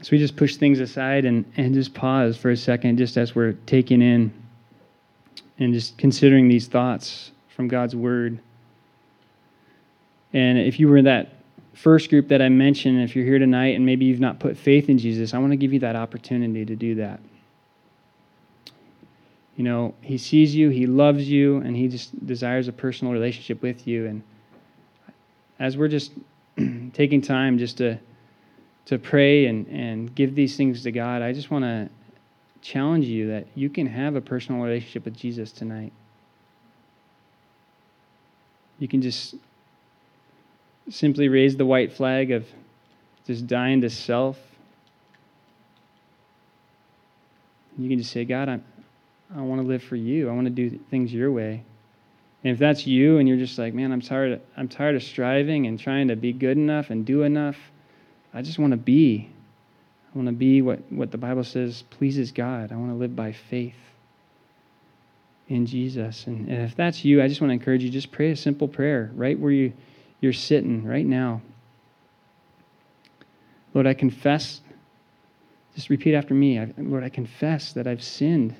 So 0.06 0.12
we 0.12 0.18
just 0.18 0.36
push 0.36 0.54
things 0.54 0.78
aside 0.78 1.24
and, 1.24 1.44
and 1.56 1.74
just 1.74 1.92
pause 1.92 2.36
for 2.36 2.52
a 2.52 2.56
second, 2.56 2.96
just 2.96 3.16
as 3.16 3.34
we're 3.34 3.54
taking 3.66 4.00
in 4.00 4.32
and 5.58 5.74
just 5.74 5.98
considering 5.98 6.46
these 6.46 6.68
thoughts 6.68 7.32
from 7.48 7.66
God's 7.66 7.96
Word. 7.96 8.38
And 10.32 10.58
if 10.58 10.78
you 10.78 10.86
were 10.86 10.98
in 10.98 11.06
that 11.06 11.32
first 11.74 12.08
group 12.08 12.28
that 12.28 12.40
I 12.40 12.48
mentioned, 12.48 13.00
if 13.00 13.16
you're 13.16 13.24
here 13.24 13.40
tonight 13.40 13.74
and 13.74 13.84
maybe 13.84 14.04
you've 14.04 14.20
not 14.20 14.38
put 14.38 14.56
faith 14.56 14.88
in 14.88 14.96
Jesus, 14.96 15.34
I 15.34 15.38
want 15.38 15.50
to 15.50 15.56
give 15.56 15.72
you 15.72 15.80
that 15.80 15.96
opportunity 15.96 16.64
to 16.64 16.76
do 16.76 16.94
that. 16.94 17.18
You 19.56 19.64
know, 19.64 19.92
He 20.02 20.18
sees 20.18 20.54
you, 20.54 20.68
He 20.68 20.86
loves 20.86 21.28
you, 21.28 21.56
and 21.56 21.74
He 21.74 21.88
just 21.88 22.24
desires 22.24 22.68
a 22.68 22.72
personal 22.72 23.12
relationship 23.12 23.60
with 23.60 23.88
you. 23.88 24.06
And 24.06 24.22
as 25.58 25.76
we're 25.76 25.88
just 25.88 26.12
taking 26.92 27.20
time 27.20 27.58
just 27.58 27.78
to 27.78 27.98
to 28.86 28.98
pray 28.98 29.46
and, 29.46 29.66
and 29.68 30.14
give 30.14 30.34
these 30.34 30.56
things 30.56 30.82
to 30.84 30.92
God, 30.92 31.22
I 31.22 31.32
just 31.32 31.50
want 31.50 31.64
to 31.64 31.88
challenge 32.62 33.06
you 33.06 33.28
that 33.28 33.46
you 33.54 33.68
can 33.68 33.86
have 33.86 34.16
a 34.16 34.20
personal 34.20 34.62
relationship 34.62 35.04
with 35.04 35.16
Jesus 35.16 35.52
tonight. 35.52 35.92
You 38.78 38.88
can 38.88 39.02
just 39.02 39.34
simply 40.90 41.28
raise 41.28 41.56
the 41.56 41.66
white 41.66 41.92
flag 41.92 42.30
of 42.30 42.46
just 43.26 43.46
dying 43.46 43.80
to 43.80 43.90
self. 43.90 44.38
You 47.78 47.88
can 47.88 47.98
just 47.98 48.12
say, 48.12 48.24
God, 48.24 48.48
I, 48.48 48.60
I 49.36 49.40
want 49.40 49.60
to 49.60 49.66
live 49.66 49.82
for 49.82 49.96
you. 49.96 50.28
I 50.28 50.32
want 50.32 50.46
to 50.46 50.50
do 50.50 50.78
things 50.90 51.12
your 51.12 51.32
way. 51.32 51.62
And 52.44 52.52
if 52.52 52.58
that's 52.58 52.86
you 52.86 53.18
and 53.18 53.28
you're 53.28 53.38
just 53.38 53.58
like, 53.58 53.74
man, 53.74 53.90
I'm 53.90 54.00
tired, 54.00 54.40
I'm 54.56 54.68
tired 54.68 54.94
of 54.94 55.02
striving 55.02 55.66
and 55.66 55.78
trying 55.78 56.08
to 56.08 56.16
be 56.16 56.32
good 56.32 56.56
enough 56.56 56.90
and 56.90 57.04
do 57.04 57.22
enough, 57.22 57.56
I 58.36 58.42
just 58.42 58.58
want 58.58 58.72
to 58.72 58.76
be. 58.76 59.30
I 60.14 60.18
want 60.18 60.28
to 60.28 60.34
be 60.34 60.60
what, 60.60 60.80
what 60.92 61.10
the 61.10 61.16
Bible 61.16 61.42
says 61.42 61.84
pleases 61.88 62.32
God. 62.32 62.70
I 62.70 62.76
want 62.76 62.90
to 62.90 62.94
live 62.94 63.16
by 63.16 63.32
faith 63.32 63.74
in 65.48 65.64
Jesus. 65.64 66.26
And, 66.26 66.46
and 66.46 66.62
if 66.62 66.76
that's 66.76 67.02
you, 67.02 67.22
I 67.22 67.28
just 67.28 67.40
want 67.40 67.48
to 67.48 67.54
encourage 67.54 67.82
you 67.82 67.88
just 67.88 68.12
pray 68.12 68.32
a 68.32 68.36
simple 68.36 68.68
prayer 68.68 69.10
right 69.14 69.38
where 69.38 69.52
you, 69.52 69.72
you're 70.20 70.34
sitting 70.34 70.84
right 70.84 71.06
now. 71.06 71.40
Lord, 73.72 73.86
I 73.86 73.94
confess, 73.94 74.60
just 75.74 75.88
repeat 75.88 76.14
after 76.14 76.34
me. 76.34 76.58
I, 76.58 76.70
Lord, 76.76 77.04
I 77.04 77.08
confess 77.08 77.72
that 77.72 77.86
I've 77.86 78.04
sinned 78.04 78.54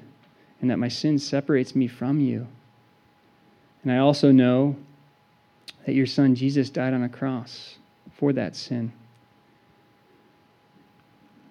and 0.63 0.71
that 0.71 0.79
my 0.79 0.89
sin 0.89 1.19
separates 1.19 1.75
me 1.75 1.87
from 1.87 2.19
you. 2.19 2.47
And 3.83 3.93
I 3.93 3.99
also 3.99 4.33
know 4.33 4.77
that 5.85 5.95
your 5.95 6.07
son 6.07 6.35
Jesus 6.35 6.71
died 6.71 6.95
on 6.95 7.03
a 7.03 7.11
cross 7.11 7.77
for 8.15 8.33
that 8.33 8.57
sin. 8.57 8.91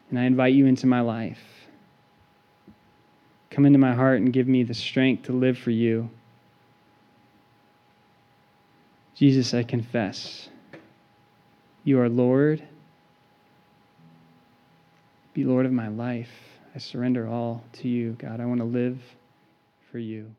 And 0.09 0.19
I 0.19 0.23
invite 0.23 0.53
you 0.53 0.65
into 0.65 0.87
my 0.87 1.01
life. 1.01 1.39
Come 3.49 3.65
into 3.65 3.79
my 3.79 3.93
heart 3.93 4.21
and 4.21 4.33
give 4.33 4.47
me 4.47 4.63
the 4.63 4.73
strength 4.73 5.23
to 5.23 5.33
live 5.33 5.57
for 5.57 5.71
you. 5.71 6.09
Jesus, 9.15 9.53
I 9.53 9.63
confess 9.63 10.49
you 11.85 11.99
are 11.99 12.09
Lord. 12.09 12.61
Be 15.33 15.43
Lord 15.43 15.65
of 15.65 15.71
my 15.71 15.87
life. 15.87 16.31
I 16.73 16.79
surrender 16.79 17.27
all 17.27 17.63
to 17.73 17.87
you, 17.87 18.13
God. 18.13 18.41
I 18.41 18.45
want 18.45 18.59
to 18.59 18.65
live 18.65 18.99
for 19.91 19.99
you. 19.99 20.35